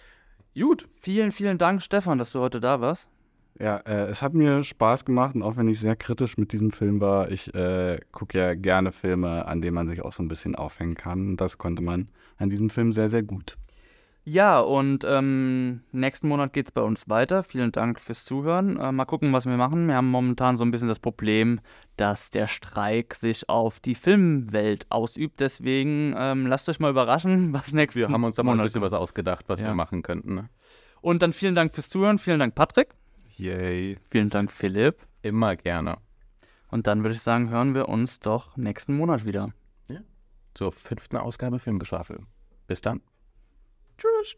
Gut, 0.58 0.88
vielen, 1.00 1.32
vielen 1.32 1.58
Dank, 1.58 1.82
Stefan, 1.82 2.16
dass 2.16 2.32
du 2.32 2.40
heute 2.40 2.60
da 2.60 2.80
warst. 2.80 3.10
Ja, 3.58 3.78
äh, 3.78 4.04
es 4.06 4.22
hat 4.22 4.34
mir 4.34 4.64
Spaß 4.64 5.04
gemacht 5.04 5.34
und 5.34 5.42
auch 5.42 5.56
wenn 5.56 5.68
ich 5.68 5.80
sehr 5.80 5.96
kritisch 5.96 6.36
mit 6.36 6.52
diesem 6.52 6.70
Film 6.72 7.00
war, 7.00 7.30
ich 7.30 7.54
äh, 7.54 7.98
gucke 8.12 8.38
ja 8.38 8.54
gerne 8.54 8.92
Filme, 8.92 9.46
an 9.46 9.62
denen 9.62 9.74
man 9.74 9.88
sich 9.88 10.02
auch 10.02 10.12
so 10.12 10.22
ein 10.22 10.28
bisschen 10.28 10.54
aufhängen 10.54 10.94
kann. 10.94 11.30
Und 11.30 11.36
das 11.40 11.56
konnte 11.56 11.82
man 11.82 12.06
an 12.36 12.50
diesem 12.50 12.68
Film 12.68 12.92
sehr, 12.92 13.08
sehr 13.08 13.22
gut. 13.22 13.56
Ja, 14.28 14.58
und 14.58 15.04
ähm, 15.08 15.82
nächsten 15.92 16.26
Monat 16.26 16.52
geht 16.52 16.66
es 16.66 16.72
bei 16.72 16.82
uns 16.82 17.08
weiter. 17.08 17.44
Vielen 17.44 17.70
Dank 17.70 18.00
fürs 18.00 18.24
Zuhören. 18.24 18.76
Äh, 18.76 18.90
mal 18.90 19.04
gucken, 19.04 19.32
was 19.32 19.46
wir 19.46 19.56
machen. 19.56 19.86
Wir 19.86 19.94
haben 19.94 20.10
momentan 20.10 20.56
so 20.56 20.64
ein 20.64 20.72
bisschen 20.72 20.88
das 20.88 20.98
Problem, 20.98 21.60
dass 21.96 22.30
der 22.30 22.48
Streik 22.48 23.14
sich 23.14 23.48
auf 23.48 23.78
die 23.78 23.94
Filmwelt 23.94 24.86
ausübt. 24.90 25.38
Deswegen 25.38 26.12
ähm, 26.18 26.46
lasst 26.48 26.68
euch 26.68 26.80
mal 26.80 26.90
überraschen, 26.90 27.52
was 27.52 27.72
nächsten 27.72 28.00
Wir 28.00 28.08
haben 28.08 28.24
uns 28.24 28.34
da 28.34 28.42
mal 28.42 28.50
ein 28.52 28.56
Monat 28.56 28.64
bisschen 28.66 28.80
kommt. 28.80 28.90
was 28.90 28.98
ausgedacht, 29.00 29.44
was 29.48 29.60
Ja. 29.60 29.66
wir 29.68 29.74
machen 29.74 30.02
könnten. 30.02 30.34
Ne? 30.34 30.48
Und 31.02 31.22
dann 31.22 31.32
vielen 31.32 31.54
Dank 31.54 31.72
fürs 31.72 31.88
Zuhören. 31.88 32.18
Vielen 32.18 32.40
Dank, 32.40 32.56
Patrick. 32.56 32.96
Yay. 33.36 33.96
Vielen 34.10 34.28
Dank, 34.30 34.50
Philipp. 34.50 35.06
Immer 35.22 35.54
gerne. 35.54 35.98
Und 36.68 36.88
dann 36.88 37.04
würde 37.04 37.14
ich 37.14 37.22
sagen, 37.22 37.48
hören 37.48 37.76
wir 37.76 37.88
uns 37.88 38.18
doch 38.18 38.56
nächsten 38.56 38.96
Monat 38.96 39.24
wieder. 39.24 39.50
Zur 40.54 40.72
fünften 40.72 41.16
Ausgabe 41.18 41.60
Filmgeschwafel. 41.60 42.18
Bis 42.66 42.80
dann. 42.80 43.02
Tschüss. 43.98 44.36